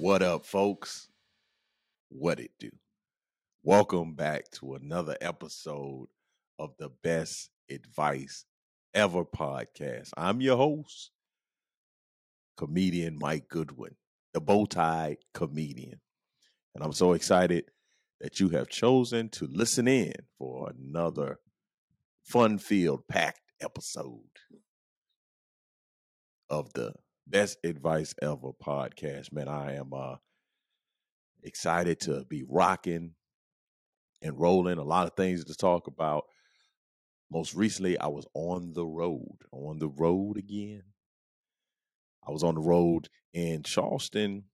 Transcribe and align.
What 0.00 0.22
up, 0.22 0.46
folks? 0.46 1.08
What 2.08 2.38
it 2.38 2.52
do? 2.60 2.70
Welcome 3.64 4.14
back 4.14 4.48
to 4.52 4.74
another 4.74 5.16
episode 5.20 6.06
of 6.56 6.70
the 6.78 6.90
Best 7.02 7.50
Advice 7.68 8.44
Ever 8.94 9.24
podcast. 9.24 10.10
I'm 10.16 10.40
your 10.40 10.56
host, 10.56 11.10
comedian 12.56 13.18
Mike 13.18 13.48
Goodwin, 13.48 13.96
the 14.32 14.40
bow 14.40 14.66
tie 14.66 15.16
comedian. 15.34 16.00
And 16.76 16.84
I'm 16.84 16.92
so 16.92 17.12
excited 17.14 17.64
that 18.20 18.38
you 18.38 18.50
have 18.50 18.68
chosen 18.68 19.28
to 19.30 19.48
listen 19.50 19.88
in 19.88 20.12
for 20.38 20.70
another 20.70 21.40
fun 22.22 22.58
filled, 22.58 23.08
packed 23.08 23.40
episode 23.60 24.20
of 26.48 26.72
the 26.74 26.94
Best 27.28 27.58
Advice 27.62 28.14
Ever 28.22 28.52
podcast. 28.64 29.32
Man, 29.32 29.48
I 29.48 29.74
am 29.74 29.92
uh, 29.92 30.16
excited 31.42 32.00
to 32.00 32.24
be 32.24 32.42
rocking 32.48 33.12
and 34.22 34.40
rolling. 34.40 34.78
A 34.78 34.82
lot 34.82 35.06
of 35.06 35.14
things 35.14 35.44
to 35.44 35.54
talk 35.54 35.86
about. 35.88 36.24
Most 37.30 37.54
recently, 37.54 37.98
I 37.98 38.06
was 38.06 38.26
on 38.32 38.72
the 38.72 38.86
road, 38.86 39.36
on 39.52 39.78
the 39.78 39.88
road 39.88 40.38
again. 40.38 40.82
I 42.26 42.30
was 42.30 42.42
on 42.42 42.54
the 42.54 42.62
road 42.62 43.10
in 43.34 43.62
Charleston, 43.62 44.44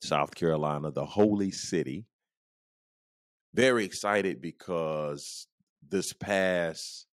South 0.00 0.34
Carolina, 0.34 0.90
the 0.90 1.04
holy 1.04 1.50
city. 1.50 2.06
Very 3.52 3.84
excited 3.84 4.40
because 4.40 5.46
this 5.86 6.14
past 6.14 7.06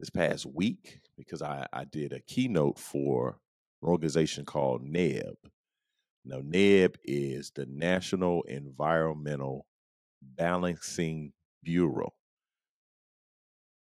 this 0.00 0.10
past 0.10 0.44
week, 0.44 0.98
because 1.16 1.40
I, 1.40 1.68
I 1.72 1.84
did 1.84 2.12
a 2.12 2.20
keynote 2.20 2.80
for 2.80 3.38
an 3.84 3.90
organization 3.90 4.44
called 4.44 4.82
NEB. 4.82 5.36
Now, 6.24 6.40
NEB 6.42 6.96
is 7.04 7.50
the 7.54 7.66
National 7.66 8.42
Environmental 8.42 9.66
Balancing 10.22 11.32
Bureau. 11.62 12.14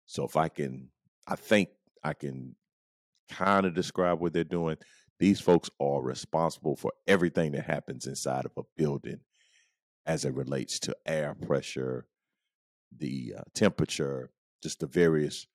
So, 0.06 0.24
if 0.24 0.38
I 0.38 0.50
can, 0.50 0.90
I 1.26 1.36
think 1.36 1.70
I 2.04 2.14
can 2.14 2.56
kind 3.30 3.66
of 3.66 3.74
describe 3.74 4.20
what 4.22 4.34
they're 4.34 4.44
doing. 4.44 4.78
These 5.20 5.42
folks 5.42 5.70
are 5.82 6.02
responsible 6.02 6.76
for 6.76 6.94
everything 7.08 7.52
that 7.54 7.66
happens 7.66 8.06
inside 8.06 8.46
of 8.46 8.52
a 8.56 8.62
building 8.78 9.20
as 10.06 10.26
it 10.26 10.34
relates 10.36 10.80
to 10.80 10.96
air 11.08 11.36
pressure, 11.42 12.06
the 12.96 13.34
uh, 13.38 13.42
temperature, 13.56 14.30
just 14.62 14.80
the 14.80 14.88
various 14.88 15.48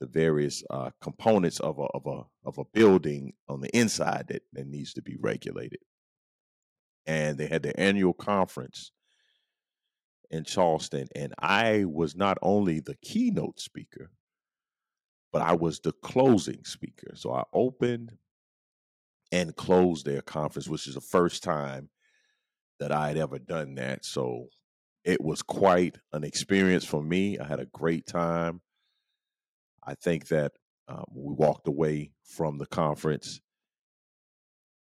the 0.00 0.06
various 0.06 0.62
uh, 0.70 0.90
components 1.00 1.60
of 1.60 1.78
a 1.78 1.86
of 1.94 2.06
a 2.06 2.22
of 2.44 2.58
a 2.58 2.64
building 2.72 3.32
on 3.48 3.60
the 3.60 3.76
inside 3.76 4.26
that, 4.28 4.42
that 4.52 4.66
needs 4.66 4.92
to 4.94 5.02
be 5.02 5.16
regulated. 5.20 5.80
And 7.06 7.38
they 7.38 7.46
had 7.46 7.62
their 7.62 7.78
annual 7.78 8.14
conference 8.14 8.92
in 10.30 10.44
Charleston, 10.44 11.08
and 11.14 11.34
I 11.38 11.84
was 11.84 12.16
not 12.16 12.38
only 12.42 12.80
the 12.80 12.96
keynote 13.02 13.60
speaker, 13.60 14.10
but 15.32 15.42
I 15.42 15.54
was 15.54 15.80
the 15.80 15.92
closing 15.92 16.64
speaker. 16.64 17.12
So 17.14 17.32
I 17.32 17.44
opened 17.52 18.12
and 19.32 19.54
closed 19.56 20.06
their 20.06 20.22
conference, 20.22 20.68
which 20.68 20.86
is 20.86 20.94
the 20.94 21.00
first 21.00 21.42
time 21.42 21.90
that 22.78 22.92
I 22.92 23.08
had 23.08 23.16
ever 23.16 23.38
done 23.38 23.74
that. 23.74 24.04
So 24.04 24.46
it 25.04 25.20
was 25.20 25.42
quite 25.42 25.98
an 26.12 26.24
experience 26.24 26.84
for 26.84 27.02
me. 27.02 27.38
I 27.38 27.46
had 27.46 27.60
a 27.60 27.66
great 27.66 28.06
time. 28.06 28.60
I 29.86 29.94
think 29.94 30.28
that 30.28 30.52
um, 30.88 31.04
we 31.14 31.34
walked 31.34 31.68
away 31.68 32.12
from 32.24 32.58
the 32.58 32.66
conference. 32.66 33.40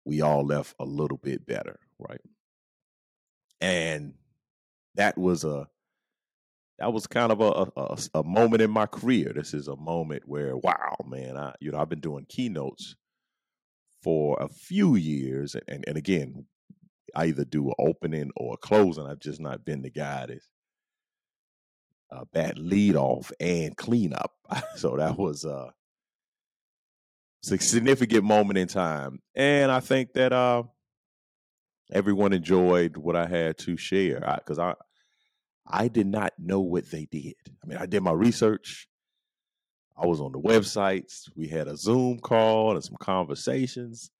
We 0.06 0.22
all 0.22 0.46
left 0.46 0.76
a 0.80 0.86
little 0.86 1.18
bit 1.18 1.46
better, 1.46 1.80
right? 2.00 2.22
And 3.62 4.14
that 4.96 5.18
was 5.18 5.44
a 5.44 5.68
that 6.80 6.92
was 6.92 7.08
kind 7.08 7.32
of 7.32 7.40
a, 7.40 7.72
a, 7.80 7.98
a 8.16 8.24
moment 8.24 8.62
in 8.62 8.72
my 8.72 8.86
career. 8.86 9.32
This 9.34 9.54
is 9.54 9.68
a 9.68 9.76
moment 9.76 10.24
where, 10.26 10.58
wow, 10.58 10.96
man, 11.08 11.38
I 11.38 11.54
you 11.60 11.72
know 11.72 11.80
I've 11.80 11.90
been 11.90 12.00
doing 12.00 12.26
keynotes 12.28 12.96
for 14.02 14.38
a 14.42 14.50
few 14.50 14.96
years, 14.96 15.56
and 15.68 15.86
and 15.88 15.98
again, 15.98 16.46
I 17.16 17.26
either 17.26 17.46
do 17.46 17.68
an 17.68 17.76
opening 17.80 18.32
or 18.36 18.56
a 18.56 18.58
closing. 18.58 19.06
I've 19.06 19.20
just 19.20 19.40
not 19.40 19.64
been 19.66 19.82
the 19.82 19.90
guy 19.90 20.26
that's 20.28 20.50
uh, 22.14 22.26
bad 22.32 22.60
lead 22.60 22.96
off 22.96 23.32
and 23.40 23.76
cleanup. 23.76 24.32
so 24.76 24.98
that 24.98 25.18
was 25.18 25.46
uh, 25.46 25.72
a 27.52 27.58
significant 27.58 28.24
moment 28.24 28.58
in 28.58 28.68
time, 28.68 29.20
and 29.36 29.72
I 29.72 29.80
think 29.80 30.14
that 30.14 30.32
uh, 30.32 30.64
everyone 31.92 32.34
enjoyed 32.34 32.98
what 32.98 33.16
I 33.16 33.26
had 33.26 33.58
to 33.60 33.78
share 33.78 34.20
because 34.40 34.60
I, 34.60 34.72
I 34.72 34.74
I 35.66 35.88
did 35.88 36.08
not 36.08 36.34
know 36.38 36.60
what 36.60 36.92
they 36.92 37.06
did. 37.06 37.36
I 37.64 37.68
mean, 37.68 37.78
I 37.78 37.86
did 37.86 38.04
my 38.04 38.12
research. 38.12 38.88
I 39.98 40.06
was 40.06 40.20
on 40.20 40.34
the 40.34 40.40
websites. 40.40 41.30
We 41.36 41.48
had 41.48 41.68
a 41.68 41.78
Zoom 41.78 42.20
call 42.20 42.74
and 42.74 42.84
some 42.84 42.98
conversations. 43.00 44.12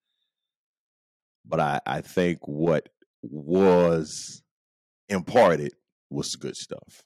But 1.44 1.60
I, 1.60 1.80
I 1.84 2.00
think 2.00 2.38
what 2.48 2.88
was 3.22 4.42
imparted 5.10 5.74
was 6.08 6.34
good 6.36 6.56
stuff 6.56 7.04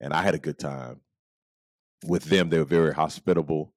and 0.00 0.12
I 0.12 0.22
had 0.22 0.34
a 0.34 0.38
good 0.38 0.58
time 0.58 1.00
with 2.04 2.24
them. 2.24 2.50
They 2.50 2.58
were 2.58 2.64
very 2.64 2.94
hospitable, 2.94 3.72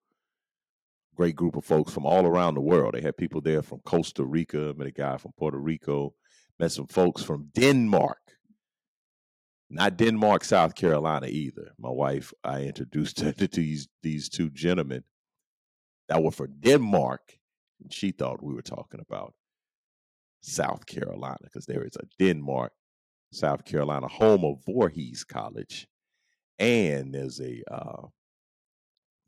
great 1.16 1.35
group 1.35 1.56
of 1.56 1.66
folks 1.66 1.94
from 1.94 2.06
all 2.06 2.25
around 2.25 2.56
the 2.56 2.62
world. 2.62 2.94
They 2.94 3.02
had 3.02 3.18
people 3.18 3.41
there 3.41 3.62
from 3.62 3.80
Costa 3.80 4.24
Rica, 4.24 4.74
met 4.78 4.88
a 4.88 4.91
guy 4.91 5.18
from 5.18 5.34
Puerto 5.38 5.58
Rico, 5.58 6.13
met 6.59 6.72
some 6.72 6.88
folks 6.88 7.24
from 7.24 7.50
Denmark. 7.53 8.19
Not 9.69 9.97
Denmark, 9.97 10.44
South 10.44 10.74
Carolina 10.74 11.28
either. 11.28 11.74
My 11.78 11.91
wife, 11.91 12.34
I 12.44 12.63
introduced 12.63 13.19
her 13.22 13.31
to 13.31 13.47
these 13.47 13.88
these 14.02 14.29
two 14.29 14.50
gentlemen 14.50 15.03
that 16.08 16.24
were 16.24 16.31
from 16.31 16.59
Denmark, 16.59 17.22
and 17.81 17.94
she 17.94 18.12
thought 18.12 18.44
we 18.44 18.53
were 18.53 18.63
talking 18.63 19.00
about 19.00 19.34
South 20.41 20.85
Carolina 20.85 21.38
because 21.44 21.66
there 21.66 21.84
is 21.84 21.96
a 21.97 22.06
Denmark, 22.18 22.74
South 23.31 23.63
Carolina, 23.63 24.08
home 24.08 24.44
of 24.44 24.63
Voorhees 24.66 25.24
College, 25.24 25.88
and 26.59 27.14
there's 27.14 27.40
a 27.40 27.64
uh, 27.72 28.08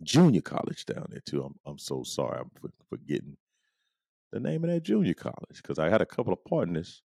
junior 0.03 0.41
college 0.41 0.85
down 0.85 1.07
there 1.09 1.21
too. 1.25 1.43
I'm 1.43 1.55
I'm 1.65 1.79
so 1.79 2.03
sorry 2.03 2.39
I'm 2.39 2.51
for, 2.59 2.69
forgetting 2.89 3.37
the 4.31 4.39
name 4.39 4.63
of 4.63 4.69
that 4.69 4.83
junior 4.83 5.13
college 5.13 5.57
because 5.61 5.79
I 5.79 5.89
had 5.89 6.01
a 6.01 6.05
couple 6.05 6.33
of 6.33 6.43
partners 6.45 7.01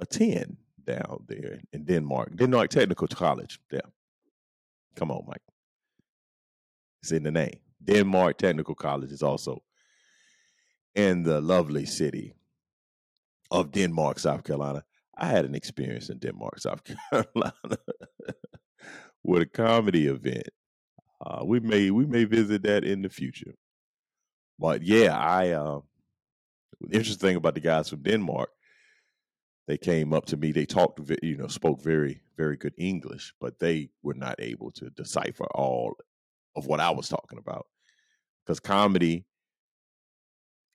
attend 0.00 0.56
down 0.84 1.24
there 1.28 1.60
in 1.72 1.84
Denmark, 1.84 2.36
Denmark 2.36 2.70
Technical 2.70 3.08
College. 3.08 3.58
Yeah, 3.70 3.80
come 4.96 5.10
on, 5.10 5.24
Mike. 5.26 5.42
It's 7.02 7.12
in 7.12 7.22
the 7.22 7.30
name. 7.30 7.60
Denmark 7.82 8.38
Technical 8.38 8.74
College 8.74 9.12
is 9.12 9.22
also 9.22 9.62
in 10.94 11.22
the 11.22 11.40
lovely 11.40 11.86
city 11.86 12.34
of 13.50 13.72
Denmark, 13.72 14.18
South 14.18 14.44
Carolina. 14.44 14.84
I 15.16 15.26
had 15.26 15.44
an 15.44 15.54
experience 15.54 16.08
in 16.10 16.18
Denmark, 16.18 16.58
South 16.58 16.82
Carolina, 17.12 17.78
with 19.22 19.42
a 19.42 19.46
comedy 19.46 20.06
event. 20.06 20.48
Uh, 21.24 21.42
we 21.44 21.60
may 21.60 21.90
we 21.90 22.06
may 22.06 22.24
visit 22.24 22.62
that 22.64 22.84
in 22.84 23.02
the 23.02 23.08
future, 23.08 23.54
but 24.58 24.82
yeah, 24.82 25.16
I. 25.16 25.50
Uh, 25.50 25.80
the 26.80 26.96
interesting 26.96 27.28
thing 27.28 27.36
about 27.36 27.54
the 27.54 27.60
guys 27.60 27.88
from 27.88 28.02
Denmark, 28.02 28.50
they 29.68 29.78
came 29.78 30.12
up 30.12 30.26
to 30.26 30.36
me. 30.36 30.52
They 30.52 30.66
talked, 30.66 31.00
you 31.22 31.36
know, 31.36 31.46
spoke 31.46 31.82
very 31.82 32.20
very 32.36 32.56
good 32.56 32.74
English, 32.76 33.32
but 33.40 33.58
they 33.58 33.90
were 34.02 34.14
not 34.14 34.36
able 34.38 34.70
to 34.72 34.90
decipher 34.90 35.46
all 35.54 35.94
of 36.56 36.66
what 36.66 36.80
I 36.80 36.90
was 36.90 37.08
talking 37.08 37.38
about 37.38 37.66
because 38.44 38.60
comedy 38.60 39.24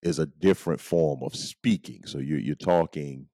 is 0.01 0.19
a 0.19 0.25
different 0.25 0.79
form 0.79 1.21
of 1.23 1.35
speaking. 1.35 2.05
So 2.05 2.19
you're 2.19 2.39
you're 2.39 2.55
talking 2.55 3.27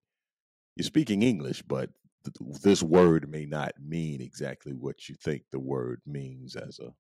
you're 0.76 0.84
speaking 0.84 1.22
English, 1.22 1.62
but 1.62 1.90
th- 2.26 2.62
this 2.62 2.84
word 2.84 3.30
may 3.30 3.46
not 3.46 3.74
mean 3.82 4.22
exactly 4.22 4.74
what 4.74 5.10
you 5.10 5.16
think 5.16 5.44
the 5.52 5.60
word 5.60 6.02
means 6.06 6.56
as 6.56 6.80
a 6.80 6.92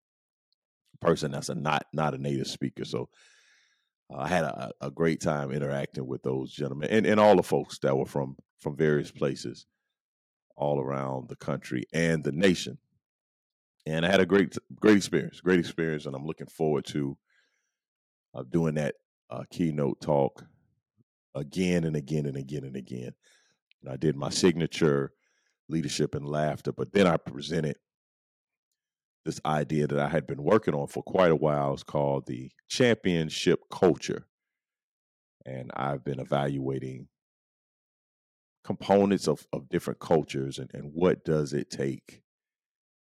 person 1.01 1.31
that's 1.31 1.49
a 1.49 1.55
not 1.55 1.85
not 1.93 2.13
a 2.13 2.17
native 2.17 2.47
speaker. 2.47 2.85
So 2.85 3.09
uh, 4.13 4.19
I 4.19 4.27
had 4.27 4.43
a, 4.43 4.71
a, 4.81 4.91
great 4.91 5.19
time 5.19 5.51
interacting 5.51 6.07
with 6.07 6.23
those 6.23 6.53
gentlemen 6.53 6.89
and, 6.89 7.05
and 7.05 7.19
all 7.19 7.35
the 7.35 7.43
folks 7.43 7.79
that 7.79 7.97
were 7.97 8.05
from 8.05 8.35
from 8.59 8.75
various 8.77 9.11
places 9.11 9.65
all 10.55 10.79
around 10.79 11.27
the 11.27 11.35
country 11.35 11.83
and 11.93 12.23
the 12.23 12.31
nation. 12.31 12.77
And 13.85 14.05
I 14.05 14.09
had 14.09 14.21
a 14.21 14.25
great 14.25 14.57
great 14.75 14.97
experience, 14.97 15.41
great 15.41 15.59
experience, 15.59 16.05
and 16.05 16.15
I'm 16.15 16.25
looking 16.25 16.47
forward 16.47 16.85
to 16.85 17.17
uh, 18.33 18.43
doing 18.49 18.75
that 18.75 18.95
uh, 19.29 19.43
keynote 19.51 20.01
talk 20.01 20.43
again 21.35 21.83
and 21.83 21.95
again 21.95 22.25
and 22.25 22.37
again 22.37 22.63
and 22.63 22.75
again. 22.75 23.11
And 23.85 23.93
I 23.93 23.97
did 23.97 24.15
my 24.15 24.29
signature 24.29 25.13
leadership 25.69 26.15
and 26.15 26.27
laughter, 26.27 26.71
but 26.71 26.93
then 26.93 27.07
I 27.07 27.17
presented 27.17 27.77
this 29.25 29.39
idea 29.45 29.87
that 29.87 29.99
I 29.99 30.09
had 30.09 30.27
been 30.27 30.43
working 30.43 30.73
on 30.73 30.87
for 30.87 31.03
quite 31.03 31.31
a 31.31 31.35
while. 31.35 31.73
It's 31.73 31.83
called 31.83 32.25
the 32.25 32.51
championship 32.69 33.61
culture. 33.71 34.27
and 35.45 35.71
I've 35.75 36.03
been 36.03 36.19
evaluating 36.19 37.07
components 38.63 39.27
of, 39.27 39.45
of 39.53 39.69
different 39.69 39.99
cultures 39.99 40.57
and, 40.57 40.71
and 40.73 40.91
what 40.93 41.23
does 41.23 41.53
it 41.53 41.69
take 41.69 42.23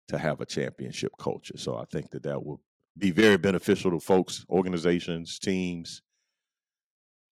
to 0.09 0.19
have 0.19 0.41
a 0.41 0.47
championship 0.47 1.13
culture. 1.19 1.57
So 1.57 1.77
I 1.77 1.87
think 1.87 2.11
that 2.11 2.25
that 2.25 2.45
will 2.45 2.61
be 2.99 3.11
very 3.11 3.39
beneficial 3.39 3.91
to 3.93 4.01
folks, 4.01 4.45
organizations, 4.51 5.39
teams 5.39 6.03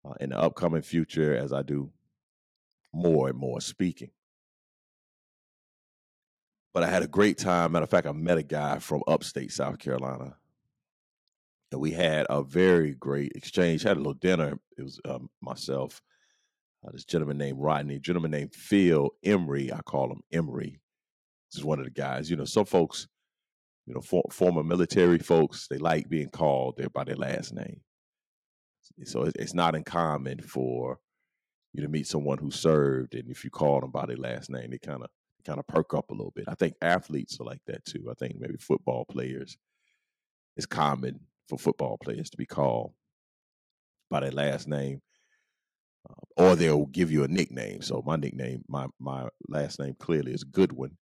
uh, 0.05 0.13
in 0.19 0.31
the 0.31 0.37
upcoming 0.37 0.81
future 0.81 1.35
as 1.35 1.53
I 1.53 1.61
do 1.61 1.91
more 2.93 3.29
and 3.29 3.37
more 3.37 3.61
speaking. 3.61 4.11
But 6.73 6.83
I 6.83 6.87
had 6.87 7.03
a 7.03 7.07
great 7.07 7.37
time. 7.37 7.71
Matter 7.71 7.83
of 7.83 7.89
fact, 7.89 8.07
I 8.07 8.11
met 8.11 8.37
a 8.37 8.43
guy 8.43 8.79
from 8.79 9.03
upstate 9.07 9.51
South 9.51 9.79
Carolina. 9.79 10.35
And 11.71 11.81
we 11.81 11.91
had 11.91 12.25
a 12.29 12.43
very 12.43 12.93
great 12.93 13.33
exchange. 13.35 13.83
Had 13.83 13.97
a 13.97 13.99
little 13.99 14.13
dinner. 14.13 14.59
It 14.77 14.83
was 14.83 14.99
um, 15.05 15.29
myself, 15.41 16.01
uh, 16.85 16.91
this 16.91 17.05
gentleman 17.05 17.37
named 17.37 17.59
Rodney, 17.59 17.99
gentleman 17.99 18.31
named 18.31 18.55
Phil 18.55 19.09
Emery. 19.23 19.71
I 19.73 19.81
call 19.81 20.11
him 20.11 20.21
Emery. 20.31 20.79
This 21.51 21.59
is 21.59 21.65
one 21.65 21.79
of 21.79 21.85
the 21.85 21.91
guys. 21.91 22.29
You 22.29 22.37
know, 22.37 22.45
some 22.45 22.65
folks, 22.65 23.07
you 23.85 23.93
know, 23.93 24.01
for, 24.01 24.23
former 24.31 24.63
military 24.63 25.19
folks, 25.19 25.67
they 25.67 25.77
like 25.77 26.07
being 26.07 26.29
called 26.29 26.79
by 26.93 27.03
their 27.03 27.15
last 27.15 27.53
name. 27.53 27.81
So 29.05 29.29
it's 29.35 29.53
not 29.53 29.75
uncommon 29.75 30.41
for 30.41 30.99
you 31.73 31.81
to 31.81 31.87
meet 31.87 32.07
someone 32.07 32.37
who 32.37 32.51
served, 32.51 33.13
and 33.13 33.29
if 33.29 33.43
you 33.43 33.49
call 33.49 33.81
them 33.81 33.91
by 33.91 34.05
their 34.05 34.17
last 34.17 34.49
name, 34.49 34.71
they 34.71 34.77
kind 34.79 35.03
of 35.03 35.09
kind 35.45 35.59
of 35.59 35.67
perk 35.67 35.93
up 35.93 36.09
a 36.09 36.13
little 36.13 36.33
bit. 36.35 36.45
I 36.47 36.55
think 36.55 36.75
athletes 36.81 37.39
are 37.39 37.45
like 37.45 37.61
that 37.67 37.85
too. 37.85 38.07
I 38.09 38.13
think 38.15 38.35
maybe 38.39 38.57
football 38.59 39.05
players, 39.05 39.57
it's 40.57 40.65
common 40.65 41.19
for 41.47 41.57
football 41.57 41.97
players 41.97 42.29
to 42.31 42.37
be 42.37 42.45
called 42.45 42.93
by 44.09 44.19
their 44.21 44.31
last 44.31 44.67
name, 44.67 45.01
uh, 46.09 46.43
or 46.43 46.55
they'll 46.55 46.87
give 46.87 47.11
you 47.11 47.23
a 47.23 47.27
nickname. 47.27 47.81
So 47.81 48.03
my 48.05 48.15
nickname, 48.15 48.63
my 48.67 48.87
my 48.99 49.29
last 49.47 49.79
name 49.79 49.95
clearly 49.99 50.33
is 50.33 50.43
Goodwin, 50.43 50.97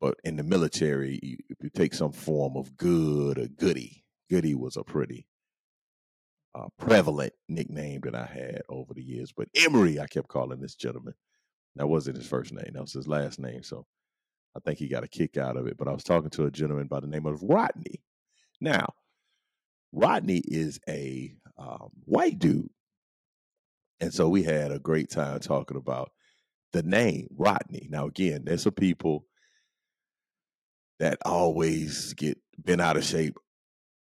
but 0.00 0.16
in 0.24 0.36
the 0.36 0.42
military, 0.42 1.18
you, 1.22 1.36
you 1.60 1.70
take 1.70 1.94
some 1.94 2.12
form 2.12 2.56
of 2.56 2.76
good 2.76 3.38
or 3.38 3.46
goody. 3.46 4.04
Goody 4.28 4.54
was 4.54 4.76
a 4.76 4.84
pretty 4.84 5.26
uh, 6.54 6.66
prevalent 6.78 7.32
nickname 7.48 8.00
that 8.04 8.14
I 8.14 8.26
had 8.26 8.62
over 8.68 8.94
the 8.94 9.02
years. 9.02 9.32
But 9.36 9.48
Emery, 9.54 10.00
I 10.00 10.06
kept 10.06 10.28
calling 10.28 10.60
this 10.60 10.74
gentleman. 10.74 11.14
That 11.76 11.88
wasn't 11.88 12.16
his 12.16 12.26
first 12.26 12.52
name. 12.52 12.72
That 12.72 12.82
was 12.82 12.92
his 12.92 13.06
last 13.06 13.38
name. 13.38 13.62
So 13.62 13.86
I 14.56 14.60
think 14.60 14.78
he 14.78 14.88
got 14.88 15.04
a 15.04 15.08
kick 15.08 15.36
out 15.36 15.56
of 15.56 15.66
it. 15.66 15.76
But 15.76 15.88
I 15.88 15.92
was 15.92 16.04
talking 16.04 16.30
to 16.30 16.46
a 16.46 16.50
gentleman 16.50 16.88
by 16.88 17.00
the 17.00 17.06
name 17.06 17.26
of 17.26 17.42
Rodney. 17.42 18.02
Now, 18.60 18.94
Rodney 19.92 20.42
is 20.44 20.80
a 20.88 21.34
um, 21.58 21.90
white 22.04 22.38
dude. 22.38 22.70
And 24.00 24.12
so 24.12 24.28
we 24.28 24.42
had 24.42 24.72
a 24.72 24.78
great 24.78 25.10
time 25.10 25.38
talking 25.40 25.76
about 25.76 26.10
the 26.72 26.82
name 26.82 27.28
Rodney. 27.36 27.86
Now, 27.90 28.06
again, 28.06 28.42
there's 28.44 28.62
some 28.62 28.72
people 28.72 29.26
that 30.98 31.18
always 31.24 32.14
get 32.14 32.38
bent 32.58 32.80
out 32.80 32.96
of 32.96 33.04
shape 33.04 33.36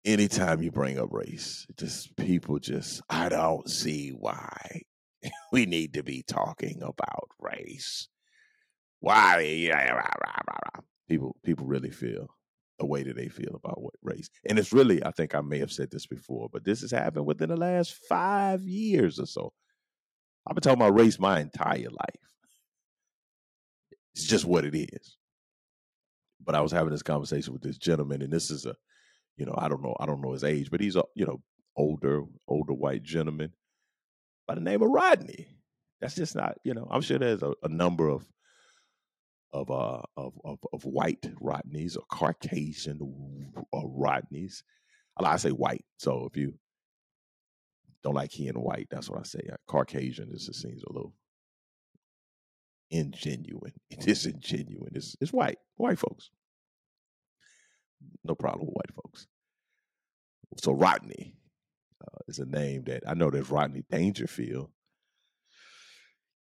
anytime 0.06 0.62
you 0.62 0.70
bring 0.70 0.98
up 0.98 1.12
race. 1.12 1.66
Just 1.76 2.16
people 2.16 2.58
just, 2.58 3.02
I 3.10 3.28
don't 3.28 3.68
see 3.68 4.10
why 4.10 4.82
we 5.52 5.66
need 5.66 5.94
to 5.94 6.02
be 6.02 6.22
talking 6.26 6.80
about 6.80 7.28
race. 7.40 8.08
Why? 9.00 9.70
People, 11.08 11.36
people 11.44 11.66
really 11.66 11.90
feel 11.90 12.28
the 12.78 12.86
way 12.86 13.02
that 13.02 13.16
they 13.16 13.28
feel 13.28 13.54
about 13.54 13.82
what 13.82 13.94
race. 14.02 14.30
And 14.48 14.58
it's 14.58 14.72
really, 14.72 15.04
I 15.04 15.10
think 15.10 15.34
I 15.34 15.40
may 15.40 15.58
have 15.58 15.72
said 15.72 15.90
this 15.90 16.06
before, 16.06 16.48
but 16.52 16.64
this 16.64 16.80
has 16.82 16.90
happened 16.90 17.26
within 17.26 17.48
the 17.48 17.56
last 17.56 17.94
five 18.08 18.62
years 18.62 19.18
or 19.18 19.26
so. 19.26 19.52
I've 20.46 20.54
been 20.54 20.62
talking 20.62 20.80
about 20.80 20.98
race 20.98 21.18
my 21.18 21.40
entire 21.40 21.90
life. 21.90 22.20
It's 24.14 24.26
just 24.26 24.44
what 24.44 24.64
it 24.64 24.76
is. 24.76 25.16
But 26.44 26.54
I 26.54 26.60
was 26.60 26.70
having 26.70 26.90
this 26.90 27.02
conversation 27.02 27.52
with 27.52 27.62
this 27.62 27.78
gentleman, 27.78 28.22
and 28.22 28.32
this 28.32 28.50
is 28.50 28.66
a, 28.66 28.76
you 29.36 29.46
know, 29.46 29.54
I 29.56 29.68
don't 29.68 29.82
know, 29.82 29.94
I 30.00 30.06
don't 30.06 30.20
know 30.20 30.32
his 30.32 30.44
age, 30.44 30.70
but 30.70 30.80
he's 30.80 30.96
a, 30.96 31.04
you 31.14 31.26
know, 31.26 31.42
older, 31.76 32.22
older 32.48 32.72
white 32.72 33.02
gentleman 33.02 33.52
by 34.46 34.54
the 34.54 34.60
name 34.60 34.82
of 34.82 34.90
Rodney. 34.90 35.48
That's 36.00 36.14
just 36.14 36.34
not, 36.34 36.58
you 36.64 36.74
know, 36.74 36.86
I'm 36.90 37.02
sure 37.02 37.18
there's 37.18 37.42
a, 37.42 37.52
a 37.62 37.68
number 37.68 38.08
of 38.08 38.26
of 39.52 39.70
uh 39.70 40.02
of, 40.16 40.34
of, 40.44 40.58
of 40.72 40.84
white 40.84 41.22
Rodneys 41.40 41.96
or 41.96 42.02
Caucasian 42.10 43.00
or 43.72 43.88
Rodneys. 43.88 44.62
I 45.18 45.36
say 45.36 45.50
white. 45.50 45.84
So 45.96 46.28
if 46.30 46.36
you 46.36 46.58
don't 48.02 48.14
like 48.14 48.30
he 48.30 48.48
and 48.48 48.58
white, 48.58 48.88
that's 48.90 49.08
what 49.08 49.20
I 49.20 49.22
say. 49.22 49.40
Uh, 49.50 49.56
Caucasian 49.66 50.30
just 50.30 50.54
seems 50.54 50.82
a 50.82 50.92
little 50.92 51.14
ingenuine. 52.92 53.72
It 53.90 54.06
is 54.06 54.26
ingenuine. 54.26 54.94
It's 54.94 55.16
it's 55.20 55.32
white, 55.32 55.58
white 55.76 55.98
folks. 55.98 56.30
No 58.24 58.34
problem 58.34 58.66
with 58.66 58.74
white 58.74 58.94
folks. 58.94 59.26
So 60.58 60.72
Rodney 60.72 61.34
uh, 62.02 62.18
is 62.28 62.38
a 62.38 62.46
name 62.46 62.84
that 62.84 63.02
I 63.06 63.14
know 63.14 63.30
there's 63.30 63.50
Rodney 63.50 63.84
Dangerfield. 63.90 64.70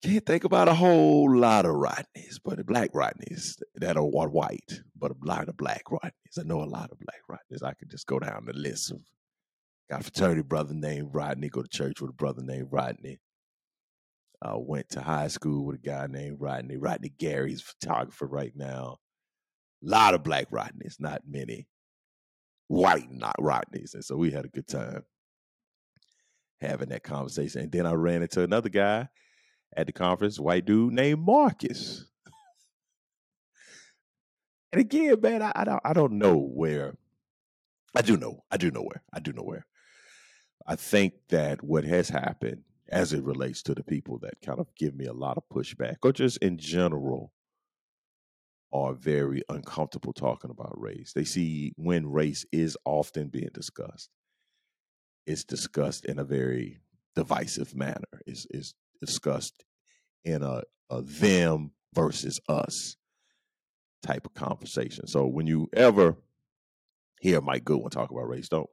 Can't 0.03 0.25
think 0.25 0.43
about 0.43 0.67
a 0.67 0.73
whole 0.73 1.35
lot 1.35 1.65
of 1.65 1.75
Rodneys, 1.75 2.39
but 2.43 2.63
black 2.65 2.91
Rodneys 2.93 3.55
that 3.75 3.97
are 3.97 4.05
white, 4.05 4.81
but 4.95 5.11
a 5.11 5.15
lot 5.23 5.49
of 5.49 5.57
black 5.57 5.83
Rodneys. 5.89 6.37
I 6.39 6.43
know 6.43 6.61
a 6.61 6.65
lot 6.65 6.91
of 6.91 6.99
black 6.99 7.21
Rodneys. 7.29 7.63
I 7.63 7.73
could 7.73 7.89
just 7.89 8.05
go 8.05 8.19
down 8.19 8.45
the 8.45 8.53
list 8.53 8.91
of 8.91 8.99
got 9.89 10.01
a 10.01 10.03
fraternity 10.03 10.41
brother 10.41 10.73
named 10.73 11.09
Rodney, 11.13 11.49
go 11.49 11.61
to 11.61 11.67
church 11.67 12.01
with 12.01 12.11
a 12.11 12.13
brother 12.13 12.43
named 12.43 12.67
Rodney. 12.71 13.19
Uh, 14.41 14.59
went 14.59 14.89
to 14.89 15.01
high 15.01 15.29
school 15.29 15.65
with 15.65 15.77
a 15.77 15.79
guy 15.79 16.07
named 16.07 16.37
Rodney. 16.39 16.77
Rodney 16.77 17.11
Gary's 17.17 17.61
photographer 17.61 18.27
right 18.27 18.53
now. 18.55 18.97
A 19.83 19.87
lot 19.89 20.13
of 20.13 20.23
black 20.23 20.49
Rodneys, 20.51 20.99
not 20.99 21.21
many 21.27 21.67
white 22.67 23.11
not 23.11 23.35
Rodneys. 23.39 23.93
And 23.93 24.03
so 24.03 24.15
we 24.15 24.31
had 24.31 24.45
a 24.45 24.49
good 24.49 24.67
time 24.67 25.03
having 26.61 26.89
that 26.89 27.03
conversation. 27.03 27.61
And 27.61 27.71
then 27.71 27.85
I 27.85 27.93
ran 27.93 28.21
into 28.21 28.41
another 28.41 28.69
guy 28.69 29.09
at 29.75 29.87
the 29.87 29.93
conference, 29.93 30.39
white 30.39 30.65
dude 30.65 30.93
named 30.93 31.21
Marcus. 31.21 32.05
and 34.71 34.81
again, 34.81 35.19
man, 35.21 35.41
I, 35.41 35.51
I 35.55 35.63
don't 35.63 35.81
I 35.83 35.93
don't 35.93 36.13
know 36.13 36.37
where. 36.37 36.95
I 37.95 38.01
do 38.01 38.17
know. 38.17 38.43
I 38.51 38.57
do 38.57 38.71
know 38.71 38.81
where. 38.81 39.03
I 39.13 39.19
do 39.19 39.31
know 39.31 39.43
where. 39.43 39.65
I 40.67 40.75
think 40.75 41.13
that 41.29 41.63
what 41.63 41.85
has 41.85 42.09
happened 42.09 42.63
as 42.89 43.13
it 43.13 43.23
relates 43.23 43.61
to 43.63 43.73
the 43.73 43.83
people 43.83 44.19
that 44.19 44.41
kind 44.43 44.59
of 44.59 44.67
give 44.75 44.95
me 44.95 45.05
a 45.05 45.13
lot 45.13 45.37
of 45.37 45.43
pushback, 45.51 45.97
or 46.03 46.11
just 46.11 46.37
in 46.37 46.57
general, 46.57 47.31
are 48.75 48.93
very 48.93 49.41
uncomfortable 49.47 50.11
talking 50.11 50.51
about 50.51 50.79
race. 50.79 51.13
They 51.13 51.23
see 51.23 51.71
when 51.77 52.11
race 52.11 52.45
is 52.51 52.77
often 52.83 53.29
being 53.29 53.49
discussed, 53.53 54.09
it's 55.25 55.45
discussed 55.45 56.03
in 56.05 56.19
a 56.19 56.25
very 56.25 56.81
divisive 57.15 57.73
manner. 57.73 58.21
It's, 58.27 58.45
it's 58.49 58.73
discussed 58.99 59.63
in 60.25 60.43
a, 60.43 60.63
a 60.89 61.01
them 61.01 61.71
versus 61.93 62.41
us 62.49 62.97
type 64.03 64.25
of 64.25 64.33
conversation. 64.33 65.07
So 65.07 65.25
when 65.25 65.47
you 65.47 65.69
ever 65.73 66.17
hear 67.21 67.39
Mike 67.39 67.63
Goodwin 67.63 67.91
talk 67.91 68.11
about 68.11 68.27
race, 68.27 68.49
don't 68.49 68.69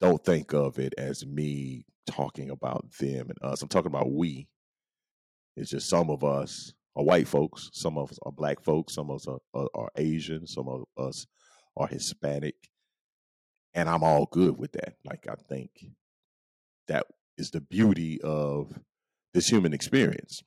don't 0.00 0.24
think 0.24 0.52
of 0.52 0.78
it 0.78 0.92
as 0.98 1.24
me 1.24 1.84
talking 2.06 2.50
about 2.50 2.90
them 2.98 3.28
and 3.28 3.38
us. 3.42 3.62
I'm 3.62 3.68
talking 3.68 3.92
about 3.92 4.10
we. 4.10 4.48
It's 5.56 5.70
just 5.70 5.88
some 5.88 6.10
of 6.10 6.24
us 6.24 6.72
are 6.96 7.04
white 7.04 7.28
folks, 7.28 7.70
some 7.72 7.98
of 7.98 8.10
us 8.10 8.18
are 8.22 8.32
black 8.32 8.62
folks, 8.62 8.94
some 8.94 9.10
of 9.10 9.16
us 9.16 9.26
are, 9.26 9.40
are, 9.52 9.68
are 9.74 9.90
Asian, 9.96 10.46
some 10.46 10.68
of 10.68 10.84
us 10.96 11.26
are 11.76 11.88
Hispanic, 11.88 12.54
and 13.74 13.88
I'm 13.88 14.04
all 14.04 14.26
good 14.30 14.58
with 14.58 14.72
that. 14.72 14.94
Like 15.04 15.26
I 15.28 15.34
think 15.34 15.70
that 16.88 17.06
is 17.36 17.50
the 17.50 17.60
beauty 17.60 18.20
of 18.22 18.78
this 19.32 19.48
human 19.48 19.72
experience, 19.72 20.42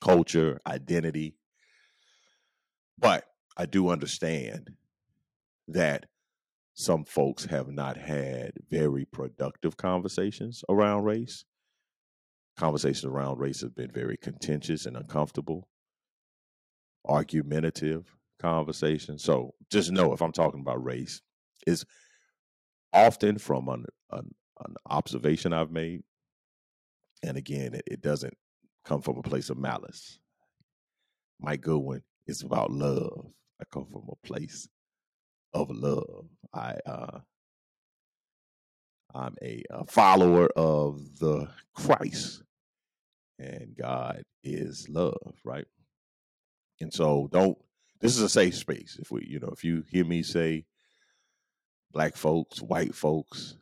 culture, 0.00 0.60
identity. 0.66 1.34
But 2.98 3.24
I 3.56 3.66
do 3.66 3.88
understand 3.88 4.70
that 5.66 6.06
some 6.74 7.04
folks 7.04 7.46
have 7.46 7.68
not 7.68 7.96
had 7.96 8.52
very 8.70 9.04
productive 9.04 9.76
conversations 9.76 10.62
around 10.68 11.04
race. 11.04 11.44
Conversations 12.58 13.04
around 13.04 13.38
race 13.38 13.60
have 13.60 13.74
been 13.76 13.90
very 13.90 14.16
contentious 14.16 14.84
and 14.84 14.96
uncomfortable, 14.96 15.68
argumentative 17.06 18.16
conversations. 18.40 19.22
So 19.22 19.54
just 19.70 19.92
know 19.92 20.12
if 20.12 20.20
I'm 20.20 20.32
talking 20.32 20.60
about 20.60 20.84
race, 20.84 21.22
is 21.66 21.84
often 22.92 23.38
from 23.38 23.68
an, 23.68 23.84
an, 24.10 24.34
an, 24.64 24.74
observation 24.90 25.52
I've 25.52 25.70
made. 25.70 26.02
And 27.22 27.36
again, 27.36 27.74
it, 27.74 27.84
it 27.86 28.00
doesn't 28.00 28.34
come 28.84 29.02
from 29.02 29.18
a 29.18 29.22
place 29.22 29.50
of 29.50 29.58
malice. 29.58 30.18
Mike 31.40 31.60
Goodwin 31.60 32.02
is 32.26 32.42
about 32.42 32.72
love. 32.72 33.26
I 33.60 33.64
come 33.72 33.86
from 33.86 34.08
a 34.10 34.26
place 34.26 34.68
of 35.54 35.70
love. 35.70 36.26
I 36.52 36.76
uh, 36.86 37.20
I'm 39.14 39.36
a, 39.42 39.62
a 39.70 39.84
follower 39.86 40.48
of 40.56 41.18
the 41.18 41.48
Christ, 41.74 42.42
and 43.38 43.76
God 43.76 44.24
is 44.42 44.88
love, 44.88 45.34
right? 45.44 45.66
And 46.80 46.92
so, 46.92 47.28
don't. 47.30 47.58
This 48.00 48.16
is 48.16 48.22
a 48.22 48.28
safe 48.28 48.54
space. 48.54 48.96
If 49.00 49.10
we, 49.10 49.26
you 49.28 49.40
know, 49.40 49.50
if 49.52 49.64
you 49.64 49.82
hear 49.90 50.04
me 50.04 50.22
say 50.22 50.66
black 51.92 52.16
folks, 52.16 52.62
white 52.62 52.94
folks, 52.94 53.56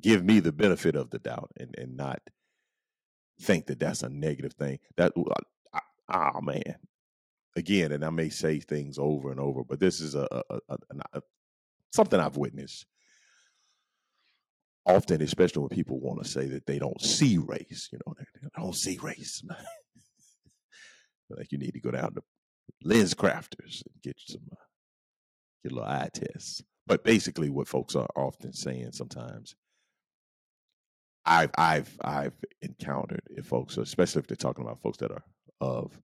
give 0.00 0.24
me 0.24 0.40
the 0.40 0.52
benefit 0.52 0.96
of 0.96 1.10
the 1.10 1.18
doubt 1.18 1.50
and 1.58 1.74
and 1.76 1.96
not 1.96 2.20
think 3.40 3.66
that 3.66 3.80
that's 3.80 4.02
a 4.02 4.08
negative 4.08 4.54
thing. 4.54 4.78
That 4.96 5.12
ah 6.08 6.40
man, 6.40 6.76
again, 7.56 7.92
and 7.92 8.04
I 8.04 8.10
may 8.10 8.30
say 8.30 8.60
things 8.60 8.98
over 8.98 9.30
and 9.30 9.40
over, 9.40 9.62
but 9.64 9.80
this 9.80 10.00
is 10.00 10.14
a, 10.14 10.26
a, 10.30 10.58
a, 10.68 10.78
a 11.12 11.22
something 11.92 12.18
I've 12.18 12.36
witnessed 12.36 12.86
often, 14.86 15.22
especially 15.22 15.60
when 15.60 15.68
people 15.68 16.00
want 16.00 16.22
to 16.22 16.28
say 16.28 16.46
that 16.46 16.66
they 16.66 16.78
don't 16.78 17.00
see 17.00 17.38
race. 17.38 17.88
You 17.92 17.98
know, 18.06 18.14
they 18.18 18.48
don't 18.56 18.74
see 18.74 18.98
race. 19.02 19.42
like 21.30 21.52
you 21.52 21.58
need 21.58 21.72
to 21.72 21.80
go 21.80 21.90
down 21.90 22.14
to 22.14 22.22
LensCrafters 22.84 23.82
and 23.86 24.02
get 24.02 24.16
some 24.18 24.42
uh, 24.50 24.56
get 25.62 25.72
a 25.72 25.74
little 25.74 25.88
eye 25.88 26.10
tests. 26.12 26.62
But 26.86 27.04
basically, 27.04 27.48
what 27.48 27.68
folks 27.68 27.94
are 27.94 28.08
often 28.16 28.52
saying 28.52 28.92
sometimes, 28.92 29.54
I've 31.24 31.50
I've 31.56 31.96
I've 32.02 32.34
encountered 32.60 33.22
if 33.30 33.46
folks, 33.46 33.76
especially 33.76 34.20
if 34.20 34.26
they're 34.26 34.36
talking 34.36 34.64
about 34.64 34.82
folks 34.82 34.98
that 34.98 35.12
are 35.12 35.24
of 35.60 36.00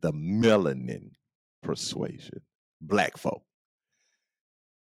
the 0.00 0.12
melanin 0.12 1.10
persuasion, 1.62 2.40
black 2.80 3.18
folk. 3.18 3.42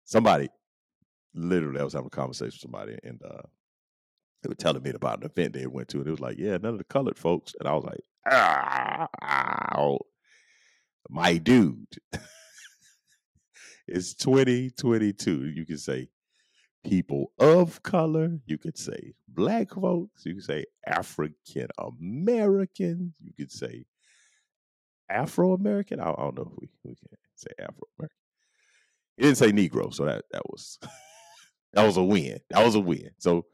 Somebody, 0.04 0.48
literally, 1.38 1.80
I 1.80 1.84
was 1.84 1.94
having 1.94 2.08
a 2.08 2.10
conversation 2.10 2.46
with 2.54 2.60
somebody, 2.60 2.98
and 3.02 3.20
uh, 3.22 3.42
they 4.42 4.48
were 4.48 4.54
telling 4.54 4.82
me 4.82 4.90
about 4.90 5.20
an 5.20 5.30
event 5.30 5.54
they 5.54 5.66
went 5.66 5.88
to, 5.88 5.98
and 5.98 6.06
it 6.06 6.10
was 6.10 6.20
like, 6.20 6.38
yeah, 6.38 6.58
none 6.58 6.72
of 6.72 6.78
the 6.78 6.84
colored 6.84 7.18
folks, 7.18 7.54
and 7.58 7.68
I 7.68 7.74
was 7.74 7.84
like, 7.84 8.00
ah, 8.30 9.08
my 11.08 11.36
dude. 11.36 11.86
it's 13.88 14.14
2022. 14.14 15.48
You 15.48 15.64
can 15.64 15.78
say 15.78 16.08
people 16.84 17.32
of 17.38 17.82
color. 17.82 18.38
You 18.46 18.58
could 18.58 18.78
say 18.78 19.14
black 19.28 19.72
folks. 19.72 20.24
You 20.26 20.34
could 20.34 20.44
say 20.44 20.66
African 20.86 21.68
Americans. 21.78 23.14
You 23.22 23.32
could 23.36 23.50
say 23.52 23.84
Afro 25.08 25.52
American. 25.54 26.00
I, 26.00 26.10
I, 26.10 26.14
don't 26.16 26.36
know 26.36 26.42
if 26.42 26.60
we, 26.60 26.68
we 26.84 26.94
can 26.94 27.18
say 27.34 27.50
Afro 27.58 27.88
American. 27.98 28.16
He 29.16 29.22
didn't 29.24 29.38
say 29.38 29.52
Negro, 29.52 29.92
so 29.92 30.04
that 30.04 30.24
that 30.30 30.48
was 30.48 30.78
that 31.78 31.86
was 31.86 31.96
a 31.96 32.02
win. 32.02 32.40
That 32.50 32.64
was 32.64 32.74
a 32.74 32.80
win. 32.80 33.10
So 33.18 33.46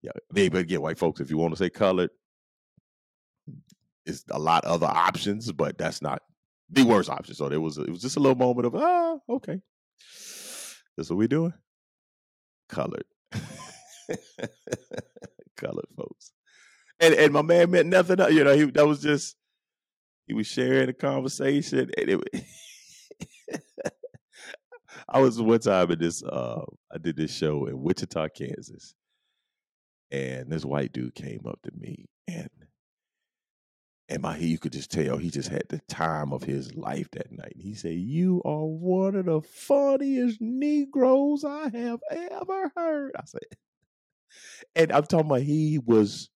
yeah, 0.00 0.12
maybe 0.32 0.58
again, 0.58 0.80
white 0.80 0.98
folks, 0.98 1.20
if 1.20 1.28
you 1.28 1.36
want 1.36 1.52
to 1.52 1.58
say 1.58 1.68
colored, 1.68 2.08
it's 4.06 4.24
a 4.30 4.38
lot 4.38 4.64
other 4.64 4.86
options, 4.86 5.52
but 5.52 5.76
that's 5.76 6.00
not 6.00 6.22
the 6.70 6.82
worst 6.82 7.10
option. 7.10 7.34
So 7.34 7.50
there 7.50 7.60
was 7.60 7.76
it 7.76 7.90
was 7.90 8.00
just 8.00 8.16
a 8.16 8.20
little 8.20 8.38
moment 8.38 8.66
of 8.66 8.74
ah, 8.74 9.18
okay, 9.28 9.60
this 10.96 11.10
what 11.10 11.18
we 11.18 11.28
doing, 11.28 11.52
colored, 12.70 13.04
colored 15.58 15.88
folks, 15.94 16.32
and 17.00 17.12
and 17.14 17.34
my 17.34 17.42
man 17.42 17.70
meant 17.70 17.88
nothing. 17.88 18.18
You 18.34 18.44
know, 18.44 18.56
he 18.56 18.64
that 18.64 18.86
was 18.86 19.02
just 19.02 19.36
he 20.26 20.32
was 20.32 20.46
sharing 20.46 20.88
a 20.88 20.94
conversation, 20.94 21.90
and 21.98 22.08
it. 22.08 22.44
I 25.08 25.20
was 25.20 25.40
one 25.40 25.58
time 25.60 25.90
in 25.90 25.98
this. 25.98 26.22
Uh, 26.22 26.64
I 26.92 26.98
did 26.98 27.16
this 27.16 27.34
show 27.34 27.66
in 27.66 27.82
Wichita, 27.82 28.28
Kansas, 28.28 28.94
and 30.10 30.50
this 30.50 30.64
white 30.64 30.92
dude 30.92 31.14
came 31.14 31.42
up 31.46 31.60
to 31.62 31.70
me, 31.78 32.06
and 32.26 32.48
and 34.08 34.22
my 34.22 34.36
he, 34.36 34.48
you 34.48 34.58
could 34.58 34.72
just 34.72 34.90
tell 34.90 35.16
he 35.16 35.30
just 35.30 35.48
had 35.48 35.64
the 35.68 35.80
time 35.88 36.32
of 36.32 36.42
his 36.42 36.74
life 36.74 37.10
that 37.12 37.32
night. 37.32 37.54
He 37.56 37.74
said, 37.74 37.94
"You 37.94 38.40
are 38.44 38.64
one 38.64 39.14
of 39.14 39.26
the 39.26 39.42
funniest 39.42 40.40
Negroes 40.40 41.44
I 41.44 41.68
have 41.70 42.00
ever 42.10 42.72
heard." 42.76 43.12
I 43.16 43.24
said, 43.24 43.42
and 44.76 44.92
I'm 44.92 45.04
talking 45.04 45.26
about 45.26 45.42
he 45.42 45.78
was. 45.78 46.30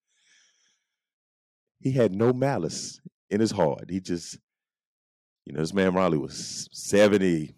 He 1.81 1.93
had 1.93 2.13
no 2.13 2.33
malice 2.33 3.01
in 3.31 3.41
his 3.41 3.53
heart. 3.53 3.85
He 3.89 4.01
just, 4.01 4.37
you 5.47 5.53
know, 5.53 5.61
this 5.61 5.73
man 5.73 5.95
Riley 5.95 6.19
was 6.19 6.69
70 6.73 7.55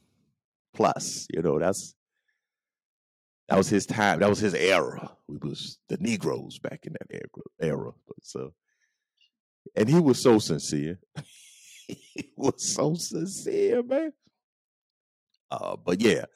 plus. 0.75 1.27
You 1.33 1.43
know, 1.43 1.59
that's 1.59 1.95
that 3.49 3.57
was 3.57 3.69
his 3.69 3.85
time. 3.85 4.21
That 4.21 4.29
was 4.29 4.39
his 4.39 4.55
era. 4.55 5.11
We 5.27 5.39
was 5.39 5.79
the 5.89 5.97
Negroes 5.99 6.59
back 6.59 6.87
in 6.87 6.95
that 6.95 7.21
era. 7.61 7.91
So, 8.23 8.53
and 9.75 9.89
he 9.89 9.99
was 9.99 10.23
so 10.23 10.39
sincere. 10.39 11.00
he 11.89 12.31
was 12.37 12.65
so 12.75 12.95
sincere, 12.95 13.83
man. 13.83 14.12
Uh, 15.50 15.77
but 15.77 16.00
yeah. 16.00 16.27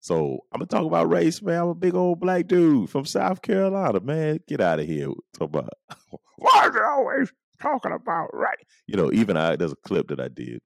So 0.00 0.44
I'm 0.52 0.60
gonna 0.60 0.66
talk 0.66 0.86
about 0.86 1.10
race, 1.10 1.42
man. 1.42 1.60
I'm 1.60 1.68
a 1.68 1.74
big 1.74 1.94
old 1.94 2.20
black 2.20 2.46
dude 2.46 2.88
from 2.88 3.04
South 3.04 3.42
Carolina, 3.42 3.98
man. 3.98 4.38
Get 4.46 4.60
out 4.60 4.78
of 4.78 4.86
here. 4.86 5.08
Talk 5.36 5.48
about 5.48 5.70
why 6.36 6.66
are 6.66 6.76
it 6.76 6.82
always 6.84 7.32
talking 7.60 7.92
about 7.92 8.30
right? 8.32 8.58
You 8.86 8.96
know, 8.96 9.12
even 9.12 9.36
I 9.36 9.56
there's 9.56 9.72
a 9.72 9.76
clip 9.76 10.08
that 10.08 10.20
I 10.20 10.28
did 10.28 10.62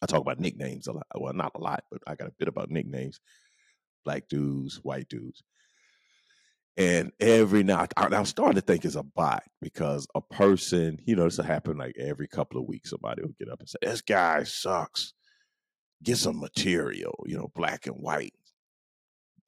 I 0.00 0.06
talk 0.06 0.20
about 0.20 0.40
nicknames 0.40 0.86
a 0.86 0.92
lot. 0.92 1.06
Well, 1.14 1.32
not 1.32 1.52
a 1.54 1.60
lot, 1.60 1.84
but 1.90 2.02
I 2.06 2.14
got 2.14 2.28
a 2.28 2.34
bit 2.38 2.48
about 2.48 2.70
nicknames. 2.70 3.20
Black 4.04 4.28
dudes, 4.28 4.76
white 4.82 5.08
dudes. 5.08 5.42
And 6.76 7.10
every 7.18 7.64
now, 7.64 7.86
I, 7.96 8.06
I'm 8.06 8.24
starting 8.24 8.54
to 8.54 8.60
think 8.60 8.84
it's 8.84 8.94
a 8.94 9.02
bot 9.02 9.42
because 9.60 10.06
a 10.14 10.20
person, 10.20 10.98
you 11.04 11.16
know, 11.16 11.24
this 11.24 11.38
will 11.38 11.44
happen 11.44 11.76
like 11.76 11.96
every 11.98 12.28
couple 12.28 12.60
of 12.60 12.68
weeks. 12.68 12.90
Somebody 12.90 13.22
will 13.22 13.34
get 13.36 13.50
up 13.50 13.58
and 13.58 13.68
say, 13.68 13.78
This 13.82 14.00
guy 14.00 14.44
sucks. 14.44 15.12
Get 16.04 16.18
some 16.18 16.38
material, 16.38 17.24
you 17.26 17.36
know, 17.36 17.50
black 17.56 17.88
and 17.88 17.96
white. 17.96 18.32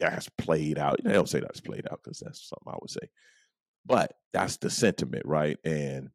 That's 0.00 0.28
played 0.30 0.76
out. 0.76 0.98
They 1.04 1.12
don't 1.12 1.28
say 1.28 1.38
that's 1.38 1.60
played 1.60 1.86
out 1.88 2.00
because 2.02 2.18
that's 2.18 2.48
something 2.48 2.72
I 2.72 2.78
would 2.80 2.90
say. 2.90 3.08
But 3.86 4.14
that's 4.32 4.56
the 4.56 4.68
sentiment, 4.68 5.24
right? 5.24 5.58
And 5.64 6.10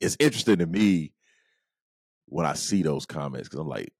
it's 0.00 0.16
interesting 0.18 0.58
to 0.58 0.66
me 0.66 1.12
when 2.26 2.46
I 2.46 2.54
see 2.54 2.82
those 2.82 3.06
comments 3.06 3.48
because 3.48 3.60
I'm 3.60 3.68
like, 3.68 3.92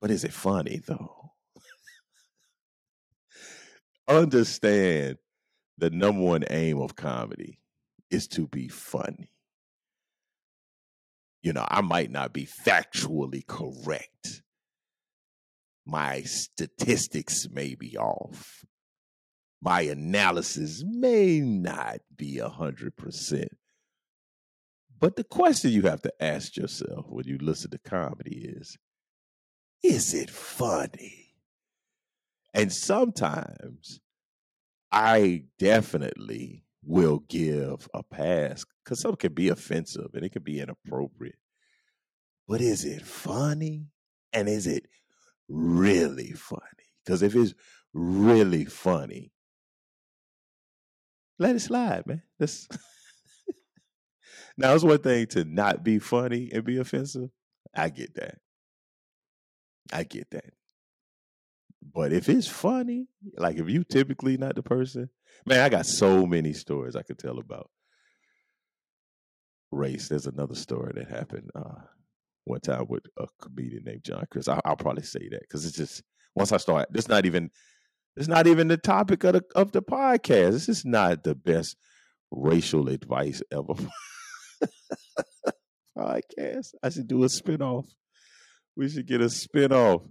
but 0.00 0.10
is 0.10 0.24
it 0.24 0.32
funny 0.32 0.80
though? 0.86 1.32
Understand 4.08 5.18
the 5.78 5.90
number 5.90 6.22
one 6.22 6.44
aim 6.50 6.80
of 6.80 6.96
comedy 6.96 7.58
is 8.10 8.26
to 8.28 8.46
be 8.46 8.68
funny. 8.68 9.30
You 11.42 11.52
know, 11.52 11.66
I 11.68 11.80
might 11.80 12.10
not 12.10 12.32
be 12.32 12.48
factually 12.66 13.46
correct. 13.46 14.42
My 15.84 16.22
statistics 16.22 17.48
may 17.50 17.74
be 17.74 17.96
off. 17.96 18.64
My 19.60 19.82
analysis 19.82 20.84
may 20.86 21.40
not 21.40 21.98
be 22.16 22.38
a 22.38 22.48
hundred 22.48 22.96
percent. 22.96 23.50
But 25.02 25.16
the 25.16 25.24
question 25.24 25.72
you 25.72 25.82
have 25.82 26.00
to 26.02 26.12
ask 26.22 26.56
yourself 26.56 27.06
when 27.08 27.26
you 27.26 27.36
listen 27.38 27.72
to 27.72 27.78
comedy 27.78 28.54
is 28.56 28.78
is 29.82 30.14
it 30.14 30.30
funny? 30.30 31.34
And 32.54 32.72
sometimes 32.72 33.98
I 34.92 35.46
definitely 35.58 36.62
will 36.84 37.24
give 37.28 37.88
a 37.92 38.04
pass 38.04 38.64
because 38.84 39.00
some 39.00 39.16
can 39.16 39.34
be 39.34 39.48
offensive 39.48 40.10
and 40.14 40.24
it 40.24 40.30
can 40.30 40.44
be 40.44 40.60
inappropriate. 40.60 41.34
But 42.46 42.60
is 42.60 42.84
it 42.84 43.02
funny? 43.02 43.88
And 44.32 44.48
is 44.48 44.68
it 44.68 44.86
really 45.48 46.30
funny? 46.30 46.62
Because 47.04 47.22
if 47.22 47.34
it's 47.34 47.54
really 47.92 48.66
funny, 48.66 49.32
let 51.40 51.56
it 51.56 51.60
slide, 51.60 52.06
man. 52.06 52.22
Let's 52.38 52.68
now, 54.62 54.74
it's 54.76 54.84
one 54.84 54.98
thing 54.98 55.26
to 55.26 55.44
not 55.44 55.82
be 55.82 55.98
funny 55.98 56.48
and 56.52 56.62
be 56.62 56.78
offensive. 56.78 57.30
I 57.74 57.88
get 57.88 58.14
that. 58.14 58.38
I 59.92 60.04
get 60.04 60.30
that. 60.30 60.52
But 61.92 62.12
if 62.12 62.28
it's 62.28 62.46
funny, 62.46 63.08
like 63.36 63.58
if 63.58 63.68
you 63.68 63.82
typically 63.82 64.36
not 64.36 64.54
the 64.54 64.62
person, 64.62 65.10
man, 65.44 65.60
I 65.60 65.68
got 65.68 65.84
so 65.84 66.26
many 66.26 66.52
stories 66.52 66.94
I 66.94 67.02
could 67.02 67.18
tell 67.18 67.40
about 67.40 67.70
race. 69.72 70.08
There's 70.08 70.28
another 70.28 70.54
story 70.54 70.92
that 70.94 71.10
happened 71.10 71.50
uh, 71.56 71.80
one 72.44 72.60
time 72.60 72.86
with 72.88 73.02
a 73.18 73.26
comedian 73.40 73.82
named 73.82 74.04
John 74.04 74.24
Chris. 74.30 74.46
I, 74.46 74.60
will 74.64 74.76
probably 74.76 75.02
say 75.02 75.28
that 75.30 75.40
because 75.40 75.66
it's 75.66 75.76
just 75.76 76.04
once 76.36 76.52
I 76.52 76.58
start, 76.58 76.86
it's 76.94 77.08
not 77.08 77.26
even 77.26 77.50
it's 78.16 78.28
not 78.28 78.46
even 78.46 78.68
the 78.68 78.76
topic 78.76 79.24
of 79.24 79.32
the 79.32 79.42
of 79.56 79.72
the 79.72 79.82
podcast. 79.82 80.52
This 80.52 80.68
is 80.68 80.84
not 80.84 81.24
the 81.24 81.34
best 81.34 81.76
racial 82.30 82.88
advice 82.88 83.42
ever. 83.50 83.74
podcast. 86.02 86.74
I 86.82 86.88
should 86.90 87.08
do 87.08 87.22
a 87.24 87.26
spinoff. 87.26 87.86
We 88.76 88.88
should 88.88 89.06
get 89.06 89.20
a 89.20 89.26
spinoff. 89.26 90.08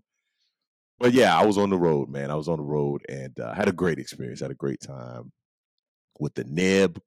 but 0.99 1.13
yeah, 1.13 1.37
I 1.37 1.45
was 1.45 1.57
on 1.57 1.69
the 1.69 1.77
road, 1.77 2.09
man. 2.09 2.31
I 2.31 2.35
was 2.35 2.47
on 2.47 2.57
the 2.57 2.63
road 2.63 3.01
and 3.09 3.37
uh, 3.39 3.53
had 3.53 3.67
a 3.67 3.73
great 3.73 3.99
experience. 3.99 4.41
Had 4.41 4.51
a 4.51 4.55
great 4.55 4.81
time 4.81 5.31
with 6.19 6.35
the 6.35 6.43
NEB 6.43 6.99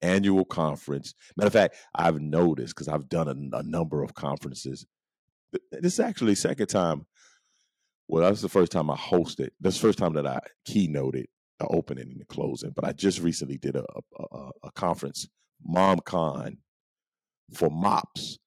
annual 0.00 0.44
conference. 0.44 1.14
Matter 1.36 1.48
of 1.48 1.52
fact, 1.52 1.76
I've 1.94 2.20
noticed 2.20 2.74
because 2.74 2.88
I've 2.88 3.08
done 3.08 3.28
a, 3.28 3.58
a, 3.58 3.62
number 3.62 4.02
of 4.02 4.14
conferences. 4.14 4.86
This 5.72 5.94
is 5.94 6.00
actually 6.00 6.34
second 6.34 6.68
time. 6.68 7.06
Well, 8.06 8.22
that's 8.22 8.40
the 8.40 8.48
first 8.48 8.72
time 8.72 8.90
I 8.90 8.96
hosted. 8.96 9.50
That's 9.60 9.76
the 9.76 9.88
first 9.88 9.98
time 9.98 10.14
that 10.14 10.26
I 10.26 10.40
keynoted 10.66 11.26
the 11.58 11.66
opening 11.66 12.10
and 12.10 12.20
the 12.20 12.24
closing. 12.24 12.70
But 12.74 12.86
I 12.86 12.92
just 12.92 13.20
recently 13.20 13.58
did 13.58 13.76
a, 13.76 13.84
a, 14.18 14.50
a 14.64 14.70
conference, 14.72 15.28
MomCon, 15.68 16.56
for 17.54 17.70
MOPS, 17.70 18.38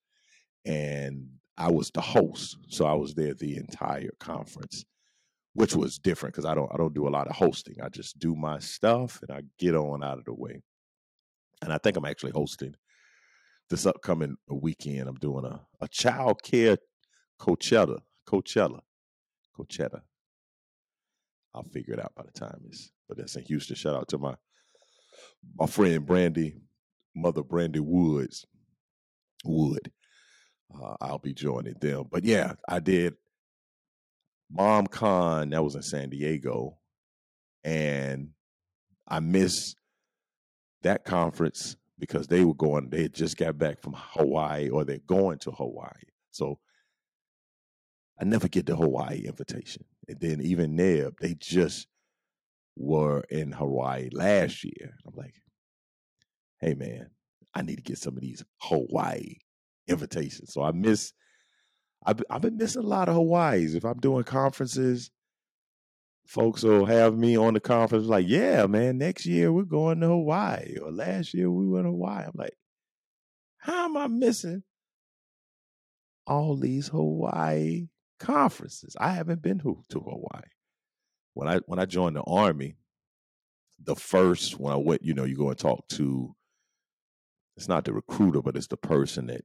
and 0.64 1.28
I 1.56 1.70
was 1.70 1.90
the 1.92 2.00
host, 2.00 2.56
so 2.68 2.86
I 2.86 2.94
was 2.94 3.14
there 3.14 3.34
the 3.34 3.56
entire 3.56 4.10
conference, 4.20 4.84
which 5.54 5.74
was 5.74 5.98
different 5.98 6.34
because 6.34 6.46
I 6.46 6.54
don't 6.54 6.70
I 6.72 6.76
don't 6.76 6.94
do 6.94 7.06
a 7.06 7.10
lot 7.10 7.28
of 7.28 7.36
hosting. 7.36 7.76
I 7.82 7.88
just 7.88 8.18
do 8.18 8.34
my 8.34 8.58
stuff 8.58 9.20
and 9.22 9.36
I 9.36 9.42
get 9.58 9.74
on 9.74 10.02
out 10.02 10.18
of 10.18 10.24
the 10.24 10.34
way. 10.34 10.62
And 11.62 11.72
I 11.72 11.78
think 11.78 11.96
I'm 11.96 12.04
actually 12.04 12.32
hosting 12.32 12.74
this 13.70 13.86
upcoming 13.86 14.36
weekend. 14.48 15.08
I'm 15.08 15.16
doing 15.16 15.44
a 15.44 15.60
a 15.80 15.88
child 15.88 16.42
care 16.42 16.78
Coachella, 17.40 17.98
Coachella, 18.26 18.80
Coachella. 19.58 20.02
I'll 21.54 21.64
figure 21.64 21.94
it 21.94 22.00
out 22.00 22.14
by 22.14 22.22
the 22.22 22.32
time 22.32 22.62
it's. 22.66 22.92
But 23.08 23.18
that's 23.18 23.36
in 23.36 23.44
Houston. 23.44 23.76
Shout 23.76 23.94
out 23.94 24.08
to 24.08 24.18
my 24.18 24.36
my 25.58 25.66
friend 25.66 26.06
Brandy, 26.06 26.56
mother 27.14 27.42
Brandy 27.42 27.80
Woods, 27.80 28.46
Wood 29.44 29.90
uh, 30.80 30.96
I'll 31.00 31.18
be 31.18 31.34
joining 31.34 31.74
them. 31.80 32.04
But 32.10 32.24
yeah, 32.24 32.54
I 32.68 32.80
did 32.80 33.14
Mom 34.50 34.86
Con, 34.86 35.50
that 35.50 35.62
was 35.62 35.74
in 35.74 35.82
San 35.82 36.10
Diego. 36.10 36.78
And 37.64 38.30
I 39.06 39.20
missed 39.20 39.76
that 40.82 41.04
conference 41.04 41.76
because 41.98 42.26
they 42.26 42.44
were 42.44 42.54
going, 42.54 42.90
they 42.90 43.02
had 43.02 43.14
just 43.14 43.36
got 43.36 43.58
back 43.58 43.80
from 43.80 43.94
Hawaii 43.96 44.68
or 44.68 44.84
they're 44.84 44.98
going 45.06 45.38
to 45.40 45.52
Hawaii. 45.52 45.90
So 46.30 46.58
I 48.20 48.24
never 48.24 48.48
get 48.48 48.66
the 48.66 48.76
Hawaii 48.76 49.26
invitation. 49.26 49.84
And 50.08 50.18
then 50.20 50.40
even 50.40 50.74
NEB, 50.76 51.14
they 51.20 51.34
just 51.34 51.86
were 52.76 53.20
in 53.30 53.52
Hawaii 53.52 54.08
last 54.12 54.64
year. 54.64 54.96
I'm 55.06 55.14
like, 55.14 55.34
hey 56.60 56.74
man, 56.74 57.10
I 57.54 57.62
need 57.62 57.76
to 57.76 57.82
get 57.82 57.98
some 57.98 58.16
of 58.16 58.22
these 58.22 58.44
Hawaii 58.60 59.36
invitations. 59.86 60.52
So 60.52 60.62
I 60.62 60.72
miss. 60.72 61.12
I've, 62.04 62.22
I've 62.30 62.42
been 62.42 62.56
missing 62.56 62.82
a 62.82 62.86
lot 62.86 63.08
of 63.08 63.14
Hawaii's. 63.14 63.74
If 63.74 63.84
I'm 63.84 64.00
doing 64.00 64.24
conferences, 64.24 65.10
folks 66.26 66.62
will 66.62 66.86
have 66.86 67.16
me 67.16 67.36
on 67.36 67.54
the 67.54 67.60
conference 67.60 68.06
like, 68.06 68.26
"Yeah, 68.28 68.66
man, 68.66 68.98
next 68.98 69.26
year 69.26 69.52
we're 69.52 69.62
going 69.64 70.00
to 70.00 70.08
Hawaii," 70.08 70.76
or 70.82 70.90
"Last 70.90 71.34
year 71.34 71.50
we 71.50 71.68
went 71.68 71.84
to 71.84 71.90
Hawaii." 71.90 72.24
I'm 72.24 72.32
like, 72.34 72.56
"How 73.58 73.84
am 73.84 73.96
I 73.96 74.08
missing 74.08 74.64
all 76.26 76.56
these 76.56 76.88
Hawaii 76.88 77.88
conferences? 78.18 78.96
I 78.98 79.10
haven't 79.10 79.42
been 79.42 79.58
to, 79.60 79.82
to 79.90 80.00
Hawaii. 80.00 80.50
When 81.34 81.48
I 81.48 81.60
when 81.66 81.78
I 81.78 81.86
joined 81.86 82.16
the 82.16 82.22
army, 82.22 82.76
the 83.82 83.96
first 83.96 84.58
when 84.58 84.72
I 84.72 84.76
went, 84.76 85.02
you 85.02 85.14
know, 85.14 85.24
you 85.24 85.36
go 85.36 85.48
and 85.50 85.58
talk 85.58 85.88
to. 85.90 86.34
It's 87.56 87.68
not 87.68 87.84
the 87.84 87.92
recruiter, 87.92 88.42
but 88.42 88.56
it's 88.56 88.68
the 88.68 88.76
person 88.76 89.26
that 89.26 89.42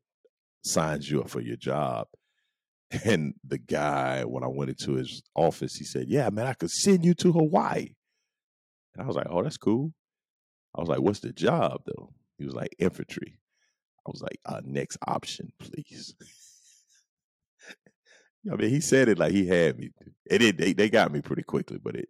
signs 0.63 1.09
you 1.09 1.21
up 1.21 1.29
for 1.29 1.41
your 1.41 1.57
job. 1.57 2.07
And 3.03 3.33
the 3.45 3.57
guy, 3.57 4.23
when 4.23 4.45
I 4.45 4.47
went 4.47 4.69
into 4.69 4.93
his 4.93 5.21
office, 5.35 5.75
he 5.75 5.83
said, 5.83 6.05
Yeah, 6.07 6.29
man, 6.29 6.47
I 6.47 6.53
could 6.53 6.71
send 6.71 7.03
you 7.03 7.13
to 7.15 7.33
Hawaii. 7.33 7.89
And 8.95 9.03
I 9.03 9.05
was 9.05 9.17
like, 9.17 9.27
Oh, 9.29 9.43
that's 9.43 9.57
cool. 9.57 9.91
I 10.73 10.79
was 10.79 10.87
like, 10.87 11.01
What's 11.01 11.19
the 11.19 11.33
job 11.33 11.81
though? 11.85 12.13
He 12.37 12.45
was 12.45 12.55
like, 12.55 12.73
Infantry. 12.79 13.39
I 14.07 14.09
was 14.09 14.21
like, 14.21 14.39
uh, 14.45 14.61
Next 14.63 14.97
option, 15.05 15.51
please. 15.59 16.15
I 18.49 18.55
mean, 18.55 18.69
he 18.69 18.79
said 18.79 19.09
it 19.09 19.19
like 19.19 19.33
he 19.33 19.47
had 19.47 19.77
me. 19.77 19.89
It 20.25 20.37
did. 20.37 20.57
They, 20.57 20.71
they 20.71 20.89
got 20.89 21.11
me 21.11 21.21
pretty 21.21 21.43
quickly, 21.43 21.79
but 21.83 21.95
it. 21.95 22.07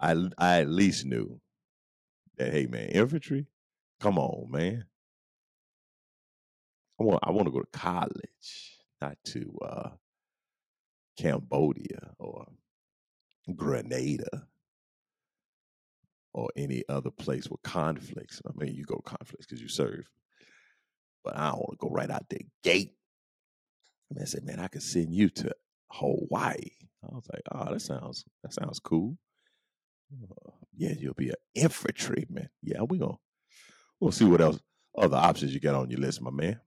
I 0.00 0.16
I 0.38 0.60
at 0.60 0.70
least 0.70 1.04
knew 1.04 1.40
that. 2.38 2.52
Hey, 2.52 2.66
man, 2.66 2.88
infantry. 2.88 3.46
Come 4.00 4.18
on, 4.18 4.50
man. 4.50 4.84
I 7.00 7.02
want 7.02 7.20
I 7.24 7.30
want 7.30 7.46
to 7.46 7.52
go 7.52 7.60
to 7.60 7.78
college, 7.78 8.78
not 9.00 9.16
to 9.26 9.58
uh, 9.64 9.88
Cambodia 11.18 12.12
or 12.18 12.46
Grenada 13.54 14.46
or 16.32 16.50
any 16.56 16.82
other 16.88 17.10
place 17.10 17.48
with 17.48 17.62
conflicts. 17.62 18.40
I 18.46 18.50
mean, 18.56 18.74
you 18.74 18.84
go 18.84 19.00
conflicts 19.04 19.46
because 19.46 19.60
you 19.60 19.68
serve, 19.68 20.08
but 21.24 21.36
I 21.36 21.50
don't 21.50 21.58
want 21.58 21.72
to 21.72 21.86
go 21.86 21.90
right 21.90 22.10
out 22.10 22.28
the 22.28 22.40
gate. 22.62 22.92
I 24.10 24.14
mean, 24.14 24.22
I 24.22 24.26
said, 24.26 24.44
man, 24.44 24.60
I 24.60 24.68
could 24.68 24.82
send 24.82 25.12
you 25.12 25.30
to 25.30 25.54
Hawaii. 25.90 26.70
I 27.02 27.14
was 27.14 27.26
like, 27.32 27.42
oh, 27.52 27.72
that 27.72 27.80
sounds 27.82 28.24
that 28.42 28.52
sounds 28.52 28.78
cool. 28.78 29.16
Uh, 30.30 30.50
yeah, 30.76 30.92
you'll 30.96 31.14
be 31.14 31.30
an 31.30 31.34
infantryman. 31.56 32.48
Yeah, 32.62 32.82
we 32.82 32.98
gonna 32.98 33.18
we'll 33.98 34.12
see 34.12 34.24
what 34.24 34.40
else 34.40 34.60
other 34.96 35.16
options 35.16 35.52
you 35.52 35.58
got 35.58 35.74
on 35.74 35.90
your 35.90 36.00
list, 36.00 36.22
my 36.22 36.30
man 36.30 36.60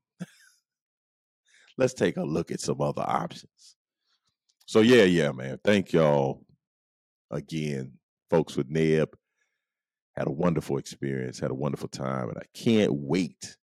let's 1.77 1.93
take 1.93 2.17
a 2.17 2.23
look 2.23 2.51
at 2.51 2.59
some 2.59 2.81
other 2.81 3.03
options. 3.03 3.75
So 4.65 4.81
yeah, 4.81 5.03
yeah, 5.03 5.31
man. 5.31 5.59
Thank 5.63 5.93
y'all 5.93 6.43
again, 7.31 7.93
folks 8.29 8.57
with 8.57 8.69
NEB. 8.69 9.09
Had 10.15 10.27
a 10.27 10.31
wonderful 10.31 10.77
experience, 10.77 11.39
had 11.39 11.51
a 11.51 11.55
wonderful 11.55 11.89
time, 11.89 12.29
and 12.29 12.37
I 12.37 12.45
can't 12.53 12.91
wait 12.91 13.55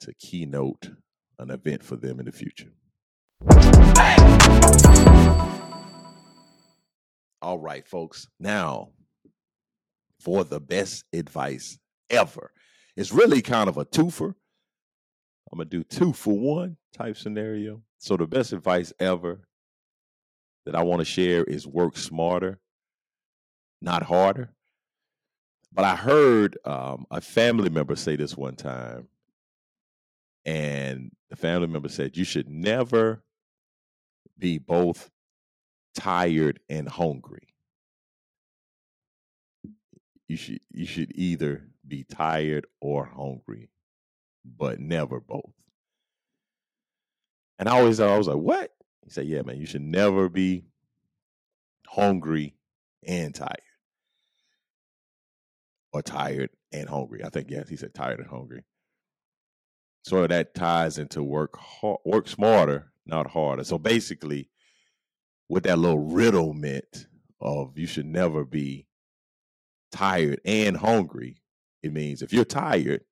to 0.00 0.14
keynote 0.14 0.90
an 1.38 1.50
event 1.50 1.82
for 1.82 1.96
them 1.96 2.20
in 2.20 2.26
the 2.26 2.32
future. 2.32 2.70
All 7.42 7.58
right, 7.58 7.86
folks. 7.86 8.28
Now, 8.38 8.90
for 10.20 10.44
the 10.44 10.60
best 10.60 11.04
advice 11.12 11.78
ever. 12.08 12.52
It's 12.96 13.12
really 13.12 13.42
kind 13.42 13.68
of 13.68 13.76
a 13.76 13.84
twofer 13.84 14.34
I'm 15.54 15.58
gonna 15.58 15.70
do 15.70 15.84
two 15.84 16.12
for 16.12 16.36
one 16.36 16.76
type 16.92 17.16
scenario. 17.16 17.80
So 17.98 18.16
the 18.16 18.26
best 18.26 18.52
advice 18.52 18.92
ever 18.98 19.46
that 20.66 20.74
I 20.74 20.82
want 20.82 20.98
to 20.98 21.04
share 21.04 21.44
is 21.44 21.64
work 21.64 21.96
smarter, 21.96 22.58
not 23.80 24.02
harder. 24.02 24.52
But 25.72 25.84
I 25.84 25.94
heard 25.94 26.58
um, 26.64 27.06
a 27.08 27.20
family 27.20 27.70
member 27.70 27.94
say 27.94 28.16
this 28.16 28.36
one 28.36 28.56
time, 28.56 29.06
and 30.44 31.12
the 31.30 31.36
family 31.36 31.68
member 31.68 31.88
said, 31.88 32.16
"You 32.16 32.24
should 32.24 32.48
never 32.48 33.22
be 34.36 34.58
both 34.58 35.08
tired 35.94 36.58
and 36.68 36.88
hungry. 36.88 37.54
You 40.26 40.36
should 40.36 40.60
you 40.72 40.86
should 40.86 41.12
either 41.14 41.68
be 41.86 42.02
tired 42.02 42.66
or 42.80 43.04
hungry 43.04 43.70
but 44.44 44.80
never 44.80 45.20
both. 45.20 45.52
And 47.58 47.68
I 47.68 47.78
always 47.78 47.98
thought, 47.98 48.10
I 48.10 48.18
was 48.18 48.28
like, 48.28 48.36
what? 48.36 48.70
He 49.04 49.10
said, 49.10 49.26
yeah, 49.26 49.42
man, 49.42 49.58
you 49.58 49.66
should 49.66 49.82
never 49.82 50.28
be 50.28 50.64
hungry 51.86 52.56
and 53.06 53.34
tired. 53.34 53.50
Or 55.92 56.02
tired 56.02 56.50
and 56.72 56.88
hungry. 56.88 57.24
I 57.24 57.28
think, 57.28 57.50
yes, 57.50 57.68
he 57.68 57.76
said 57.76 57.94
tired 57.94 58.18
and 58.18 58.28
hungry. 58.28 58.64
So 60.02 60.26
that 60.26 60.54
ties 60.54 60.98
into 60.98 61.22
work 61.22 61.58
work 62.04 62.28
smarter, 62.28 62.92
not 63.06 63.30
harder. 63.30 63.64
So 63.64 63.78
basically, 63.78 64.50
with 65.48 65.64
that 65.64 65.78
little 65.78 66.00
riddle 66.00 66.52
meant 66.52 67.06
of 67.40 67.78
you 67.78 67.86
should 67.86 68.06
never 68.06 68.44
be 68.44 68.86
tired 69.92 70.40
and 70.44 70.76
hungry, 70.76 71.38
it 71.82 71.92
means 71.92 72.20
if 72.20 72.32
you're 72.32 72.44
tired, 72.44 73.02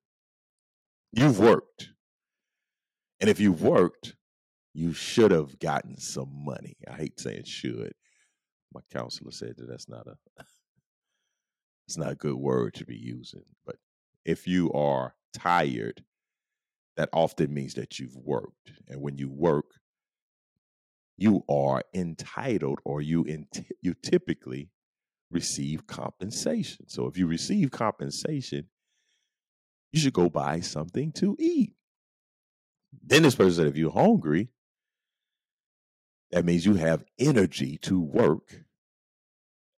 You've 1.13 1.39
worked. 1.39 1.89
And 3.21 3.29
if 3.29 3.39
you've 3.39 3.61
worked, 3.61 4.15
you 4.73 4.93
should 4.93 5.31
have 5.31 5.59
gotten 5.59 5.99
some 5.99 6.43
money. 6.43 6.75
I 6.89 6.95
hate 6.95 7.19
saying 7.19 7.43
should. 7.45 7.93
My 8.73 8.81
counselor 8.91 9.31
said 9.31 9.53
that 9.57 9.67
that's 9.69 9.87
not 9.87 10.07
a 10.07 10.15
it's 11.87 11.97
not 11.97 12.11
a 12.11 12.15
good 12.15 12.35
word 12.35 12.73
to 12.75 12.85
be 12.85 12.95
using. 12.95 13.43
But 13.65 13.75
if 14.25 14.47
you 14.47 14.71
are 14.73 15.15
tired, 15.37 16.03
that 16.97 17.09
often 17.13 17.53
means 17.53 17.75
that 17.75 17.99
you've 17.99 18.15
worked. 18.15 18.71
And 18.87 19.01
when 19.01 19.17
you 19.17 19.29
work, 19.29 19.65
you 21.17 21.43
are 21.47 21.83
entitled 21.93 22.79
or 22.83 23.01
you 23.01 23.23
in, 23.25 23.47
you 23.81 23.93
typically 23.93 24.71
receive 25.29 25.85
compensation. 25.85 26.87
So 26.87 27.05
if 27.05 27.17
you 27.17 27.27
receive 27.27 27.69
compensation, 27.69 28.67
you 29.93 30.01
should 30.01 30.13
go 30.13 30.29
buy 30.29 30.59
something 30.61 31.13
to 31.13 31.37
eat. 31.39 31.73
Then 33.03 33.23
this 33.23 33.35
person 33.35 33.53
said, 33.53 33.67
if 33.67 33.77
you're 33.77 33.91
hungry, 33.91 34.49
That 36.31 36.45
means 36.45 36.65
you 36.65 36.75
have 36.75 37.05
energy 37.19 37.77
to 37.83 37.99
work 37.99 38.65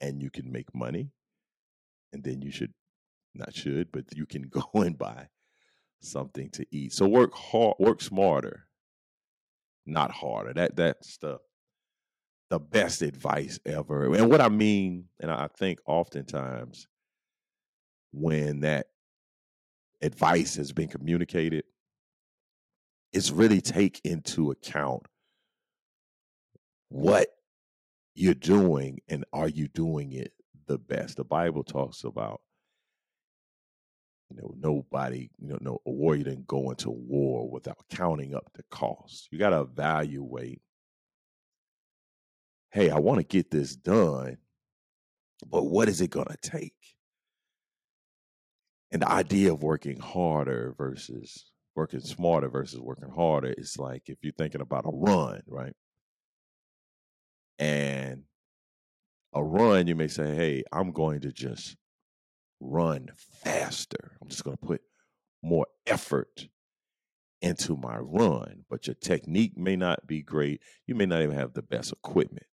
and 0.01 0.23
you 0.23 0.31
can 0.31 0.51
make 0.53 0.75
money. 0.75 1.11
And 2.13 2.23
then 2.25 2.43
you 2.43 2.51
should, 2.51 2.73
not 3.35 3.55
should, 3.55 3.93
but 3.93 4.07
you 4.17 4.27
can 4.27 4.43
go 4.49 4.69
and 4.75 4.99
buy 4.99 5.29
something 6.03 6.51
to 6.53 6.67
eat. 6.71 6.93
So 6.93 7.09
work 7.09 7.35
hard, 7.35 7.77
work 7.81 8.03
smarter, 8.03 8.69
not 9.87 10.11
harder. 10.13 10.53
That 10.55 10.77
that's 10.77 11.19
the 11.19 11.39
the 12.51 12.59
best 12.61 13.03
advice 13.03 13.59
ever. 13.67 14.15
And 14.15 14.31
what 14.31 14.41
I 14.41 14.49
mean, 14.49 15.07
and 15.21 15.31
I 15.31 15.49
think 15.59 15.81
oftentimes 15.87 16.87
when 18.13 18.61
that 18.61 18.87
advice 20.05 20.57
has 20.57 20.73
been 20.73 20.89
communicated, 20.89 21.65
it's 23.13 23.31
really 23.31 23.61
take 23.61 24.01
into 24.05 24.51
account 24.51 25.07
what 26.89 27.29
you're 28.15 28.35
doing 28.35 29.01
and 29.09 29.25
are 29.33 29.49
you 29.49 29.69
doing 29.69 30.13
it 30.13 30.33
the 30.67 30.79
best. 30.79 31.17
The 31.17 31.25
Bible 31.25 31.65
talks 31.65 32.05
about 32.05 32.41
you 34.31 34.37
know 34.37 34.55
nobody 34.59 35.29
you 35.39 35.49
know 35.49 35.59
no 35.61 35.81
a 35.87 35.91
warrior 35.91 36.25
didn't 36.25 36.47
go 36.47 36.71
into 36.71 36.91
war 36.91 37.49
without 37.49 37.85
counting 37.91 38.35
up 38.35 38.51
the 38.55 38.65
cost. 38.71 39.29
You 39.31 39.39
got 39.39 39.51
to 39.51 39.61
evaluate. 39.61 40.61
Hey, 42.71 42.91
I 42.91 42.99
want 42.99 43.21
to 43.21 43.25
get 43.25 43.51
this 43.51 43.77
done, 43.77 44.39
but 45.47 45.65
what 45.65 45.89
is 45.89 46.01
it 46.01 46.11
going 46.11 46.27
to 46.27 46.51
take? 46.51 46.94
And 48.95 49.03
the 49.03 49.11
idea 49.11 49.53
of 49.53 49.61
working 49.61 49.99
harder 49.99 50.73
versus 50.79 51.51
working 51.75 51.99
smarter 51.99 52.49
versus 52.49 52.79
working 52.79 53.11
harder 53.11 53.53
is 53.59 53.77
like 53.77 54.03
if 54.07 54.19
you're 54.23 54.33
thinking 54.33 54.61
about 54.61 54.87
a 54.87 54.91
run, 54.93 55.43
right? 55.49 55.73
And 57.59 58.23
a 59.35 59.43
run, 59.43 59.89
you 59.89 59.97
may 59.97 60.07
say, 60.07 60.37
hey, 60.37 60.63
I'm 60.73 60.93
going 60.93 61.23
to 61.23 61.33
just 61.33 61.77
run 62.61 63.09
faster. 63.43 64.17
I'm 64.23 64.29
just 64.29 64.45
going 64.45 64.59
to 64.59 64.65
put 64.65 64.81
more 65.43 65.67
effort 65.89 66.47
into 67.43 67.77
my 67.77 67.97
run, 67.97 68.65
but 68.71 68.87
your 68.87 68.95
technique 68.95 69.59
may 69.59 69.75
not 69.75 70.07
be 70.07 70.23
great. 70.23 70.61
You 70.87 70.95
may 70.95 71.07
not 71.07 71.21
even 71.21 71.35
have 71.35 71.55
the 71.55 71.63
best 71.63 71.91
equipment. 71.91 72.47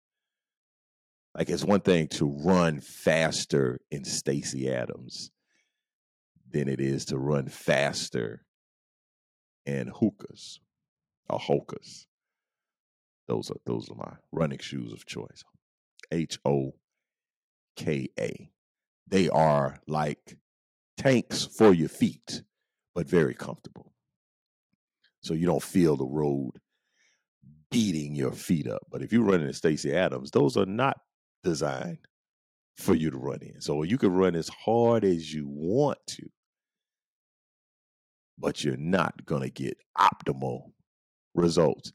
Like 1.35 1.51
it's 1.51 1.65
one 1.65 1.83
thing 1.83 2.09
to 2.09 2.35
run 2.43 2.81
faster 2.81 3.79
in 3.91 4.07
Stacy 4.07 4.73
Adams 4.73 5.31
than 6.51 6.69
it 6.69 6.81
is 6.81 7.05
to 7.07 7.19
run 7.19 7.49
faster 7.49 8.45
and 9.67 9.91
hookahs 9.91 10.61
or 11.29 11.39
hokas. 11.39 12.07
Those 13.29 13.51
are 13.51 13.61
those 13.65 13.89
are 13.91 13.95
my 13.97 14.13
running 14.33 14.59
shoes 14.59 14.93
of 14.93 15.07
choice. 15.07 15.45
H 16.11 16.39
O 16.45 16.75
K 17.77 18.09
A. 18.19 18.51
They 19.07 19.29
are 19.29 19.81
like 19.87 20.37
tanks 20.97 21.45
for 21.45 21.73
your 21.73 21.89
feet, 21.89 22.43
but 22.95 23.09
very 23.09 23.35
comfortable. 23.35 23.93
So 25.23 25.35
you 25.35 25.47
don't 25.47 25.63
feel 25.63 25.97
the 25.97 26.07
road 26.07 26.53
beating 27.71 28.15
your 28.15 28.33
feet 28.33 28.67
up. 28.67 28.83
But 28.91 29.03
if 29.03 29.13
you're 29.13 29.25
running 29.25 29.49
a 29.49 29.53
Stacy 29.53 29.95
Adams, 29.95 30.31
those 30.31 30.57
are 30.57 30.67
not 30.67 30.97
designed 31.45 31.99
for 32.77 32.95
you 32.95 33.11
to 33.11 33.19
run 33.19 33.41
in. 33.43 33.61
So 33.61 33.83
you 33.83 33.99
can 33.99 34.13
run 34.13 34.35
as 34.35 34.49
hard 34.49 35.05
as 35.05 35.33
you 35.33 35.47
want 35.49 35.99
to, 36.09 36.29
but 38.41 38.65
you're 38.65 38.77
not 38.77 39.25
going 39.27 39.43
to 39.43 39.51
get 39.51 39.77
optimal 39.99 40.73
results. 41.35 41.93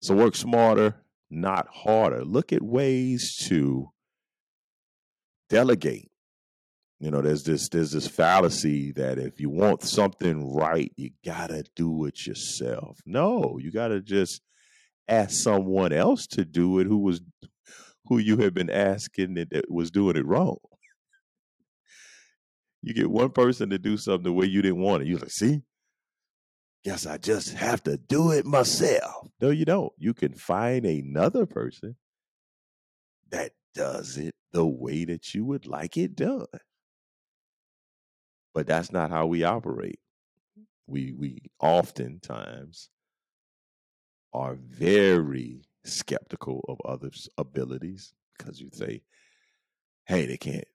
So 0.00 0.14
work 0.14 0.36
smarter, 0.36 0.96
not 1.30 1.68
harder. 1.72 2.24
Look 2.24 2.52
at 2.52 2.62
ways 2.62 3.36
to 3.48 3.88
delegate. 5.48 6.10
You 6.98 7.10
know, 7.10 7.20
there's 7.20 7.42
this 7.42 7.68
there's 7.68 7.90
this 7.90 8.06
fallacy 8.06 8.92
that 8.92 9.18
if 9.18 9.40
you 9.40 9.50
want 9.50 9.82
something 9.82 10.54
right, 10.54 10.92
you 10.96 11.10
gotta 11.24 11.64
do 11.74 12.04
it 12.04 12.26
yourself. 12.26 13.00
No, 13.04 13.58
you 13.60 13.72
gotta 13.72 14.00
just 14.00 14.40
ask 15.08 15.42
someone 15.42 15.92
else 15.92 16.28
to 16.28 16.44
do 16.44 16.78
it 16.78 16.86
who 16.86 16.98
was 16.98 17.20
who 18.06 18.18
you 18.18 18.36
have 18.38 18.54
been 18.54 18.70
asking 18.70 19.34
that, 19.34 19.50
that 19.50 19.70
was 19.70 19.90
doing 19.90 20.16
it 20.16 20.26
wrong. 20.26 20.58
You 22.82 22.94
get 22.94 23.10
one 23.10 23.30
person 23.30 23.70
to 23.70 23.78
do 23.78 23.96
something 23.96 24.24
the 24.24 24.32
way 24.32 24.46
you 24.46 24.60
didn't 24.60 24.82
want 24.82 25.02
it. 25.02 25.08
You're 25.08 25.20
like, 25.20 25.30
see, 25.30 25.62
guess 26.84 27.06
I 27.06 27.16
just 27.16 27.54
have 27.54 27.82
to 27.84 27.96
do 27.96 28.32
it 28.32 28.44
myself. 28.44 29.28
No, 29.40 29.50
you 29.50 29.64
don't. 29.64 29.92
You 29.98 30.14
can 30.14 30.34
find 30.34 30.84
another 30.84 31.46
person 31.46 31.96
that 33.30 33.52
does 33.74 34.18
it 34.18 34.34
the 34.52 34.66
way 34.66 35.04
that 35.04 35.32
you 35.34 35.44
would 35.44 35.66
like 35.66 35.96
it 35.96 36.16
done. 36.16 36.46
But 38.52 38.66
that's 38.66 38.92
not 38.92 39.10
how 39.10 39.26
we 39.26 39.44
operate. 39.44 40.00
We 40.86 41.12
we 41.12 41.38
oftentimes 41.60 42.90
are 44.34 44.56
very 44.56 45.62
skeptical 45.84 46.64
of 46.68 46.78
others' 46.84 47.28
abilities 47.38 48.12
because 48.36 48.60
you 48.60 48.68
say, 48.72 49.02
"Hey, 50.04 50.26
they 50.26 50.36
can't 50.36 50.66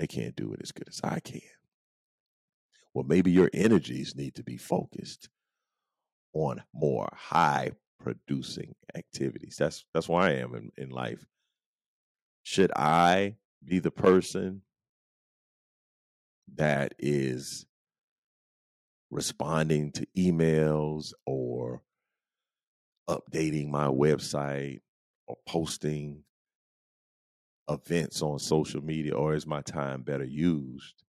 they 0.00 0.06
can't 0.06 0.34
do 0.34 0.52
it 0.54 0.60
as 0.62 0.72
good 0.72 0.88
as 0.88 1.00
I 1.04 1.20
can." 1.20 1.42
Well, 2.94 3.04
maybe 3.04 3.30
your 3.30 3.50
energies 3.52 4.16
need 4.16 4.34
to 4.34 4.42
be 4.42 4.56
focused 4.56 5.28
on 6.32 6.62
more 6.72 7.08
high 7.12 7.72
producing 8.00 8.74
activities. 8.94 9.56
That's 9.58 9.84
that's 9.94 10.08
where 10.08 10.22
I 10.22 10.32
am 10.32 10.54
in, 10.54 10.70
in 10.76 10.90
life. 10.90 11.24
Should 12.42 12.72
I 12.74 13.36
be 13.64 13.78
the 13.78 13.90
person 13.90 14.62
that 16.56 16.94
is 16.98 17.66
responding 19.10 19.92
to 19.92 20.06
emails 20.16 21.12
or 21.26 21.82
updating 23.08 23.68
my 23.68 23.86
website 23.86 24.80
or 25.26 25.36
posting 25.46 26.24
events 27.70 28.22
on 28.22 28.38
social 28.38 28.82
media, 28.82 29.14
or 29.14 29.34
is 29.34 29.46
my 29.46 29.62
time 29.62 30.02
better 30.02 30.24
used 30.24 31.02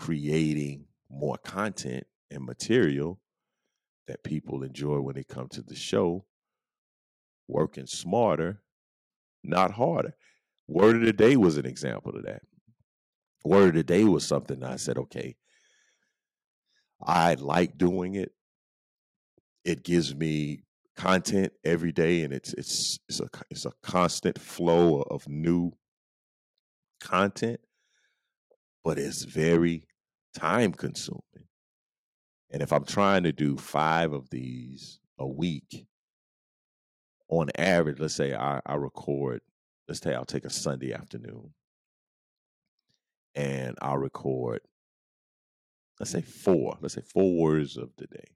creating 0.00 0.86
more 1.10 1.36
content 1.44 2.06
and 2.30 2.42
material 2.42 3.20
that 4.06 4.24
people 4.24 4.62
enjoy 4.62 4.98
when 4.98 5.14
they 5.14 5.22
come 5.22 5.46
to 5.46 5.60
the 5.60 5.76
show, 5.76 6.24
working 7.46 7.86
smarter, 7.86 8.62
not 9.44 9.72
harder. 9.72 10.14
Word 10.66 10.96
of 10.96 11.02
the 11.02 11.12
day 11.12 11.36
was 11.36 11.58
an 11.58 11.66
example 11.66 12.16
of 12.16 12.24
that. 12.24 12.40
Word 13.44 13.68
of 13.68 13.74
the 13.74 13.84
day 13.84 14.04
was 14.04 14.26
something 14.26 14.64
I 14.64 14.76
said, 14.76 14.96
okay, 14.96 15.36
I 17.02 17.34
like 17.34 17.76
doing 17.76 18.14
it. 18.14 18.32
It 19.66 19.84
gives 19.84 20.14
me 20.14 20.62
content 20.96 21.52
every 21.64 21.92
day, 21.92 22.22
and 22.22 22.32
it's 22.32 22.52
it's 22.54 22.98
it's 23.08 23.20
a 23.20 23.28
it's 23.50 23.64
a 23.64 23.72
constant 23.82 24.38
flow 24.38 25.02
of 25.02 25.28
new 25.28 25.72
content, 27.00 27.60
but 28.84 28.98
it's 28.98 29.24
very 29.24 29.84
time 30.34 30.72
consuming. 30.72 31.22
And 32.50 32.62
if 32.62 32.72
I'm 32.72 32.84
trying 32.84 33.22
to 33.22 33.32
do 33.32 33.56
five 33.56 34.12
of 34.12 34.28
these 34.30 34.98
a 35.18 35.26
week, 35.26 35.86
on 37.28 37.48
average, 37.56 38.00
let's 38.00 38.14
say 38.14 38.34
I, 38.34 38.60
I 38.66 38.74
record, 38.74 39.40
let's 39.88 40.00
say 40.00 40.14
I'll 40.14 40.24
take 40.24 40.44
a 40.44 40.50
Sunday 40.50 40.92
afternoon 40.92 41.54
and 43.34 43.76
I'll 43.80 43.98
record, 43.98 44.60
let's 46.00 46.10
say 46.10 46.22
four, 46.22 46.76
let's 46.80 46.94
say 46.94 47.02
four 47.02 47.36
words 47.36 47.76
of 47.76 47.90
the 47.96 48.08
day. 48.08 48.34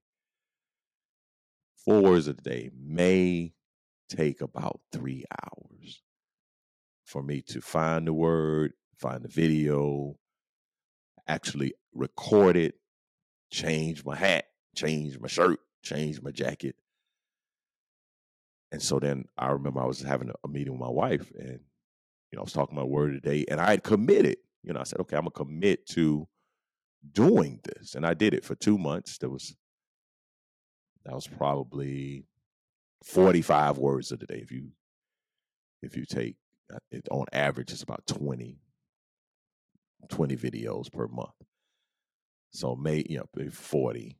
Four 1.84 2.00
words 2.02 2.28
of 2.28 2.36
the 2.36 2.42
day 2.42 2.70
may 2.74 3.52
take 4.08 4.40
about 4.40 4.80
three 4.92 5.24
hours 5.42 6.02
for 7.04 7.22
me 7.22 7.42
to 7.42 7.60
find 7.60 8.06
the 8.06 8.12
word, 8.12 8.72
find 8.96 9.22
the 9.22 9.28
video, 9.28 10.16
actually 11.28 11.74
record 11.92 12.56
it, 12.56 12.74
change 13.50 14.04
my 14.04 14.16
hat, 14.16 14.46
change 14.74 15.18
my 15.18 15.28
shirt, 15.28 15.60
change 15.82 16.22
my 16.22 16.30
jacket. 16.30 16.76
And 18.72 18.82
so 18.82 18.98
then 18.98 19.26
I 19.38 19.52
remember 19.52 19.80
I 19.80 19.86
was 19.86 20.00
having 20.00 20.30
a 20.42 20.48
meeting 20.48 20.72
with 20.72 20.80
my 20.80 20.90
wife 20.90 21.30
and, 21.38 21.60
you 22.30 22.36
know, 22.36 22.40
I 22.40 22.42
was 22.42 22.52
talking 22.52 22.76
about 22.76 22.90
word 22.90 23.14
of 23.14 23.22
the 23.22 23.28
day 23.30 23.44
and 23.48 23.60
I 23.60 23.70
had 23.70 23.84
committed. 23.84 24.38
You 24.62 24.72
know, 24.72 24.80
I 24.80 24.84
said, 24.84 25.00
okay, 25.00 25.16
I'm 25.16 25.24
to 25.24 25.30
commit 25.30 25.86
to 25.90 26.26
doing 27.12 27.60
this. 27.62 27.94
And 27.94 28.06
I 28.06 28.14
did 28.14 28.34
it 28.34 28.44
for 28.44 28.54
two 28.54 28.78
months. 28.78 29.18
There 29.18 29.28
was, 29.28 29.54
that 31.04 31.14
was 31.14 31.26
probably 31.26 32.24
45 33.04 33.78
words 33.78 34.12
of 34.12 34.20
the 34.20 34.26
day. 34.26 34.40
If 34.42 34.50
you, 34.50 34.68
if 35.82 35.96
you 35.96 36.04
take 36.04 36.36
uh, 36.72 36.78
it 36.90 37.06
on 37.10 37.26
average, 37.32 37.72
it's 37.72 37.82
about 37.82 38.06
20, 38.06 38.58
20 40.08 40.36
videos 40.36 40.92
per 40.92 41.06
month. 41.08 41.30
So 42.54 42.76
maybe 42.76 43.06
you 43.10 43.18
know 43.18 43.26
maybe 43.34 43.50
forty, 43.50 44.16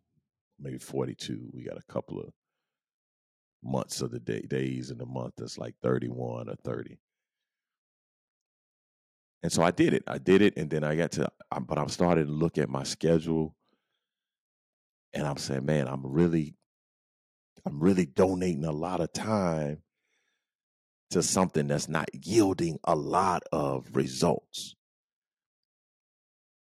maybe 0.59 0.79
forty 0.79 1.15
two. 1.15 1.49
We 1.53 1.63
got 1.63 1.79
a 1.79 1.93
couple 1.93 2.19
of 2.19 2.33
months 3.63 4.03
of 4.03 4.11
the 4.11 4.19
day, 4.19 4.43
days 4.43 4.91
in 4.91 4.99
the 4.99 5.07
month 5.07 5.35
that's 5.39 5.57
like 5.57 5.75
31 5.83 6.49
or 6.49 6.55
30. 6.65 6.99
And 9.43 9.53
so 9.53 9.63
I 9.63 9.71
did 9.71 9.95
it. 9.95 10.03
I 10.07 10.19
did 10.19 10.43
it. 10.43 10.55
And 10.57 10.69
then 10.69 10.85
I 10.85 10.95
got 10.95 11.13
to, 11.13 11.31
but 11.67 11.79
I'm 11.79 11.89
starting 11.89 12.27
to 12.27 12.31
look 12.31 12.59
at 12.59 12.69
my 12.69 12.83
schedule 12.83 13.55
and 15.15 15.27
I'm 15.27 15.37
saying, 15.37 15.65
man, 15.65 15.89
I'm 15.89 16.05
really, 16.05 16.55
I'm 17.67 17.81
really 17.81 18.07
donating 18.07 18.65
a 18.65 18.73
lot 18.73 19.01
of 19.01 19.13
time 19.13 19.83
to 21.11 21.23
something 21.23 21.67
that's 21.67 21.89
not 21.89 22.09
yielding 22.13 22.79
a 22.85 22.95
lot 22.95 23.43
of 23.53 23.89
results. 23.95 24.75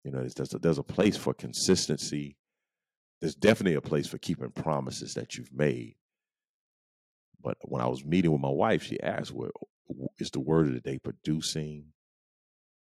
You 0.05 0.12
know, 0.12 0.27
there's 0.29 0.55
a, 0.55 0.59
there's 0.59 0.79
a 0.79 0.85
place 0.85 1.16
for 1.16 1.35
consistency. 1.35 2.37
There's 3.20 3.35
definitely 3.35 3.75
a 3.75 3.81
place 3.81 4.07
for 4.07 4.18
keeping 4.18 4.51
promises 4.51 5.14
that 5.14 5.37
you've 5.37 5.53
made. 5.53 5.96
But 7.42 7.57
when 7.62 7.83
I 7.83 7.87
was 7.88 8.05
meeting 8.05 8.31
with 8.31 8.40
my 8.40 8.51
wife, 8.51 8.83
she 8.83 9.01
asked, 9.01 9.33
"Well, 9.33 9.51
is 10.18 10.31
the 10.31 10.40
word 10.40 10.68
of 10.68 10.75
the 10.75 10.81
day 10.81 10.99
producing 10.99 11.87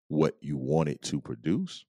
what 0.09 0.37
you 0.41 0.57
want 0.57 0.89
it 0.89 1.03
to 1.03 1.21
produce?" 1.21 1.85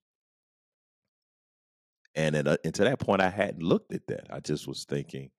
And 2.14 2.36
and 2.36 2.74
to 2.74 2.84
that 2.84 2.98
point, 2.98 3.22
I 3.22 3.30
hadn't 3.30 3.62
looked 3.62 3.94
at 3.94 4.06
that. 4.08 4.26
I 4.30 4.40
just 4.40 4.66
was 4.66 4.84
thinking 4.84 5.30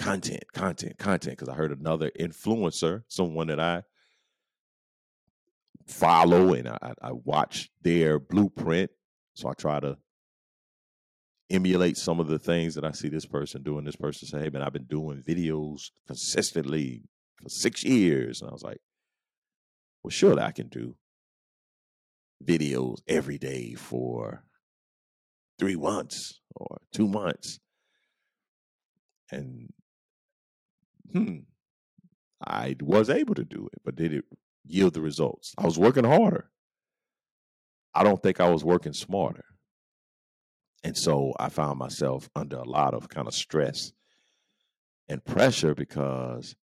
content, 0.00 0.44
content, 0.52 0.98
content. 0.98 1.38
Because 1.38 1.48
I 1.48 1.54
heard 1.54 1.78
another 1.78 2.10
influencer, 2.18 3.02
someone 3.08 3.48
that 3.48 3.60
I 3.60 3.82
follow 5.86 6.54
and 6.54 6.68
I, 6.68 6.94
I 7.02 7.12
watch 7.12 7.70
their 7.82 8.18
blueprint. 8.18 8.90
So 9.34 9.48
I 9.48 9.52
try 9.54 9.78
to 9.80 9.98
emulate 11.50 11.96
some 11.96 12.18
of 12.20 12.28
the 12.28 12.38
things 12.38 12.74
that 12.74 12.84
I 12.84 12.92
see 12.92 13.08
this 13.08 13.26
person 13.26 13.62
doing. 13.62 13.84
This 13.84 13.96
person 13.96 14.26
say, 14.26 14.40
"Hey 14.40 14.50
man, 14.50 14.62
I've 14.62 14.72
been 14.72 14.84
doing 14.84 15.22
videos 15.22 15.90
consistently 16.06 17.04
for 17.42 17.48
six 17.48 17.84
years," 17.84 18.40
and 18.40 18.50
I 18.50 18.52
was 18.52 18.62
like, 18.62 18.80
"Well, 20.02 20.10
surely 20.10 20.42
I 20.42 20.52
can 20.52 20.68
do 20.68 20.96
videos 22.42 22.98
every 23.06 23.36
day 23.36 23.74
for 23.74 24.44
three 25.58 25.76
months 25.76 26.40
or 26.54 26.78
two 26.92 27.08
months." 27.08 27.58
And 29.32 29.72
hmm, 31.12 31.36
I 32.46 32.76
was 32.80 33.10
able 33.10 33.34
to 33.34 33.44
do 33.44 33.68
it, 33.72 33.80
but 33.84 33.96
did 33.96 34.12
it 34.12 34.24
yield 34.66 34.94
the 34.94 35.00
results? 35.00 35.54
I 35.58 35.64
was 35.64 35.78
working 35.78 36.04
harder. 36.04 36.50
I 37.94 38.02
don't 38.02 38.22
think 38.22 38.40
I 38.40 38.48
was 38.48 38.64
working 38.64 38.92
smarter. 38.92 39.44
And 40.82 40.96
so 40.96 41.34
I 41.38 41.48
found 41.48 41.78
myself 41.78 42.30
under 42.34 42.56
a 42.56 42.68
lot 42.68 42.94
of 42.94 43.08
kind 43.08 43.28
of 43.28 43.34
stress 43.34 43.92
and 45.08 45.24
pressure 45.24 45.74
because 45.74 46.54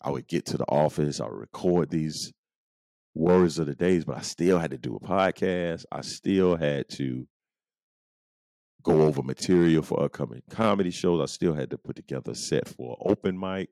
I 0.00 0.10
would 0.10 0.26
get 0.26 0.46
to 0.46 0.56
the 0.56 0.64
office, 0.64 1.20
I 1.20 1.24
would 1.24 1.40
record 1.40 1.90
these 1.90 2.32
words 3.14 3.58
of 3.58 3.66
the 3.66 3.74
days, 3.74 4.04
but 4.04 4.16
I 4.16 4.22
still 4.22 4.58
had 4.58 4.70
to 4.70 4.78
do 4.78 4.96
a 4.96 5.00
podcast. 5.00 5.84
I 5.92 6.00
still 6.00 6.56
had 6.56 6.88
to 6.90 7.26
go 8.84 9.02
over 9.02 9.22
material 9.22 9.82
for 9.82 10.02
upcoming 10.02 10.42
comedy 10.50 10.90
shows. 10.90 11.20
I 11.20 11.26
still 11.26 11.54
had 11.54 11.70
to 11.70 11.78
put 11.78 11.96
together 11.96 12.32
a 12.32 12.36
set 12.36 12.68
for 12.68 12.96
open 13.00 13.38
mic. 13.38 13.70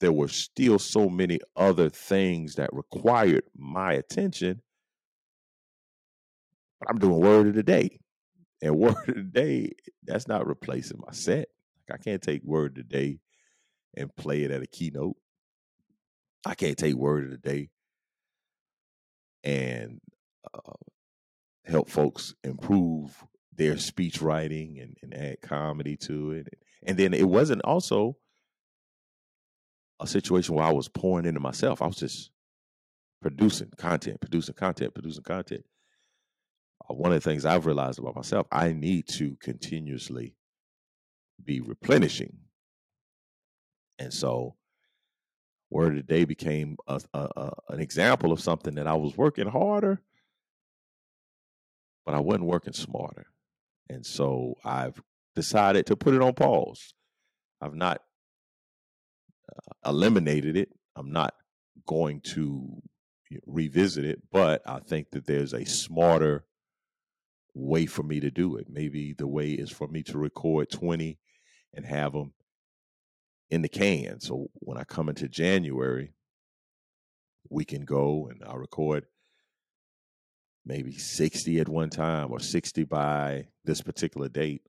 There 0.00 0.12
were 0.12 0.28
still 0.28 0.78
so 0.78 1.08
many 1.08 1.38
other 1.54 1.90
things 1.90 2.54
that 2.54 2.70
required 2.72 3.44
my 3.56 3.92
attention. 3.92 4.62
But 6.80 6.90
I'm 6.90 6.98
doing 6.98 7.20
word 7.20 7.48
of 7.48 7.54
the 7.54 7.62
day. 7.62 8.00
And 8.62 8.76
word 8.78 9.08
of 9.08 9.14
the 9.14 9.22
day, 9.22 9.72
that's 10.04 10.26
not 10.26 10.46
replacing 10.46 11.00
my 11.06 11.12
set. 11.12 11.48
I 11.92 11.96
can't 11.96 12.22
take 12.22 12.42
word 12.44 12.72
of 12.72 12.76
the 12.76 12.82
day 12.82 13.20
and 13.96 14.14
play 14.16 14.42
it 14.42 14.50
at 14.50 14.62
a 14.62 14.66
keynote. 14.66 15.16
I 16.46 16.54
can't 16.54 16.76
take 16.76 16.94
word 16.94 17.24
of 17.24 17.30
the 17.30 17.38
day 17.38 17.70
and 19.42 20.00
uh, 20.54 20.72
help 21.64 21.88
folks 21.88 22.34
improve 22.44 23.24
their 23.58 23.76
speech 23.76 24.22
writing 24.22 24.78
and, 24.80 24.96
and 25.02 25.12
add 25.12 25.42
comedy 25.42 25.96
to 25.96 26.30
it. 26.30 26.48
And 26.86 26.96
then 26.96 27.12
it 27.12 27.28
wasn't 27.28 27.62
also 27.64 28.16
a 30.00 30.06
situation 30.06 30.54
where 30.54 30.64
I 30.64 30.72
was 30.72 30.88
pouring 30.88 31.26
into 31.26 31.40
myself. 31.40 31.82
I 31.82 31.86
was 31.86 31.96
just 31.96 32.30
producing 33.20 33.72
content, 33.76 34.20
producing 34.20 34.54
content, 34.54 34.94
producing 34.94 35.24
content. 35.24 35.64
Uh, 36.88 36.94
one 36.94 37.12
of 37.12 37.22
the 37.22 37.28
things 37.28 37.44
I've 37.44 37.66
realized 37.66 37.98
about 37.98 38.14
myself, 38.14 38.46
I 38.52 38.72
need 38.72 39.08
to 39.08 39.36
continuously 39.42 40.36
be 41.44 41.60
replenishing. 41.60 42.38
And 43.98 44.14
so, 44.14 44.54
Word 45.68 45.98
of 45.98 46.06
the 46.06 46.14
Day 46.14 46.24
became 46.24 46.76
a, 46.86 47.00
a, 47.12 47.28
a, 47.36 47.52
an 47.70 47.80
example 47.80 48.30
of 48.30 48.40
something 48.40 48.76
that 48.76 48.86
I 48.86 48.94
was 48.94 49.16
working 49.16 49.48
harder, 49.48 50.00
but 52.06 52.14
I 52.14 52.20
wasn't 52.20 52.44
working 52.44 52.72
smarter. 52.72 53.26
And 53.88 54.04
so 54.04 54.54
I've 54.64 55.00
decided 55.34 55.86
to 55.86 55.96
put 55.96 56.14
it 56.14 56.22
on 56.22 56.34
pause. 56.34 56.94
I've 57.60 57.74
not 57.74 58.02
uh, 59.50 59.90
eliminated 59.90 60.56
it. 60.56 60.70
I'm 60.96 61.12
not 61.12 61.34
going 61.86 62.20
to 62.20 62.82
revisit 63.46 64.04
it, 64.04 64.22
but 64.30 64.62
I 64.66 64.80
think 64.80 65.10
that 65.12 65.26
there's 65.26 65.52
a 65.52 65.64
smarter 65.64 66.44
way 67.54 67.86
for 67.86 68.02
me 68.02 68.20
to 68.20 68.30
do 68.30 68.56
it. 68.56 68.66
Maybe 68.68 69.12
the 69.12 69.26
way 69.26 69.50
is 69.50 69.70
for 69.70 69.88
me 69.88 70.02
to 70.04 70.18
record 70.18 70.70
20 70.70 71.18
and 71.74 71.86
have 71.86 72.12
them 72.12 72.32
in 73.50 73.62
the 73.62 73.68
can. 73.68 74.20
So 74.20 74.48
when 74.54 74.78
I 74.78 74.84
come 74.84 75.08
into 75.08 75.28
January, 75.28 76.12
we 77.50 77.64
can 77.64 77.84
go 77.84 78.28
and 78.30 78.42
I'll 78.46 78.58
record 78.58 79.06
maybe 80.68 80.92
60 80.92 81.58
at 81.58 81.68
one 81.68 81.88
time 81.88 82.30
or 82.30 82.38
60 82.38 82.84
by 82.84 83.48
this 83.64 83.80
particular 83.80 84.28
date. 84.28 84.62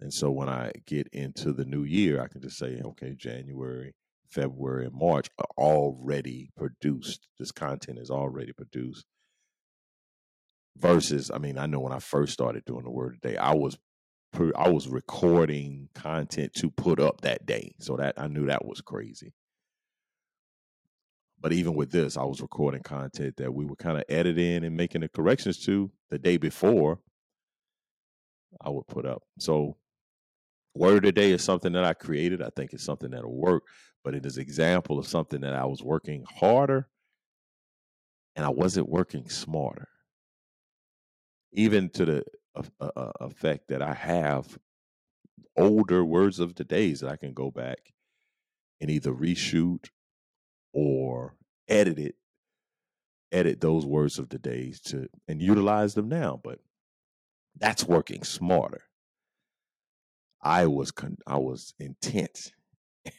And 0.00 0.12
so 0.12 0.30
when 0.30 0.48
I 0.48 0.72
get 0.86 1.08
into 1.12 1.52
the 1.52 1.66
new 1.66 1.84
year, 1.84 2.22
I 2.22 2.28
can 2.28 2.40
just 2.40 2.56
say, 2.56 2.80
okay, 2.82 3.14
January, 3.14 3.92
February, 4.30 4.86
and 4.86 4.94
March 4.94 5.28
are 5.38 5.46
already 5.58 6.50
produced. 6.56 7.28
This 7.38 7.52
content 7.52 7.98
is 7.98 8.10
already 8.10 8.52
produced. 8.52 9.04
Versus, 10.78 11.30
I 11.30 11.36
mean, 11.38 11.58
I 11.58 11.66
know 11.66 11.80
when 11.80 11.92
I 11.92 11.98
first 11.98 12.32
started 12.32 12.64
doing 12.64 12.84
the 12.84 12.90
word 12.90 13.18
today, 13.20 13.36
I 13.36 13.54
was 13.54 13.76
I 14.56 14.68
was 14.68 14.86
recording 14.86 15.88
content 15.92 16.54
to 16.54 16.70
put 16.70 17.00
up 17.00 17.22
that 17.22 17.44
day. 17.44 17.74
So 17.80 17.96
that 17.96 18.14
I 18.16 18.28
knew 18.28 18.46
that 18.46 18.64
was 18.64 18.80
crazy. 18.80 19.32
But 21.40 21.52
even 21.52 21.74
with 21.74 21.90
this, 21.90 22.16
I 22.16 22.24
was 22.24 22.42
recording 22.42 22.82
content 22.82 23.36
that 23.38 23.52
we 23.52 23.64
were 23.64 23.76
kind 23.76 23.96
of 23.96 24.04
editing 24.08 24.64
and 24.64 24.76
making 24.76 25.00
the 25.00 25.08
corrections 25.08 25.58
to 25.64 25.90
the 26.10 26.18
day 26.18 26.36
before 26.36 27.00
I 28.60 28.68
would 28.68 28.86
put 28.88 29.06
up. 29.06 29.22
So 29.38 29.76
word 30.74 30.98
of 30.98 31.02
the 31.02 31.12
day 31.12 31.32
is 31.32 31.42
something 31.42 31.72
that 31.72 31.84
I 31.84 31.94
created. 31.94 32.42
I 32.42 32.50
think 32.54 32.72
it's 32.72 32.84
something 32.84 33.10
that'll 33.10 33.34
work, 33.34 33.62
but 34.04 34.14
it 34.14 34.26
is 34.26 34.36
example 34.36 34.98
of 34.98 35.06
something 35.06 35.40
that 35.40 35.54
I 35.54 35.64
was 35.64 35.82
working 35.82 36.24
harder 36.28 36.88
and 38.36 38.44
I 38.44 38.50
wasn't 38.50 38.88
working 38.88 39.28
smarter. 39.30 39.88
Even 41.52 41.88
to 41.90 42.04
the 42.04 42.24
uh, 42.54 42.90
uh, 42.96 43.12
effect 43.20 43.68
that 43.68 43.82
I 43.82 43.94
have 43.94 44.58
older 45.56 46.04
words 46.04 46.38
of 46.38 46.54
the 46.54 46.64
days 46.64 47.00
that 47.00 47.10
I 47.10 47.16
can 47.16 47.32
go 47.32 47.50
back 47.50 47.78
and 48.80 48.90
either 48.90 49.12
reshoot 49.12 49.88
or 50.72 51.34
edit 51.68 51.98
it, 51.98 52.14
edit 53.32 53.60
those 53.60 53.86
words 53.86 54.18
of 54.18 54.28
the 54.28 54.38
days 54.38 54.80
to 54.80 55.08
and 55.28 55.42
utilize 55.42 55.94
them 55.94 56.08
now. 56.08 56.40
But 56.42 56.60
that's 57.58 57.84
working 57.84 58.24
smarter. 58.24 58.82
I 60.42 60.66
was 60.66 60.90
con- 60.90 61.18
I 61.26 61.38
was 61.38 61.74
intent 61.78 62.52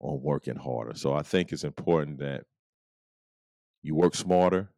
on 0.00 0.22
working 0.22 0.56
harder. 0.56 0.94
So 0.94 1.12
I 1.14 1.22
think 1.22 1.52
it's 1.52 1.64
important 1.64 2.18
that 2.18 2.44
you 3.82 3.94
work 3.94 4.14
smarter, 4.14 4.70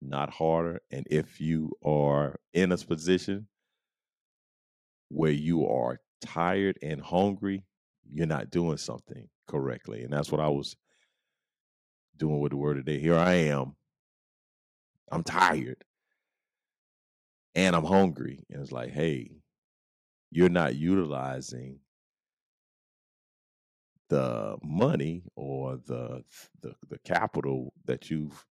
not 0.00 0.30
harder. 0.30 0.80
And 0.90 1.06
if 1.10 1.40
you 1.40 1.72
are 1.84 2.40
in 2.54 2.72
a 2.72 2.76
position 2.78 3.48
where 5.08 5.32
you 5.32 5.66
are 5.66 6.00
tired 6.22 6.78
and 6.82 7.00
hungry, 7.00 7.64
you're 8.10 8.26
not 8.26 8.50
doing 8.50 8.78
something 8.78 9.28
correctly. 9.48 10.02
And 10.02 10.12
that's 10.12 10.30
what 10.32 10.40
I 10.40 10.48
was 10.48 10.76
doing 12.16 12.40
with 12.40 12.50
the 12.50 12.56
word 12.56 12.74
today. 12.74 12.98
Here 12.98 13.16
I 13.16 13.32
am. 13.34 13.76
I'm 15.10 15.22
tired 15.24 15.84
and 17.54 17.76
I'm 17.76 17.84
hungry. 17.84 18.44
And 18.50 18.62
it's 18.62 18.72
like, 18.72 18.92
hey, 18.92 19.32
you're 20.30 20.48
not 20.48 20.74
utilizing 20.74 21.80
the 24.08 24.56
money 24.62 25.24
or 25.36 25.78
the, 25.86 26.22
the 26.60 26.74
the 26.88 26.98
capital 26.98 27.72
that 27.86 28.10
you've 28.10 28.44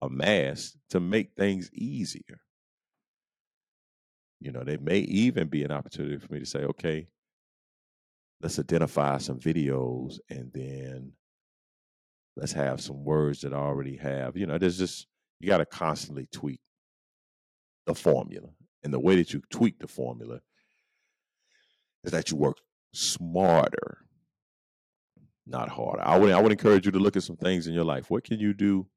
amassed 0.00 0.76
to 0.90 1.00
make 1.00 1.34
things 1.36 1.70
easier. 1.72 2.40
You 4.40 4.52
know, 4.52 4.64
there 4.64 4.78
may 4.80 4.98
even 4.98 5.48
be 5.48 5.64
an 5.64 5.72
opportunity 5.72 6.18
for 6.18 6.32
me 6.32 6.40
to 6.40 6.46
say, 6.46 6.60
okay, 6.60 7.08
let's 8.42 8.58
identify 8.58 9.18
some 9.18 9.38
videos 9.38 10.18
and 10.28 10.50
then 10.52 11.12
let's 12.36 12.52
have 12.52 12.80
some 12.80 13.04
words 13.04 13.40
that 13.42 13.52
I 13.52 13.56
already 13.56 13.96
have. 13.96 14.36
You 14.36 14.46
know, 14.46 14.58
there's 14.58 14.78
just 14.78 15.06
you 15.40 15.48
got 15.48 15.58
to 15.58 15.66
constantly 15.66 16.28
tweak 16.32 16.60
the 17.86 17.94
formula. 17.94 18.48
And 18.84 18.92
the 18.92 18.98
way 18.98 19.16
that 19.16 19.32
you 19.32 19.42
tweak 19.50 19.78
the 19.78 19.86
formula 19.86 20.40
is 22.04 22.10
that 22.10 22.30
you 22.30 22.36
work 22.36 22.56
smarter, 22.92 23.98
not 25.46 25.68
harder. 25.68 26.02
I 26.02 26.18
would 26.18 26.32
I 26.32 26.40
would 26.40 26.52
encourage 26.52 26.84
you 26.86 26.92
to 26.92 26.98
look 26.98 27.16
at 27.16 27.22
some 27.22 27.36
things 27.36 27.68
in 27.68 27.74
your 27.74 27.84
life. 27.84 28.10
What 28.10 28.24
can 28.24 28.40
you 28.40 28.54
do 28.54 28.88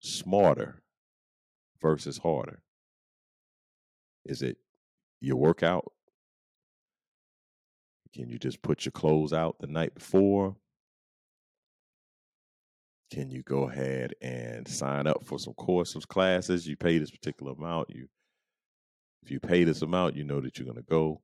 smarter 0.00 0.82
versus 1.80 2.18
harder? 2.18 2.60
Is 4.26 4.42
it 4.42 4.58
your 5.20 5.36
workout? 5.36 5.92
Can 8.14 8.28
you 8.28 8.38
just 8.38 8.60
put 8.62 8.84
your 8.84 8.92
clothes 8.92 9.32
out 9.32 9.58
the 9.58 9.66
night 9.66 9.94
before? 9.94 10.54
Can 13.10 13.30
you 13.30 13.42
go 13.42 13.68
ahead 13.68 14.14
and 14.22 14.66
sign 14.66 15.06
up 15.06 15.24
for 15.24 15.38
some 15.38 15.54
courses, 15.54 16.04
classes? 16.04 16.66
You 16.66 16.76
pay 16.76 16.98
this 16.98 17.10
particular 17.10 17.52
amount. 17.52 17.90
You, 17.90 18.08
if 19.22 19.30
you 19.30 19.40
pay 19.40 19.64
this 19.64 19.82
amount, 19.82 20.16
you 20.16 20.24
know 20.24 20.40
that 20.40 20.58
you're 20.58 20.66
going 20.66 20.76
to 20.76 20.82
go. 20.82 21.20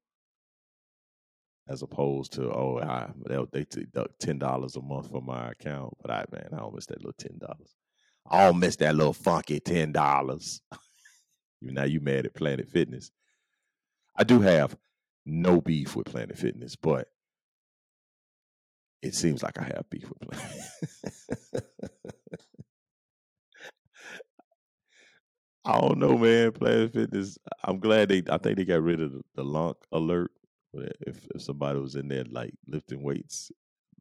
As 1.66 1.83
opposed 1.83 2.33
to 2.35 2.51
oh, 2.51 2.81
I, 2.83 3.11
they 3.53 3.64
deduct 3.64 4.20
ten 4.20 4.38
dollars 4.38 4.77
a 4.77 4.81
month 4.81 5.11
from 5.11 5.27
my 5.27 5.51
account, 5.51 5.92
but 6.01 6.11
I 6.11 6.24
man, 6.33 6.48
I 6.55 6.61
don't 6.61 6.74
miss 6.74 6.87
that 6.87 6.96
little 6.96 7.12
ten 7.18 7.37
dollars. 7.37 7.74
I 8.31 8.46
don't 8.46 8.59
miss 8.59 8.77
that 8.77 8.94
little 8.94 9.12
funky 9.12 9.61
ten 9.61 9.92
dollars. 9.92 10.62
now 11.61 11.85
you 11.85 12.01
mad 12.01 12.24
at 12.24 12.33
Planet 12.33 12.70
Fitness. 12.70 13.11
I 14.16 14.24
do 14.24 14.40
have 14.40 14.74
no 15.29 15.61
beef 15.61 15.95
with 15.95 16.07
Planet 16.07 16.37
Fitness, 16.38 16.75
but 16.77 17.09
it 19.03 19.14
seems 19.14 19.43
like 19.43 19.59
I 19.59 19.64
have 19.64 19.88
beef 19.91 20.09
with 20.09 20.21
Planet. 20.21 20.51
I 25.64 25.81
don't 25.81 25.99
know, 25.99 26.17
man. 26.17 26.53
Planet 26.53 26.93
Fitness. 26.93 27.37
I'm 27.62 27.79
glad 27.79 28.09
they. 28.09 28.23
I 28.31 28.38
think 28.38 28.57
they 28.57 28.64
got 28.64 28.83
rid 28.83 29.01
of 29.03 29.12
the, 29.12 29.21
the 29.35 29.45
lunk 29.45 29.77
alert. 29.93 30.31
If 30.73 31.27
if 31.35 31.43
somebody 31.43 31.79
was 31.79 31.95
in 31.95 32.09
there 32.09 32.25
like 32.31 32.55
lifting 32.67 33.03
weights, 33.03 33.51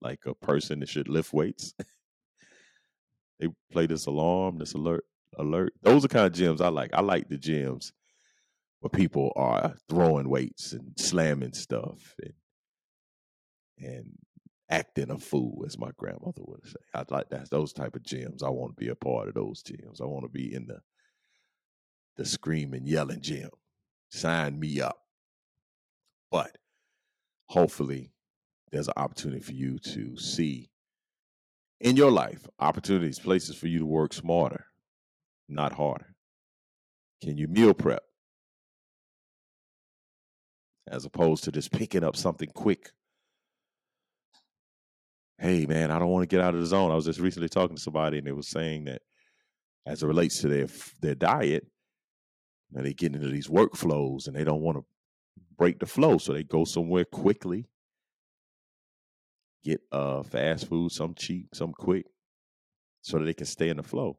like 0.02 0.20
a 0.26 0.34
person 0.34 0.80
that 0.80 0.90
should 0.90 1.10
lift 1.10 1.34
weights, 1.34 1.74
they 3.40 3.50
play 3.72 3.86
this 3.86 4.06
alarm, 4.06 4.58
this 4.60 4.74
alert, 4.74 5.04
alert. 5.38 5.74
Those 5.82 6.06
are 6.06 6.10
kind 6.10 6.26
of 6.26 6.34
gyms 6.34 6.62
I 6.62 6.70
like. 6.70 6.94
I 6.94 7.02
like 7.02 7.28
the 7.30 7.38
gyms 7.38 7.92
people 8.90 9.32
are 9.36 9.76
throwing 9.90 10.30
weights 10.30 10.74
and 10.74 10.94
slamming 10.98 11.54
stuff 11.54 12.16
and 12.22 12.34
and 13.80 14.18
acting 14.70 15.12
a 15.12 15.18
fool, 15.18 15.64
as 15.66 15.78
my 15.78 15.92
grandmother 15.98 16.42
would 16.46 16.66
say. 16.66 16.76
I 16.94 17.04
like 17.10 17.30
that 17.30 17.50
those 17.50 17.74
type 17.74 17.96
of 17.96 18.04
gyms. 18.04 18.44
I 18.44 18.50
want 18.50 18.76
to 18.76 18.84
be 18.84 18.90
a 18.90 18.96
part 18.96 19.28
of 19.28 19.36
those 19.36 19.64
gyms. 19.64 20.02
I 20.02 20.06
want 20.06 20.26
to 20.26 20.30
be 20.30 20.54
in 20.54 20.68
the 20.68 20.80
the 22.18 22.26
screaming, 22.26 22.88
yelling 22.88 23.22
gym. 23.22 23.50
Sign 24.10 24.60
me 24.60 24.82
up. 24.82 24.98
But 26.32 26.58
hopefully 27.46 28.12
there's 28.72 28.88
an 28.88 28.96
opportunity 28.98 29.42
for 29.42 29.54
you 29.54 29.80
to 29.80 30.18
see 30.18 30.70
in 31.80 31.96
your 31.96 32.12
life 32.12 32.48
opportunities, 32.60 33.20
places 33.20 33.56
for 33.56 33.68
you 33.68 33.80
to 33.80 33.86
work 33.86 34.14
smarter, 34.14 34.66
not 35.48 35.74
harder. 35.74 36.16
Can 37.22 37.38
you 37.38 37.48
meal 37.48 37.74
prep? 37.74 38.07
As 40.88 41.06
opposed 41.06 41.44
to 41.44 41.52
just 41.52 41.72
picking 41.72 42.04
up 42.04 42.16
something 42.16 42.50
quick 42.54 42.92
hey 45.40 45.66
man, 45.66 45.92
I 45.92 46.00
don't 46.00 46.10
want 46.10 46.24
to 46.24 46.36
get 46.36 46.44
out 46.44 46.56
of 46.56 46.60
the 46.60 46.66
zone. 46.66 46.92
I 46.92 46.96
was 46.96 47.06
just 47.06 47.20
recently 47.20 47.50
talking 47.50 47.76
to 47.76 47.82
somebody 47.82 48.18
and 48.18 48.28
they 48.28 48.32
was 48.32 48.48
saying 48.48 48.86
that 48.86 49.02
as 49.86 50.04
it 50.04 50.08
relates 50.08 50.42
to 50.42 50.48
their 50.48 50.68
their 51.02 51.16
diet, 51.16 51.68
you 52.72 52.82
they 52.82 52.94
get 52.94 53.16
into 53.16 53.30
these 53.30 53.48
workflows 53.48 54.28
and 54.28 54.36
they 54.36 54.44
don't 54.44 54.62
want 54.62 54.78
to 54.78 54.86
break 55.58 55.80
the 55.80 55.86
flow, 55.86 56.18
so 56.18 56.34
they 56.34 56.44
go 56.44 56.66
somewhere 56.66 57.06
quickly, 57.06 57.66
get 59.64 59.80
uh 59.92 60.24
fast 60.24 60.68
food, 60.68 60.92
some 60.92 61.14
cheap, 61.14 61.48
some 61.54 61.72
quick, 61.72 62.06
so 63.02 63.20
that 63.20 63.26
they 63.26 63.34
can 63.34 63.46
stay 63.46 63.70
in 63.70 63.78
the 63.78 63.84
flow. 63.84 64.18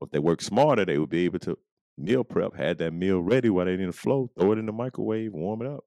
If 0.00 0.10
they 0.10 0.18
work 0.18 0.40
smarter, 0.40 0.84
they 0.84 0.98
would 0.98 1.10
be 1.10 1.24
able 1.24 1.38
to 1.40 1.58
meal 1.98 2.24
prep, 2.24 2.54
had 2.56 2.78
that 2.78 2.92
meal 2.92 3.20
ready 3.20 3.50
while 3.50 3.66
they 3.66 3.76
didn't 3.76 3.92
flow, 3.92 4.30
throw 4.38 4.52
it 4.52 4.58
in 4.58 4.66
the 4.66 4.72
microwave, 4.72 5.32
warm 5.32 5.62
it 5.62 5.68
up, 5.68 5.84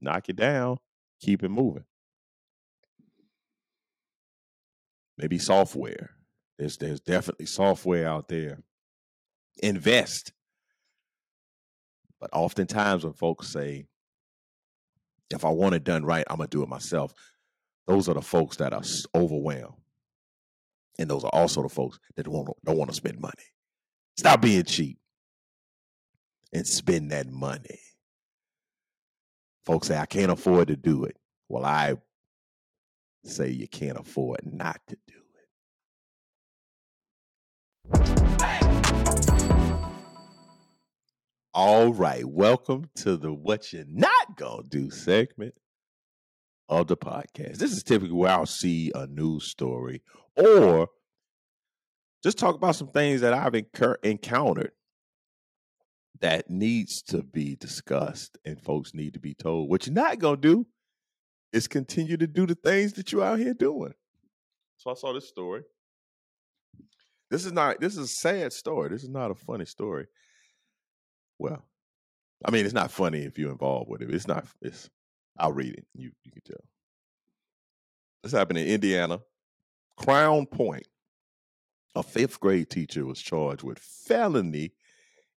knock 0.00 0.28
it 0.28 0.36
down, 0.36 0.78
keep 1.20 1.42
it 1.42 1.50
moving. 1.50 1.84
maybe 5.18 5.38
software. 5.38 6.10
There's 6.58 6.76
there's 6.76 7.00
definitely 7.00 7.46
software 7.46 8.08
out 8.08 8.28
there. 8.28 8.62
Invest. 9.62 10.32
But 12.20 12.30
oftentimes 12.32 13.04
when 13.04 13.12
folks 13.12 13.48
say, 13.48 13.86
if 15.30 15.44
I 15.44 15.50
want 15.50 15.74
it 15.74 15.84
done 15.84 16.04
right, 16.04 16.24
I'm 16.28 16.38
gonna 16.38 16.48
do 16.48 16.62
it 16.62 16.68
myself. 16.68 17.12
Those 17.86 18.08
are 18.08 18.14
the 18.14 18.22
folks 18.22 18.56
that 18.56 18.72
are 18.72 18.82
overwhelmed. 19.14 19.74
And 20.98 21.10
those 21.10 21.24
are 21.24 21.34
also 21.34 21.62
the 21.62 21.68
folks 21.68 21.98
that 22.16 22.24
don't, 22.24 22.48
don't 22.64 22.78
want 22.78 22.90
to 22.90 22.96
spend 22.96 23.20
money. 23.20 23.34
Stop 24.16 24.40
being 24.40 24.64
cheap 24.64 24.98
and 26.52 26.66
spend 26.66 27.10
that 27.10 27.30
money. 27.30 27.80
Folks 29.64 29.88
say, 29.88 29.98
I 29.98 30.06
can't 30.06 30.30
afford 30.30 30.68
to 30.68 30.76
do 30.76 31.04
it. 31.04 31.16
Well, 31.48 31.64
I 31.64 31.94
say 33.24 33.50
you 33.50 33.68
can't 33.68 33.98
afford 33.98 34.40
not 34.44 34.80
to 34.88 34.96
do 35.06 35.14
it. 35.14 35.22
All 41.52 41.92
right, 41.92 42.24
welcome 42.24 42.90
to 42.96 43.16
the 43.16 43.32
What 43.32 43.72
You're 43.72 43.84
Not 43.88 44.36
Gonna 44.36 44.62
Do 44.68 44.90
segment 44.90 45.54
of 46.68 46.86
the 46.86 46.96
podcast. 46.96 47.56
This 47.56 47.72
is 47.72 47.82
typically 47.82 48.14
where 48.14 48.32
I'll 48.32 48.46
see 48.46 48.92
a 48.94 49.06
news 49.06 49.50
story 49.50 50.02
or 50.36 50.88
just 52.22 52.38
talk 52.38 52.54
about 52.56 52.76
some 52.76 52.88
things 52.88 53.20
that 53.22 53.32
I've 53.32 53.54
encountered 54.02 54.72
that 56.20 56.48
needs 56.50 57.02
to 57.02 57.22
be 57.22 57.56
discussed 57.56 58.38
and 58.44 58.60
folks 58.60 58.94
need 58.94 59.14
to 59.14 59.20
be 59.20 59.34
told. 59.34 59.68
What 59.68 59.86
you're 59.86 59.94
not 59.94 60.18
gonna 60.18 60.36
do 60.36 60.66
is 61.52 61.68
continue 61.68 62.16
to 62.16 62.26
do 62.26 62.46
the 62.46 62.54
things 62.54 62.92
that 62.94 63.12
you're 63.12 63.24
out 63.24 63.38
here 63.38 63.54
doing. 63.54 63.94
So 64.76 64.90
I 64.90 64.94
saw 64.94 65.12
this 65.12 65.28
story. 65.28 65.62
This 67.30 67.44
is 67.44 67.52
not 67.52 67.80
this 67.80 67.94
is 67.94 67.98
a 67.98 68.08
sad 68.08 68.52
story. 68.52 68.90
This 68.90 69.02
is 69.02 69.08
not 69.08 69.30
a 69.30 69.34
funny 69.34 69.64
story. 69.64 70.06
Well, 71.38 71.64
I 72.44 72.50
mean, 72.50 72.64
it's 72.64 72.74
not 72.74 72.90
funny 72.90 73.20
if 73.20 73.38
you're 73.38 73.50
involved 73.50 73.90
with 73.90 74.02
it. 74.02 74.14
It's 74.14 74.28
not 74.28 74.46
it's 74.60 74.88
I'll 75.38 75.52
read 75.52 75.74
it. 75.74 75.86
You 75.94 76.10
you 76.24 76.32
can 76.32 76.42
tell. 76.42 76.64
This 78.22 78.32
happened 78.32 78.58
in 78.58 78.68
Indiana. 78.68 79.20
Crown 79.96 80.46
Point. 80.46 80.86
A 81.94 82.02
fifth 82.02 82.40
grade 82.40 82.68
teacher 82.68 83.06
was 83.06 83.20
charged 83.20 83.62
with 83.62 83.78
felony 83.78 84.72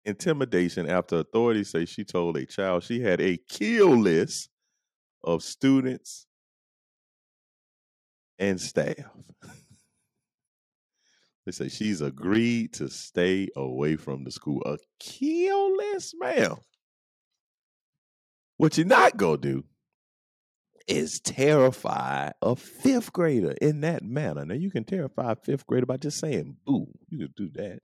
intimidation 0.09 0.89
after 0.89 1.19
authorities 1.19 1.71
say 1.71 1.85
she 1.85 2.05
told 2.05 2.37
a 2.37 2.47
child 2.47 2.83
she 2.83 3.01
had 3.01 3.21
a 3.21 3.39
kill 3.49 3.97
list 3.97 4.49
of 5.23 5.43
students 5.43 6.27
and 8.39 8.61
staff. 8.61 8.95
they 11.47 11.53
say 11.53 11.69
she's 11.69 12.01
agreed 12.01 12.73
to 12.75 12.89
stay 12.89 13.49
away 13.57 13.97
from 13.97 14.25
the 14.25 14.31
school. 14.31 14.63
A 14.65 14.79
kill 14.99 15.77
list, 15.77 16.15
ma'am. 16.19 16.57
What 18.57 18.77
you're 18.77 18.87
not 18.87 19.17
gonna 19.17 19.37
do 19.37 19.65
is 20.89 21.21
terrify 21.21 22.31
a 22.41 22.57
fifth 22.57 23.13
grader 23.13 23.55
in 23.61 23.83
that 23.83 24.03
manner. 24.03 24.45
Now 24.47 24.55
you 24.55 24.71
can 24.71 24.85
terrify 24.85 25.33
a 25.33 25.37
fifth 25.37 25.67
grader 25.67 25.87
by 25.87 25.99
just 25.99 26.19
saying 26.19 26.57
boo. 26.65 26.87
You 27.09 27.19
can 27.19 27.35
do 27.37 27.51
that. 27.55 27.81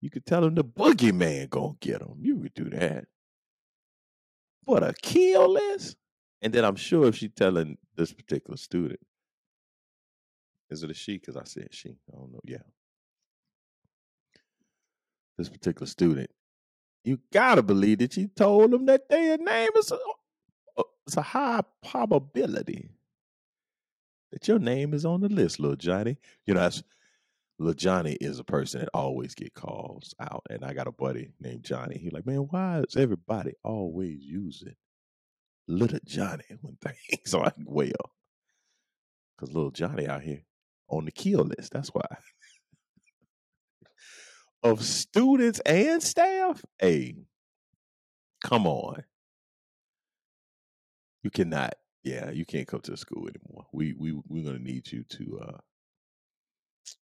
You 0.00 0.10
could 0.10 0.26
tell 0.26 0.42
them 0.42 0.54
the 0.54 0.64
boogeyman 0.64 1.50
gonna 1.50 1.74
get 1.80 2.00
them. 2.00 2.18
You 2.20 2.38
could 2.40 2.54
do 2.54 2.70
that. 2.70 3.06
What 4.64 4.82
a 4.82 4.92
kill 5.02 5.52
list. 5.52 5.96
And 6.42 6.52
then 6.52 6.64
I'm 6.64 6.76
sure 6.76 7.06
if 7.06 7.16
she's 7.16 7.30
telling 7.34 7.78
this 7.96 8.12
particular 8.12 8.56
student, 8.56 9.00
is 10.70 10.82
it 10.82 10.90
a 10.90 10.94
she? 10.94 11.18
Because 11.18 11.36
I 11.36 11.44
said 11.44 11.68
she. 11.70 11.90
I 12.12 12.16
don't 12.16 12.32
know. 12.32 12.40
Yeah. 12.44 12.58
This 15.38 15.48
particular 15.48 15.86
student, 15.86 16.30
you 17.04 17.20
gotta 17.32 17.62
believe 17.62 17.98
that 17.98 18.14
she 18.14 18.26
told 18.26 18.72
them 18.72 18.86
that 18.86 19.08
their 19.08 19.38
name 19.38 19.70
is 19.78 19.92
a, 19.92 19.98
it's 21.06 21.16
a 21.16 21.22
high 21.22 21.62
probability 21.88 22.90
that 24.32 24.48
your 24.48 24.58
name 24.58 24.92
is 24.92 25.04
on 25.04 25.20
the 25.20 25.28
list, 25.28 25.60
little 25.60 25.76
Johnny. 25.76 26.18
You 26.46 26.54
know, 26.54 26.60
that's 26.60 26.82
little 27.58 27.74
Johnny 27.74 28.16
is 28.20 28.38
a 28.38 28.44
person 28.44 28.80
that 28.80 28.90
always 28.92 29.34
get 29.34 29.54
calls 29.54 30.14
out. 30.20 30.44
And 30.50 30.64
I 30.64 30.74
got 30.74 30.88
a 30.88 30.92
buddy 30.92 31.32
named 31.40 31.64
Johnny. 31.64 31.98
He's 31.98 32.12
like, 32.12 32.26
man, 32.26 32.46
why 32.50 32.80
is 32.80 32.96
everybody 32.96 33.52
always 33.62 34.22
using 34.22 34.74
little 35.68 35.98
Johnny 36.04 36.44
when 36.60 36.76
things 36.76 37.34
aren't 37.34 37.54
well. 37.66 38.12
Because 39.36 39.54
little 39.54 39.70
Johnny 39.70 40.06
out 40.06 40.22
here 40.22 40.42
on 40.88 41.04
the 41.04 41.10
kill 41.10 41.44
list. 41.44 41.72
That's 41.72 41.88
why. 41.88 42.02
of 44.62 44.82
students 44.82 45.60
and 45.60 46.02
staff, 46.02 46.64
hey, 46.78 47.16
come 48.42 48.66
on. 48.66 49.04
You 51.22 51.30
cannot, 51.30 51.74
yeah, 52.02 52.30
you 52.30 52.46
can't 52.46 52.68
come 52.68 52.80
to 52.80 52.92
the 52.92 52.96
school 52.96 53.28
anymore. 53.28 53.66
We 53.72 53.94
we 53.98 54.18
we're 54.28 54.44
gonna 54.44 54.60
need 54.60 54.90
you 54.90 55.02
to 55.02 55.40
uh 55.42 55.58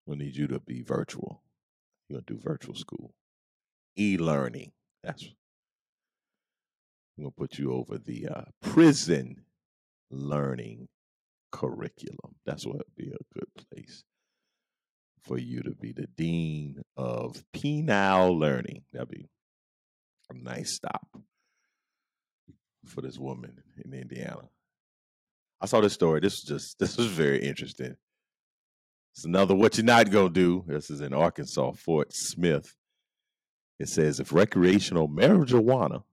we'll 0.06 0.18
need 0.18 0.36
you 0.36 0.48
to 0.48 0.60
be 0.60 0.82
virtual. 0.82 1.42
You're 2.08 2.20
gonna 2.20 2.38
do 2.38 2.44
virtual 2.44 2.76
school. 2.76 3.14
E-learning. 3.98 4.72
That's 5.04 5.24
I'm 7.18 7.26
gonna 7.26 7.32
put 7.32 7.58
you 7.58 7.74
over 7.74 7.98
the 7.98 8.28
uh, 8.28 8.44
prison 8.62 9.46
learning 10.10 10.88
curriculum. 11.52 12.36
That's 12.46 12.66
what 12.66 12.78
would 12.78 12.96
be 12.96 13.12
a 13.12 13.40
good 13.40 13.50
place 13.70 14.04
for 15.22 15.38
you 15.38 15.62
to 15.62 15.72
be 15.72 15.92
the 15.92 16.08
dean 16.08 16.82
of 16.98 17.44
penal 17.54 18.38
learning. 18.38 18.84
That'd 18.92 19.10
be 19.10 19.30
a 20.30 20.34
nice 20.34 20.76
stop 20.76 21.08
for 22.86 23.02
this 23.02 23.18
woman 23.18 23.62
in 23.84 23.94
Indiana. 23.94 24.50
I 25.60 25.68
saw 25.68 25.82
this 25.82 25.94
story. 25.94 26.20
This 26.20 26.42
was 26.42 26.62
just 26.62 26.76
this 26.80 26.98
was 26.98 27.08
very 27.08 27.44
interesting. 27.44 27.96
It's 29.14 29.26
another 29.26 29.56
what 29.56 29.78
you're 29.78 29.86
not 29.86 30.10
gonna 30.10 30.30
do. 30.30 30.64
This 30.68 30.90
is 30.90 31.02
in 31.02 31.14
Arkansas, 31.14 31.74
Fort 31.74 32.14
Smith. 32.14 32.76
It 33.80 33.90
says 33.90 34.20
if 34.20 34.32
recreational 34.32 35.10
marijuana, 35.10 36.04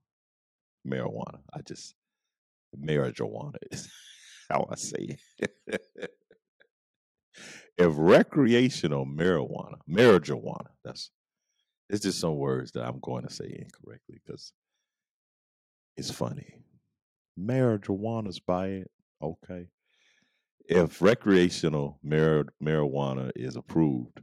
marijuana, 0.87 1.39
I 1.53 1.61
just 1.61 1.95
marijuana 2.77 3.55
is 3.71 3.89
how 4.49 4.67
I 4.69 4.75
say 4.75 5.17
it. 5.39 5.51
if 7.77 7.93
recreational 7.95 9.05
marijuana, 9.05 9.77
marijuana, 9.89 10.67
that's 10.83 11.11
it's 11.89 12.03
just 12.03 12.19
some 12.19 12.35
words 12.35 12.71
that 12.73 12.85
I'm 12.85 12.99
going 12.99 13.25
to 13.25 13.33
say 13.33 13.45
incorrectly 13.45 14.19
because 14.25 14.53
it's 15.97 16.11
funny. 16.11 16.53
Marijuana's 17.39 18.39
by 18.39 18.67
it, 18.67 18.91
okay. 19.21 19.67
If 20.69 21.01
recreational 21.01 21.97
mar- 22.03 22.45
marijuana 22.63 23.31
is 23.35 23.55
approved 23.55 24.21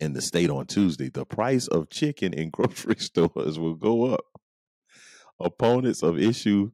in 0.00 0.14
the 0.14 0.22
state 0.22 0.48
on 0.48 0.64
Tuesday, 0.64 1.10
the 1.10 1.26
price 1.26 1.66
of 1.68 1.90
chicken 1.90 2.32
in 2.32 2.48
grocery 2.52 2.96
stores 2.96 3.58
will 3.58 3.74
go 3.74 4.14
up. 4.14 4.24
Opponents 5.38 6.02
of 6.02 6.18
issue 6.18 6.70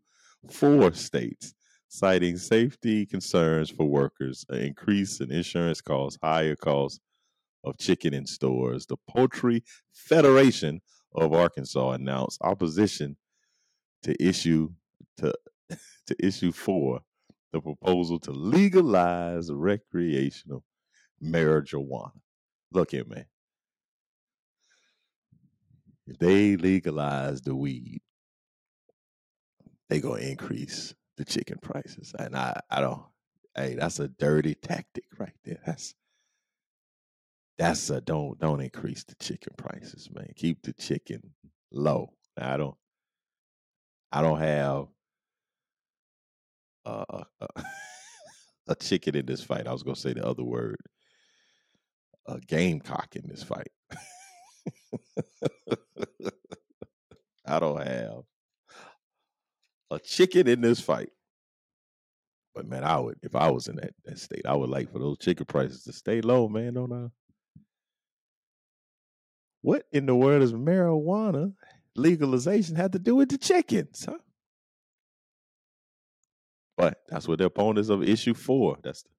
four 0.48 0.92
states 0.94 1.54
citing 1.88 2.36
safety 2.36 3.04
concerns 3.04 3.68
for 3.68 3.84
workers, 3.84 4.44
an 4.48 4.60
increase 4.60 5.20
in 5.20 5.32
insurance 5.32 5.80
costs, 5.80 6.16
higher 6.22 6.54
costs 6.54 7.00
of 7.64 7.78
chicken 7.78 8.14
in 8.14 8.26
stores. 8.26 8.86
The 8.86 8.96
Poultry 9.10 9.64
Federation 9.92 10.82
of 11.16 11.32
Arkansas 11.32 11.90
announced 11.90 12.38
opposition 12.42 13.16
to 14.04 14.14
issue 14.24 14.70
to 15.16 15.34
to 16.06 16.16
issue 16.24 16.52
four, 16.52 17.00
the 17.52 17.60
proposal 17.60 18.18
to 18.20 18.32
legalize 18.32 19.50
recreational 19.52 20.64
marijuana. 21.22 22.12
Look 22.72 22.90
here, 22.90 23.04
man. 23.06 23.26
If 26.06 26.18
they 26.18 26.56
legalize 26.56 27.42
the 27.42 27.54
weed, 27.54 28.00
they 29.88 30.00
gonna 30.00 30.22
increase 30.22 30.94
the 31.16 31.24
chicken 31.24 31.58
prices. 31.60 32.14
And 32.18 32.36
I, 32.36 32.60
I 32.70 32.80
don't 32.80 33.02
hey, 33.56 33.74
that's 33.74 33.98
a 33.98 34.08
dirty 34.08 34.54
tactic 34.54 35.04
right 35.18 35.34
there. 35.44 35.60
That's 35.66 35.94
that's 37.58 37.90
a 37.90 38.00
don't 38.00 38.38
don't 38.38 38.60
increase 38.60 39.04
the 39.04 39.16
chicken 39.16 39.54
prices, 39.56 40.08
man. 40.12 40.32
Keep 40.36 40.62
the 40.62 40.72
chicken 40.72 41.34
low. 41.72 42.12
Now, 42.38 42.54
I 42.54 42.56
don't 42.56 42.76
I 44.12 44.22
don't 44.22 44.38
have 44.38 44.86
uh, 46.88 47.22
uh, 47.40 47.46
a 48.68 48.74
chicken 48.74 49.16
in 49.16 49.26
this 49.26 49.42
fight. 49.42 49.66
I 49.66 49.72
was 49.72 49.82
gonna 49.82 49.96
say 49.96 50.12
the 50.12 50.26
other 50.26 50.44
word, 50.44 50.76
a 52.26 52.38
gamecock 52.40 53.14
in 53.16 53.28
this 53.28 53.42
fight. 53.42 53.70
I 57.46 57.58
don't 57.58 57.82
have 57.82 58.22
a 59.90 59.98
chicken 59.98 60.48
in 60.48 60.60
this 60.60 60.80
fight. 60.80 61.10
But 62.54 62.66
man, 62.66 62.84
I 62.84 62.98
would 62.98 63.18
if 63.22 63.36
I 63.36 63.50
was 63.50 63.68
in 63.68 63.76
that, 63.76 63.94
that 64.04 64.18
state, 64.18 64.46
I 64.46 64.56
would 64.56 64.70
like 64.70 64.90
for 64.92 64.98
those 64.98 65.18
chicken 65.18 65.46
prices 65.46 65.84
to 65.84 65.92
stay 65.92 66.20
low, 66.20 66.48
man. 66.48 66.74
Don't 66.74 66.92
I? 66.92 67.06
What 69.60 69.84
in 69.92 70.06
the 70.06 70.14
world 70.14 70.40
does 70.40 70.52
marijuana 70.52 71.52
legalization 71.96 72.76
have 72.76 72.92
to 72.92 72.98
do 72.98 73.16
with 73.16 73.28
the 73.28 73.38
chickens, 73.38 74.06
huh? 74.08 74.18
But 76.78 77.02
that's 77.08 77.26
what 77.26 77.40
the 77.40 77.46
opponents 77.46 77.90
of 77.90 78.04
issue 78.04 78.34
four. 78.34 78.78
That's 78.84 79.02
the 79.02 79.10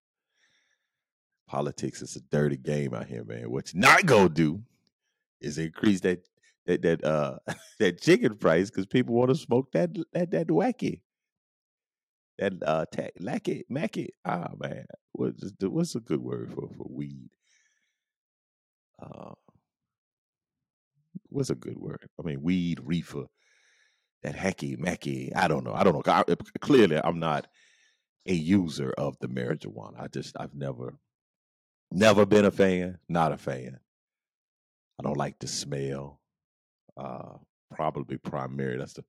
politics. 1.47 2.01
It's 2.01 2.15
a 2.15 2.21
dirty 2.21 2.57
game 2.57 2.93
out 2.93 3.07
here, 3.07 3.25
man. 3.25 3.51
What 3.51 3.73
you're 3.73 3.81
not 3.81 4.05
gonna 4.05 4.29
do 4.29 4.63
is 5.41 5.57
increase 5.57 5.99
that 6.01 6.25
that 6.67 6.81
that 6.83 7.03
uh 7.03 7.37
that 7.79 8.01
chicken 8.01 8.37
price 8.37 8.69
because 8.69 8.85
people 8.85 9.13
want 9.13 9.29
to 9.29 9.35
smoke 9.35 9.71
that 9.73 9.89
that 10.13 10.31
that 10.31 10.47
wacky 10.47 11.01
that 12.37 12.53
uh 12.65 12.85
tack 12.91 13.11
lacky 13.19 13.65
macky 13.69 14.09
ah 14.25 14.49
man 14.59 14.85
what's 15.13 15.51
what's 15.61 15.95
a 15.95 15.99
good 15.99 16.21
word 16.21 16.51
for 16.53 16.69
for 16.77 16.87
weed 16.89 17.29
uh 19.01 19.33
what's 21.29 21.49
a 21.49 21.55
good 21.55 21.77
word 21.77 22.07
I 22.19 22.23
mean 22.23 22.41
weed 22.41 22.79
reefer 22.83 23.25
that 24.23 24.35
hacky 24.35 24.77
macky 24.77 25.31
I 25.35 25.47
don't 25.47 25.63
know 25.63 25.73
I 25.73 25.83
don't 25.83 25.93
know 25.93 26.11
I, 26.11 26.23
clearly 26.59 26.99
I'm 27.03 27.19
not 27.19 27.47
a 28.25 28.33
user 28.33 28.93
of 28.97 29.17
the 29.19 29.27
marijuana 29.27 30.01
I 30.01 30.07
just 30.07 30.35
I've 30.39 30.53
never 30.53 30.95
never 31.91 32.25
been 32.25 32.45
a 32.45 32.51
fan 32.51 32.99
not 33.07 33.31
a 33.31 33.37
fan 33.37 33.79
I 34.99 35.03
don't 35.03 35.17
like 35.17 35.39
the 35.39 35.47
smell 35.47 36.19
uh, 36.97 37.37
probably 37.71 38.17
primary. 38.17 38.77
That's 38.77 38.93
the 38.93 39.03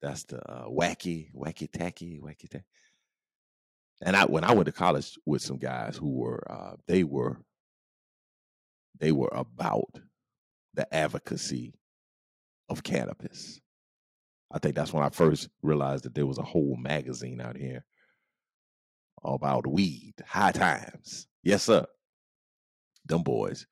that's 0.00 0.24
the 0.24 0.38
uh, 0.48 0.66
wacky, 0.68 1.32
wacky 1.34 1.70
tacky, 1.70 2.20
wacky 2.22 2.48
tacky. 2.48 2.64
And 4.00 4.14
I 4.14 4.26
when 4.26 4.44
I 4.44 4.52
went 4.52 4.66
to 4.66 4.72
college 4.72 5.18
with 5.26 5.42
some 5.42 5.58
guys 5.58 5.96
who 5.96 6.10
were 6.10 6.42
uh, 6.50 6.76
they 6.86 7.02
were 7.04 7.38
they 9.00 9.12
were 9.12 9.30
about 9.32 9.98
the 10.74 10.92
advocacy 10.94 11.74
of 12.68 12.82
cannabis. 12.82 13.60
I 14.50 14.58
think 14.58 14.74
that's 14.74 14.92
when 14.92 15.04
I 15.04 15.10
first 15.10 15.48
realized 15.62 16.04
that 16.04 16.14
there 16.14 16.26
was 16.26 16.38
a 16.38 16.42
whole 16.42 16.76
magazine 16.76 17.40
out 17.40 17.56
here 17.56 17.84
about 19.22 19.66
weed, 19.66 20.14
high 20.26 20.52
times. 20.52 21.26
Yes, 21.42 21.64
sir. 21.64 21.86
Them 23.04 23.22
boys 23.22 23.66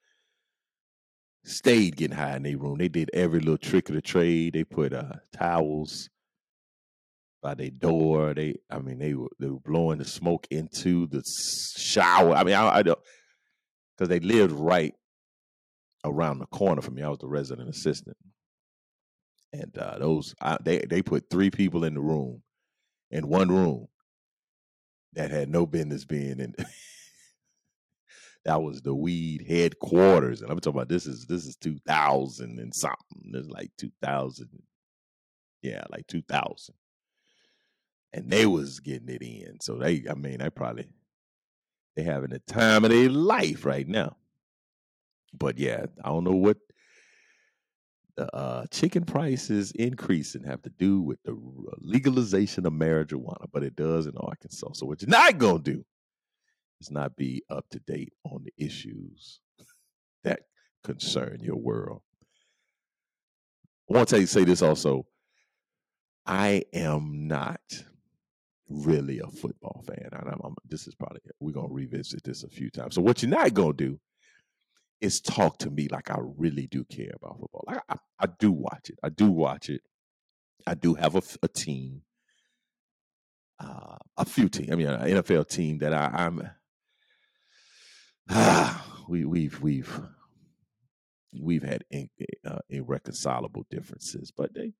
stayed 1.45 1.97
getting 1.97 2.17
high 2.17 2.37
in 2.37 2.43
their 2.43 2.59
room. 2.59 2.79
They 2.79 2.89
did 2.89 3.11
every 3.15 3.41
little 3.41 3.57
trick 3.57 3.89
of 3.89 3.95
the 3.95 4.03
trade. 4.03 4.55
They 4.55 4.65
put 4.65 4.93
uh, 4.93 5.13
towels 5.33 6.11
by 7.43 7.55
their 7.55 7.71
door. 7.71 8.35
They, 8.35 8.57
I 8.71 8.79
mean, 8.81 8.99
they 8.99 9.15
were 9.15 9.29
they 9.39 9.49
were 9.49 9.61
blowing 9.61 9.99
the 9.99 10.05
smoke 10.05 10.47
into 10.51 11.07
the 11.07 11.23
shower. 11.77 12.35
I 12.35 12.45
mean, 12.45 12.55
I, 12.55 12.77
I 12.79 12.83
don't 12.83 12.99
because 13.97 14.09
they 14.09 14.21
lived 14.21 14.53
right 14.53 14.95
around 16.05 16.41
the 16.41 16.47
corner 16.47 16.83
from 16.83 16.95
me. 16.95 17.03
I 17.03 17.09
was 17.09 17.19
the 17.19 17.29
resident 17.29 17.69
assistant, 17.69 18.17
and 19.61 19.79
uh, 19.79 19.99
those 19.99 20.35
I, 20.41 20.59
they 20.63 20.79
they 20.79 21.03
put 21.03 21.31
three 21.31 21.51
people 21.51 21.85
in 21.85 21.95
the 21.95 22.01
room, 22.01 22.43
in 23.11 23.29
one 23.29 23.49
room, 23.49 23.89
that 25.15 25.31
had 25.31 25.49
no 25.49 25.67
business 25.67 26.05
being 26.05 26.41
in. 26.41 26.55
that 28.45 28.63
was 28.63 28.83
the 28.83 28.95
weed 28.95 29.45
headquarters, 29.49 30.43
and 30.43 30.51
I'm 30.51 30.61
talking 30.61 30.79
about 30.79 30.89
this 30.89 31.07
is 31.07 31.27
this 31.27 31.47
is 31.47 31.57
2000 31.57 32.59
and 32.59 32.75
something. 32.75 33.33
It's 33.35 33.49
like 33.49 33.71
2000, 33.79 34.49
yeah, 35.63 35.83
like 35.91 36.07
2000, 36.07 36.75
and 38.13 38.31
they 38.31 38.47
was 38.47 38.81
getting 38.81 39.09
it 39.09 39.23
in. 39.23 39.61
So 39.61 39.77
they, 39.77 40.05
I 40.09 40.15
mean, 40.15 40.39
they 40.39 40.51
probably 40.51 40.89
they 41.97 42.03
having 42.03 42.31
the 42.31 42.41
time 42.41 42.85
of 42.85 42.91
their 42.91 43.09
life 43.09 43.65
right 43.65 43.89
now. 43.89 44.17
But 45.33 45.59
yeah, 45.59 45.87
I 46.05 46.09
don't 46.09 46.25
know 46.25 46.37
what 46.37 46.59
the 48.17 48.35
uh, 48.35 48.67
chicken 48.71 49.05
prices 49.05 49.73
increasing 49.73 50.45
have 50.45 50.63
to 50.63 50.71
do 50.71 51.01
with 51.01 51.23
the 51.25 51.37
legalization 51.79 52.67
of 52.67 52.73
marijuana, 52.73 53.47
but 53.53 53.63
it 53.63 53.77
does 53.77 54.07
in 54.07 54.17
Arkansas. 54.17 54.73
So 54.75 54.87
what 54.87 55.03
you're 55.03 55.11
not 55.11 55.39
gonna 55.39 55.59
do 55.59 55.85
is 56.81 56.91
not 56.91 57.17
be 57.17 57.43
up 57.51 57.67
to 57.71 57.79
date 57.81 58.13
on 58.25 58.45
the 58.45 58.65
issues 58.65 59.41
that 60.25 60.41
concern 60.83 61.39
your 61.43 61.57
world. 61.57 62.03
I 63.91 63.95
want 63.95 64.09
to 64.09 64.21
you, 64.21 64.27
say 64.27 64.45
this 64.45 64.63
also. 64.63 65.07
I 66.27 66.65
am 66.73 67.29
not 67.29 67.61
really 68.69 69.21
a 69.21 69.29
football 69.29 69.85
fan. 69.87 70.09
And 70.13 70.29
I'm, 70.29 70.41
I'm, 70.43 70.55
this 70.69 70.89
is 70.89 70.95
probably 70.95 71.21
we're 71.39 71.53
gonna 71.53 71.69
revisit 71.71 72.25
this 72.25 72.43
a 72.43 72.49
few 72.49 72.71
times. 72.71 72.95
So 72.95 73.03
what 73.03 73.23
you're 73.23 73.31
not 73.31 73.55
gonna 73.55 73.75
do 73.75 74.01
is 75.01 75.21
talk 75.21 75.59
to 75.59 75.71
me 75.71 75.89
like 75.91 76.11
I 76.11 76.17
really 76.21 76.67
do 76.67 76.85
care 76.85 77.13
about 77.15 77.39
football. 77.39 77.65
Like 77.67 77.83
I, 77.89 77.97
I 78.21 78.27
do 78.39 78.53
watch 78.53 78.91
it. 78.91 78.99
I 79.03 79.09
do 79.09 79.31
watch 79.31 79.69
it. 79.69 79.83
I 80.67 80.75
do 80.75 80.95
have 80.95 81.15
a, 81.15 81.23
a 81.43 81.49
team, 81.49 82.03
uh, 83.61 83.97
a 84.17 84.25
few 84.25 84.49
teams. 84.49 84.71
I 84.73 84.75
mean, 84.75 84.89
an 84.89 85.01
NFL 85.01 85.49
team 85.49 85.79
that 85.79 85.95
I, 85.95 86.11
I'm. 86.13 86.51
Ah, 88.29 89.05
we, 89.09 89.25
we've 89.25 89.61
we've 89.61 90.01
we've 91.41 91.63
had 91.63 91.85
in, 91.91 92.09
uh, 92.45 92.59
irreconcilable 92.69 93.67
differences, 93.71 94.33
but 94.37 94.55
they 94.55 94.73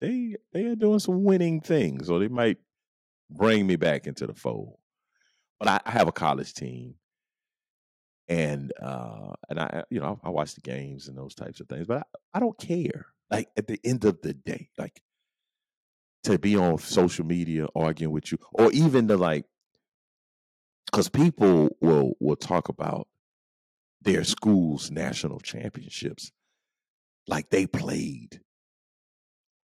they 0.00 0.36
they 0.52 0.66
are 0.66 0.76
doing 0.76 0.98
some 0.98 1.24
winning 1.24 1.60
things, 1.60 2.06
so 2.06 2.18
they 2.18 2.28
might 2.28 2.58
bring 3.30 3.66
me 3.66 3.76
back 3.76 4.06
into 4.06 4.26
the 4.26 4.34
fold. 4.34 4.76
But 5.58 5.68
I, 5.68 5.80
I 5.86 5.90
have 5.92 6.08
a 6.08 6.12
college 6.12 6.54
team, 6.54 6.94
and 8.32 8.72
uh, 8.80 9.34
and 9.50 9.60
I 9.60 9.84
you 9.90 10.00
know 10.00 10.18
I, 10.24 10.28
I, 10.28 10.30
watch 10.30 10.54
the 10.54 10.62
games 10.62 11.08
and 11.08 11.16
those 11.16 11.34
types 11.34 11.60
of 11.60 11.68
things, 11.68 11.86
but 11.86 11.98
I, 11.98 12.38
I 12.38 12.40
don't 12.40 12.58
care. 12.58 13.06
Like 13.30 13.48
at 13.56 13.66
the 13.66 13.78
end 13.84 14.04
of 14.04 14.20
the 14.22 14.32
day, 14.32 14.70
like 14.78 15.00
to 16.24 16.38
be 16.38 16.56
on 16.56 16.78
social 16.78 17.26
media 17.26 17.66
arguing 17.74 18.12
with 18.12 18.32
you, 18.32 18.38
or 18.52 18.72
even 18.72 19.06
the 19.06 19.18
like, 19.18 19.44
because 20.86 21.10
people 21.10 21.76
will 21.80 22.14
will 22.20 22.36
talk 22.36 22.70
about 22.70 23.06
their 24.00 24.24
school's 24.24 24.90
national 24.90 25.38
championships 25.40 26.32
like 27.28 27.50
they 27.50 27.66
played 27.66 28.40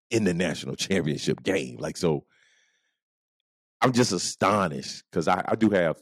in 0.09 0.23
the 0.23 0.33
national 0.33 0.75
championship 0.75 1.43
game. 1.43 1.77
Like 1.79 1.97
so, 1.97 2.23
I'm 3.81 3.91
just 3.91 4.13
astonished 4.13 5.03
because 5.11 5.27
I, 5.27 5.43
I 5.49 5.55
do 5.55 5.69
have 5.69 6.01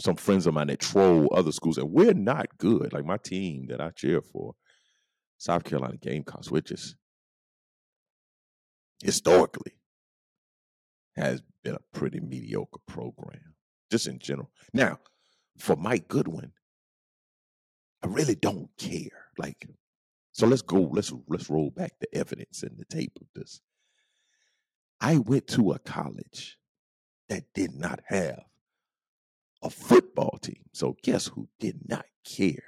some 0.00 0.16
friends 0.16 0.46
of 0.46 0.54
mine 0.54 0.68
that 0.68 0.80
troll 0.80 1.28
other 1.34 1.52
schools, 1.52 1.78
and 1.78 1.90
we're 1.90 2.14
not 2.14 2.58
good. 2.58 2.92
Like 2.92 3.04
my 3.04 3.18
team 3.18 3.66
that 3.68 3.80
I 3.80 3.90
cheer 3.90 4.20
for, 4.22 4.54
South 5.38 5.64
Carolina 5.64 5.96
Gamecocks, 5.96 6.50
which 6.50 6.70
is 6.70 6.96
historically 9.02 9.72
has 11.16 11.42
been 11.64 11.74
a 11.74 11.98
pretty 11.98 12.20
mediocre 12.20 12.80
program, 12.86 13.54
just 13.90 14.06
in 14.06 14.18
general. 14.18 14.50
Now, 14.72 14.98
for 15.58 15.76
Mike 15.76 16.08
Goodwin, 16.08 16.52
I 18.02 18.06
really 18.06 18.34
don't 18.34 18.70
care. 18.78 19.28
Like, 19.38 19.68
so 20.32 20.46
let's 20.46 20.62
go. 20.62 20.90
Let's 20.92 21.12
let's 21.28 21.50
roll 21.50 21.70
back 21.70 21.92
the 22.00 22.14
evidence 22.14 22.62
and 22.62 22.78
the 22.78 22.84
tape 22.84 23.18
of 23.20 23.26
this. 23.34 23.60
I 25.00 25.18
went 25.18 25.46
to 25.48 25.72
a 25.72 25.78
college 25.78 26.58
that 27.28 27.44
did 27.54 27.74
not 27.74 28.00
have 28.06 28.42
a 29.62 29.70
football 29.70 30.38
team. 30.40 30.62
So 30.72 30.96
guess 31.02 31.26
who 31.26 31.48
did 31.58 31.88
not 31.88 32.06
care 32.24 32.64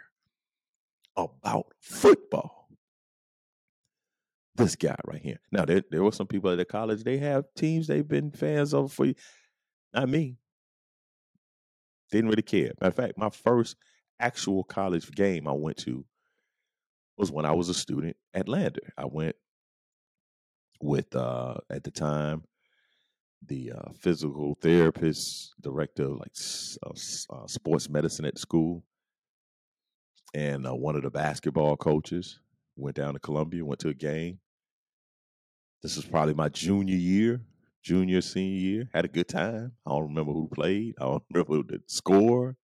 about 1.16 1.66
football? 1.80 2.68
This 4.54 4.76
guy 4.76 4.96
right 5.06 5.22
here. 5.22 5.40
Now 5.50 5.64
there 5.64 5.82
there 5.90 6.02
were 6.02 6.12
some 6.12 6.26
people 6.26 6.50
at 6.50 6.58
the 6.58 6.64
college. 6.64 7.04
They 7.04 7.18
have 7.18 7.46
teams 7.56 7.86
they've 7.86 8.06
been 8.06 8.30
fans 8.30 8.74
of 8.74 8.92
for. 8.92 9.06
Not 9.94 10.08
me. 10.08 10.36
Didn't 12.10 12.28
really 12.28 12.42
care. 12.42 12.72
Matter 12.80 12.88
of 12.88 12.94
fact, 12.94 13.18
my 13.18 13.30
first 13.30 13.76
actual 14.20 14.64
college 14.64 15.10
game 15.12 15.48
I 15.48 15.52
went 15.52 15.78
to 15.78 16.04
was 17.16 17.32
when 17.32 17.46
I 17.46 17.52
was 17.52 17.70
a 17.70 17.74
student 17.74 18.16
at 18.34 18.48
Lander. 18.48 18.92
I 18.98 19.06
went 19.06 19.36
with 20.82 21.14
uh 21.16 21.54
at 21.70 21.84
the 21.84 21.90
time 21.90 22.42
the 23.46 23.72
uh, 23.72 23.92
physical 23.98 24.56
therapist, 24.60 25.54
director 25.60 26.04
of 26.04 26.18
like 26.18 26.32
uh, 26.86 26.90
uh, 27.34 27.46
sports 27.46 27.88
medicine 27.88 28.24
at 28.24 28.38
school, 28.38 28.84
and 30.34 30.66
uh, 30.66 30.74
one 30.74 30.96
of 30.96 31.02
the 31.02 31.10
basketball 31.10 31.76
coaches. 31.76 32.38
Went 32.74 32.96
down 32.96 33.12
to 33.12 33.20
Columbia, 33.20 33.64
went 33.64 33.80
to 33.80 33.90
a 33.90 33.94
game. 33.94 34.38
This 35.82 35.96
was 35.96 36.06
probably 36.06 36.32
my 36.32 36.48
junior 36.48 36.96
year, 36.96 37.42
junior 37.82 38.22
senior 38.22 38.58
year. 38.58 38.88
Had 38.94 39.04
a 39.04 39.08
good 39.08 39.28
time. 39.28 39.72
I 39.86 39.90
don't 39.90 40.08
remember 40.08 40.32
who 40.32 40.48
played. 40.48 40.94
I 40.98 41.04
don't 41.04 41.22
remember 41.34 41.62
the 41.64 41.82
score. 41.86 42.56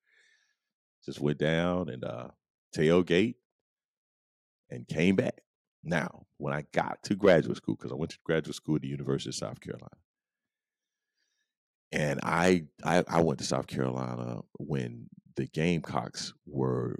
Just 1.04 1.20
went 1.20 1.38
down 1.38 1.90
and 1.90 2.04
uh, 2.04 2.28
tailgate 2.74 3.34
and 4.70 4.88
came 4.88 5.16
back. 5.16 5.42
Now, 5.82 6.26
when 6.38 6.54
I 6.54 6.64
got 6.72 7.02
to 7.04 7.14
graduate 7.14 7.56
school, 7.56 7.76
because 7.76 7.92
I 7.92 7.96
went 7.96 8.12
to 8.12 8.18
graduate 8.24 8.54
school 8.54 8.76
at 8.76 8.82
the 8.82 8.88
University 8.88 9.30
of 9.30 9.34
South 9.34 9.60
Carolina, 9.60 9.88
and 11.92 12.20
I, 12.22 12.64
I, 12.84 13.04
I 13.08 13.20
went 13.22 13.38
to 13.38 13.44
South 13.44 13.66
Carolina 13.66 14.40
when 14.58 15.08
the 15.36 15.46
Gamecocks 15.46 16.34
were 16.46 16.96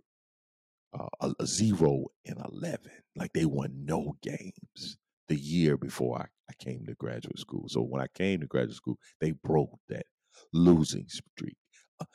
uh, 0.99 1.09
a, 1.21 1.33
a, 1.41 1.47
zero 1.47 2.07
and 2.27 2.39
eleven, 2.51 2.91
like 3.17 3.33
they 3.35 3.45
won 3.45 3.71
no 3.85 4.17
games 4.23 4.97
the 5.29 5.37
year 5.37 5.77
before 5.77 6.19
I, 6.19 6.27
I 6.51 6.55
came 6.59 6.87
to 6.87 6.95
graduate 6.95 7.39
school. 7.39 7.69
So 7.69 7.83
when 7.83 8.01
I 8.01 8.07
came 8.15 8.41
to 8.41 8.47
graduate 8.47 8.77
school, 8.77 8.99
they 9.21 9.33
broke 9.33 9.79
that 9.89 10.07
losing 10.53 11.07
streak. 11.09 11.57
Uh, 12.01 12.07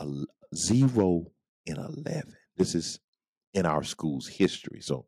a 0.00 0.06
zero 0.54 1.26
and 1.66 1.78
11. 1.78 2.34
This 2.56 2.74
is 2.74 2.98
in 3.54 3.66
our 3.66 3.82
school's 3.82 4.26
history. 4.26 4.80
So 4.80 5.06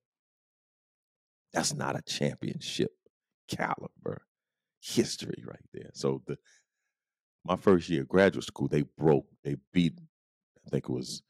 that's 1.53 1.75
not 1.75 1.97
a 1.97 2.03
championship 2.03 2.93
caliber 3.49 4.23
history 4.81 5.43
right 5.47 5.65
there. 5.73 5.91
So 5.95 6.23
the 6.27 6.39
my 7.45 7.57
first 7.57 7.89
year 7.89 8.03
of 8.03 8.09
graduate 8.09 8.45
school, 8.45 8.69
they 8.69 8.85
broke, 8.99 9.27
they 9.45 9.57
beat, 9.73 9.99
I 10.67 10.71
think 10.71 10.85
it 10.85 10.93
was 10.93 11.23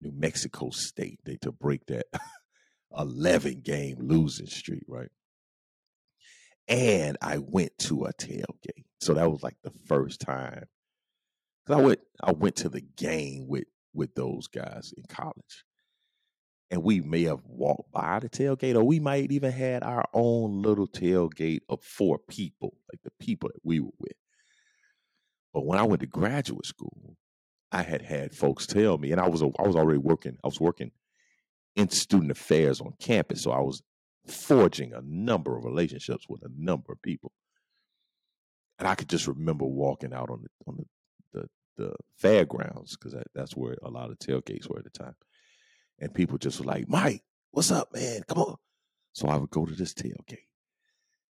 New 0.00 0.12
Mexico 0.12 0.70
State, 0.70 1.20
they 1.24 1.36
to 1.42 1.52
break 1.52 1.84
that 1.86 2.06
11 2.98 3.60
game 3.60 3.98
losing 4.00 4.46
streak, 4.46 4.84
right? 4.88 5.10
And 6.68 7.18
I 7.20 7.38
went 7.38 7.72
to 7.80 8.04
a 8.04 8.12
tailgate. 8.14 8.84
So 9.00 9.14
that 9.14 9.30
was 9.30 9.42
like 9.42 9.56
the 9.62 9.72
first 9.86 10.20
time 10.20 10.64
Cause 11.66 11.76
I 11.76 11.80
went 11.80 12.00
I 12.22 12.32
went 12.32 12.56
to 12.56 12.68
the 12.68 12.80
game 12.80 13.46
with 13.46 13.64
with 13.94 14.14
those 14.14 14.48
guys 14.48 14.92
in 14.96 15.04
college. 15.08 15.64
And 16.72 16.82
we 16.82 17.02
may 17.02 17.24
have 17.24 17.44
walked 17.46 17.92
by 17.92 18.18
the 18.18 18.30
tailgate, 18.30 18.76
or 18.76 18.82
we 18.82 18.98
might 18.98 19.30
even 19.30 19.52
had 19.52 19.82
our 19.82 20.06
own 20.14 20.62
little 20.62 20.88
tailgate 20.88 21.60
of 21.68 21.82
four 21.82 22.18
people, 22.18 22.78
like 22.90 23.02
the 23.02 23.12
people 23.20 23.50
that 23.50 23.60
we 23.62 23.80
were 23.80 23.90
with. 23.98 24.16
But 25.52 25.66
when 25.66 25.78
I 25.78 25.82
went 25.82 26.00
to 26.00 26.06
graduate 26.06 26.64
school, 26.64 27.14
I 27.72 27.82
had 27.82 28.00
had 28.00 28.34
folks 28.34 28.66
tell 28.66 28.96
me, 28.96 29.12
and 29.12 29.20
I 29.20 29.28
was 29.28 29.42
I 29.42 29.66
was 29.66 29.76
already 29.76 29.98
working. 29.98 30.38
I 30.42 30.46
was 30.46 30.60
working 30.60 30.92
in 31.76 31.90
student 31.90 32.30
affairs 32.30 32.80
on 32.80 32.94
campus, 32.98 33.42
so 33.42 33.50
I 33.50 33.60
was 33.60 33.82
forging 34.26 34.94
a 34.94 35.02
number 35.02 35.54
of 35.54 35.64
relationships 35.64 36.24
with 36.26 36.42
a 36.42 36.50
number 36.56 36.90
of 36.90 37.02
people. 37.02 37.32
And 38.78 38.88
I 38.88 38.94
could 38.94 39.10
just 39.10 39.28
remember 39.28 39.66
walking 39.66 40.14
out 40.14 40.30
on 40.30 40.42
the 40.42 40.48
on 40.66 40.78
the 41.34 41.48
the 41.76 41.94
fairgrounds 42.16 42.96
because 42.96 43.12
that, 43.12 43.26
that's 43.34 43.56
where 43.56 43.76
a 43.82 43.90
lot 43.90 44.10
of 44.10 44.18
tailgates 44.18 44.70
were 44.70 44.78
at 44.78 44.84
the 44.84 44.90
time. 44.90 45.14
And 46.02 46.12
people 46.12 46.36
just 46.36 46.58
were 46.58 46.66
like, 46.66 46.88
Mike, 46.88 47.22
what's 47.52 47.70
up, 47.70 47.94
man? 47.94 48.22
Come 48.28 48.38
on. 48.38 48.56
So 49.12 49.28
I 49.28 49.36
would 49.36 49.50
go 49.50 49.64
to 49.64 49.72
this 49.72 49.94
tailgate 49.94 50.48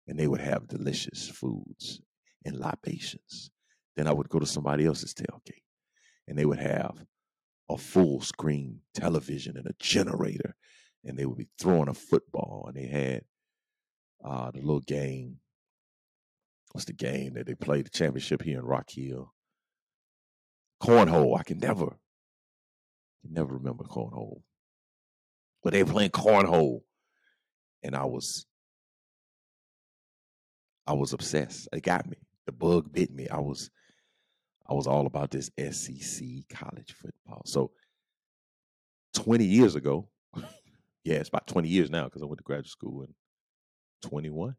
and 0.07 0.19
they 0.19 0.29
would 0.29 0.41
have 0.41 0.69
delicious 0.69 1.29
foods 1.29 2.01
and 2.45 2.57
libations. 2.57 3.51
Then 3.97 4.07
I 4.07 4.13
would 4.13 4.29
go 4.29 4.39
to 4.39 4.47
somebody 4.47 4.85
else's 4.85 5.15
tailgate 5.15 5.65
and 6.29 6.39
they 6.39 6.45
would 6.45 6.61
have 6.61 7.05
a 7.69 7.77
full 7.77 8.21
screen 8.21 8.81
television 8.95 9.57
and 9.57 9.67
a 9.67 9.75
generator 9.81 10.55
and 11.03 11.19
they 11.19 11.25
would 11.25 11.39
be 11.39 11.49
throwing 11.59 11.89
a 11.89 11.95
football 11.95 12.67
and 12.69 12.77
they 12.77 12.87
had 12.87 13.23
uh, 14.25 14.51
the 14.51 14.61
little 14.61 14.81
game. 14.81 15.39
What's 16.73 16.85
the 16.85 16.93
game 16.93 17.35
that 17.35 17.47
they 17.47 17.55
played 17.55 17.87
the 17.87 17.91
championship 17.91 18.43
here 18.43 18.59
in 18.59 18.65
Rock 18.65 18.91
Hill? 18.91 19.33
cornhole. 20.81 21.39
I 21.39 21.43
can 21.43 21.59
never, 21.59 21.87
can 23.23 23.33
never 23.33 23.55
remember 23.55 23.85
cornhole. 23.85 24.43
But 25.63 25.73
they 25.73 25.83
were 25.83 25.93
playing 25.93 26.11
cornhole, 26.11 26.83
and 27.83 27.95
I 27.95 28.05
was, 28.05 28.47
I 30.87 30.93
was 30.93 31.13
obsessed. 31.13 31.69
It 31.73 31.83
got 31.83 32.09
me. 32.09 32.17
The 32.47 32.53
bug 32.53 32.93
bit 32.93 33.11
me. 33.11 33.29
I 33.29 33.41
was, 33.41 33.71
I 34.69 34.75
was 34.75 34.87
all 34.87 35.07
about 35.07 35.31
this 35.31 35.51
SEC 35.59 36.27
college 36.49 36.95
football. 36.95 37.43
So, 37.45 37.73
twenty 39.15 39.45
years 39.45 39.75
ago, 39.75 40.09
yeah, 41.05 41.17
it's 41.17 41.29
about 41.29 41.47
twenty 41.47 41.69
years 41.69 41.91
now 41.91 42.05
because 42.05 42.23
I 42.23 42.27
went 42.27 42.39
to 42.39 42.45
graduate 42.45 42.69
school 42.69 43.03
in 43.03 43.15
twenty 44.09 44.31
one, 44.31 44.57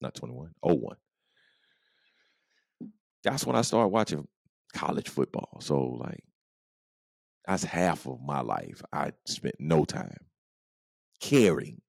not 0.00 0.14
21, 0.14 0.50
01. 0.62 0.96
That's 3.22 3.46
when 3.46 3.56
I 3.56 3.62
started 3.62 3.88
watching 3.88 4.26
college 4.74 5.08
football. 5.08 5.58
So 5.60 5.98
like 6.00 6.24
that's 7.46 7.64
half 7.64 8.06
of 8.06 8.20
my 8.22 8.40
life. 8.40 8.82
I 8.92 9.12
spent 9.26 9.56
no 9.58 9.84
time 9.84 10.16
caring 11.20 11.80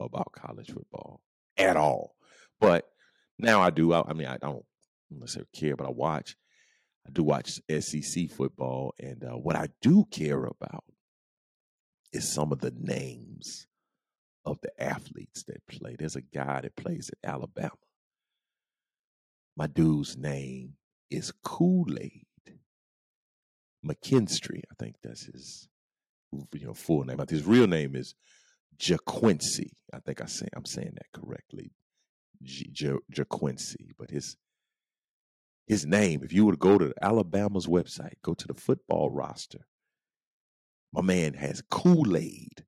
about 0.00 0.32
college 0.32 0.70
football 0.72 1.20
at 1.56 1.76
all. 1.76 2.14
But 2.60 2.84
now 3.38 3.60
I 3.60 3.70
do. 3.70 3.92
I, 3.92 4.02
I 4.08 4.12
mean, 4.14 4.26
I 4.26 4.36
don't 4.38 4.64
necessarily 5.10 5.48
care, 5.54 5.76
but 5.76 5.86
I 5.86 5.90
watch. 5.90 6.36
I 7.06 7.10
do 7.10 7.22
watch 7.22 7.60
SEC 7.80 8.30
football, 8.30 8.94
and 8.98 9.24
uh, 9.24 9.36
what 9.36 9.56
I 9.56 9.68
do 9.80 10.04
care 10.10 10.44
about 10.44 10.84
is 12.12 12.30
some 12.30 12.52
of 12.52 12.58
the 12.58 12.72
names 12.76 13.66
of 14.44 14.58
the 14.62 14.70
athletes 14.82 15.44
that 15.44 15.66
play. 15.66 15.96
There's 15.98 16.16
a 16.16 16.20
guy 16.20 16.60
that 16.62 16.76
plays 16.76 17.10
at 17.10 17.30
Alabama. 17.30 17.70
My 19.56 19.66
dude's 19.66 20.16
name 20.16 20.74
is 21.10 21.32
Kool 21.42 21.86
Aid 21.98 22.27
McKinstry. 23.88 24.62
I 24.70 24.74
think 24.78 24.96
that's 25.02 25.24
his 25.26 25.68
you 26.32 26.66
know 26.66 26.74
full 26.74 27.04
name. 27.04 27.16
But 27.16 27.30
his 27.30 27.44
real 27.44 27.66
name 27.66 27.96
is 27.96 28.14
JaQuincy. 28.78 29.70
I 29.92 30.00
think 30.00 30.20
I 30.20 30.26
say 30.26 30.46
I'm 30.54 30.66
saying 30.66 30.92
that 30.94 31.20
correctly. 31.20 31.72
JaQuincy, 32.44 33.92
but 33.98 34.10
his 34.10 34.36
his 35.66 35.84
name. 35.86 36.22
If 36.22 36.32
you 36.32 36.46
were 36.46 36.52
to 36.52 36.58
go 36.58 36.78
to 36.78 36.94
Alabama's 37.02 37.66
website, 37.66 38.14
go 38.22 38.34
to 38.34 38.46
the 38.46 38.54
football 38.54 39.10
roster. 39.10 39.66
My 40.92 41.02
man 41.02 41.34
has 41.34 41.62
Kool 41.70 42.16
Aid 42.16 42.64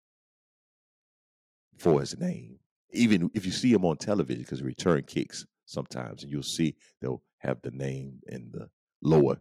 for 1.78 2.00
his 2.00 2.18
name. 2.18 2.58
Even 2.92 3.30
if 3.34 3.46
you 3.46 3.52
see 3.52 3.72
him 3.72 3.84
on 3.84 3.96
television, 3.96 4.42
because 4.42 4.58
he 4.58 4.64
return 4.64 5.04
kicks 5.04 5.46
sometimes, 5.64 6.22
and 6.22 6.30
you'll 6.30 6.42
see 6.42 6.76
they'll 7.00 7.22
have 7.38 7.62
the 7.62 7.70
name 7.70 8.20
in 8.26 8.50
the 8.52 8.68
lower 9.00 9.40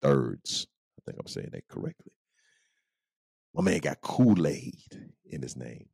thirds. 0.00 0.66
Think 1.08 1.20
I'm 1.20 1.26
saying 1.26 1.50
that 1.52 1.66
correctly. 1.68 2.12
My 3.54 3.62
man 3.62 3.78
got 3.78 4.02
Kool 4.02 4.46
Aid 4.46 5.08
in 5.24 5.40
his 5.40 5.56
name. 5.56 5.88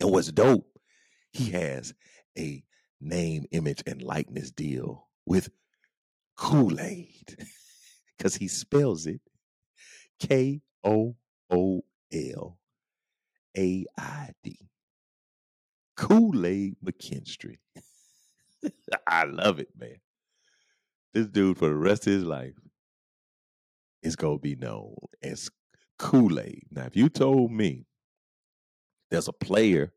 And 0.00 0.10
what's 0.12 0.30
dope, 0.30 0.66
he 1.32 1.50
has 1.52 1.94
a 2.36 2.62
name, 3.00 3.46
image, 3.52 3.82
and 3.86 4.02
likeness 4.02 4.50
deal 4.50 5.08
with 5.24 5.48
Kool 6.36 6.78
Aid 6.78 7.38
because 8.18 8.34
he 8.36 8.48
spells 8.48 9.06
it 9.06 9.22
K 10.20 10.60
O 10.84 11.16
O 11.50 11.82
L 12.12 12.58
A 13.56 13.86
I 13.98 14.30
D. 14.44 14.58
Kool 15.96 16.44
Aid 16.44 16.76
McKinstry. 16.84 17.60
I 19.06 19.24
love 19.24 19.58
it, 19.58 19.70
man. 19.74 19.96
This 21.14 21.28
dude, 21.28 21.56
for 21.56 21.68
the 21.68 21.76
rest 21.76 22.06
of 22.06 22.12
his 22.12 22.24
life, 22.24 22.54
is 24.02 24.16
going 24.16 24.38
to 24.38 24.42
be 24.42 24.56
known 24.56 24.94
as 25.22 25.50
Kool 25.98 26.40
Aid. 26.40 26.66
Now, 26.70 26.84
if 26.84 26.96
you 26.96 27.08
told 27.08 27.52
me 27.52 27.86
there's 29.10 29.28
a 29.28 29.32
player 29.32 29.92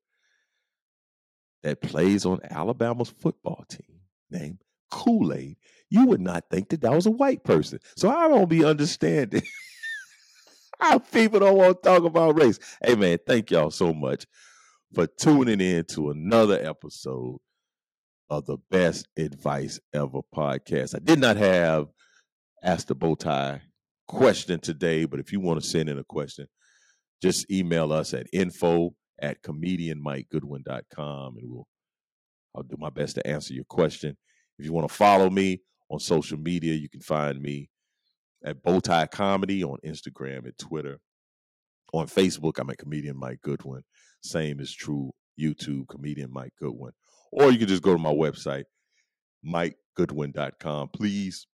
that 1.64 1.82
plays 1.82 2.26
on 2.26 2.40
Alabama's 2.50 3.14
football 3.20 3.66
team 3.68 4.02
named 4.30 4.60
Kool 4.92 5.34
Aid, 5.34 5.58
you 5.90 6.06
would 6.06 6.22
not 6.22 6.46
think 6.50 6.70
that 6.70 6.82
that 6.82 6.92
was 6.92 7.06
a 7.06 7.12
white 7.12 7.44
person. 7.44 7.80
So 7.98 8.10
I 8.10 8.28
don't 8.28 8.50
be 8.50 8.64
understanding 8.64 9.44
how 10.80 11.00
people 11.00 11.40
don't 11.40 11.58
want 11.58 11.82
to 11.82 11.90
talk 11.90 12.04
about 12.04 12.40
race. 12.40 12.60
Hey, 12.84 12.96
man, 12.96 13.18
thank 13.26 13.52
y'all 13.52 13.72
so 13.72 13.94
much 13.94 14.26
for 14.94 15.08
tuning 15.08 15.62
in 15.62 15.86
to 15.86 16.12
another 16.12 16.60
episode 16.62 17.40
of 18.30 18.46
the 18.46 18.58
Best 18.70 19.08
Advice 19.18 19.80
Ever 19.94 20.22
podcast. 20.34 20.96
I 20.96 21.00
did 21.00 21.20
not 21.20 21.38
have 21.38 21.88
Ask 22.64 22.88
the 22.88 22.96
Bowtie 22.96 23.62
question 24.08 24.60
today, 24.60 25.06
but 25.06 25.20
if 25.20 25.32
you 25.32 25.40
want 25.40 25.62
to 25.62 25.68
send 25.68 25.90
in 25.90 25.98
a 25.98 26.04
question, 26.04 26.48
just 27.22 27.50
email 27.52 27.92
us 27.92 28.14
at 28.14 28.28
info 28.34 28.94
at 29.22 29.42
comedianmikegoodwin.com 29.42 31.38
and 31.38 31.50
we'll 31.50 31.68
I'll 32.56 32.64
do 32.64 32.78
my 32.80 32.90
best 32.90 33.16
to 33.16 33.28
answer 33.28 33.54
your 33.54 33.66
question. 33.66 34.16
If 34.58 34.66
you 34.66 34.72
want 34.72 34.88
to 34.88 34.94
follow 34.94 35.30
me 35.30 35.62
on 35.90 36.00
social 36.00 36.38
media, 36.38 36.74
you 36.74 36.90
can 36.90 37.02
find 37.02 37.42
me 37.42 37.70
at 38.46 38.64
Bowtie 38.64 39.12
Comedy 39.12 39.64
on 39.64 39.78
Instagram 39.86 40.46
and 40.46 40.58
Twitter. 40.58 41.00
On 41.94 42.08
Facebook, 42.08 42.60
I'm 42.60 42.70
at 42.70 42.78
Comedian 42.78 43.18
Mike 43.18 43.40
Goodwin. 43.42 43.82
Same 44.22 44.60
is 44.60 44.74
true 44.74 45.12
YouTube, 45.40 45.88
Comedian 45.88 46.32
Mike 46.32 46.54
Goodwin. 46.60 46.92
Or 47.32 47.52
you 47.52 47.58
can 47.58 47.68
just 47.68 47.84
go 47.84 47.94
to 47.94 48.00
my 48.00 48.14
website, 48.14 48.64
mikegoodwin.com. 49.46 50.90
Please 50.94 51.48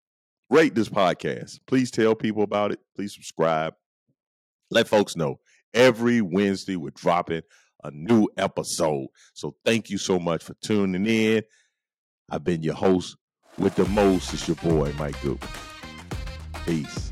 rate 0.51 0.75
this 0.75 0.89
podcast. 0.89 1.59
Please 1.65 1.89
tell 1.89 2.13
people 2.13 2.43
about 2.43 2.71
it. 2.71 2.79
Please 2.95 3.13
subscribe. 3.13 3.73
Let 4.69 4.87
folks 4.87 5.15
know. 5.15 5.39
Every 5.73 6.21
Wednesday, 6.21 6.75
we're 6.75 6.91
dropping 6.91 7.41
a 7.83 7.91
new 7.91 8.27
episode. 8.37 9.07
So 9.33 9.55
thank 9.65 9.89
you 9.89 9.97
so 9.97 10.19
much 10.19 10.43
for 10.43 10.53
tuning 10.61 11.05
in. 11.07 11.43
I've 12.29 12.43
been 12.43 12.61
your 12.61 12.75
host 12.75 13.17
with 13.57 13.75
the 13.75 13.85
most. 13.85 14.33
It's 14.33 14.47
your 14.47 14.55
boy, 14.57 14.93
Mike 14.97 15.19
Goodwin. 15.21 15.49
Peace. 16.65 17.10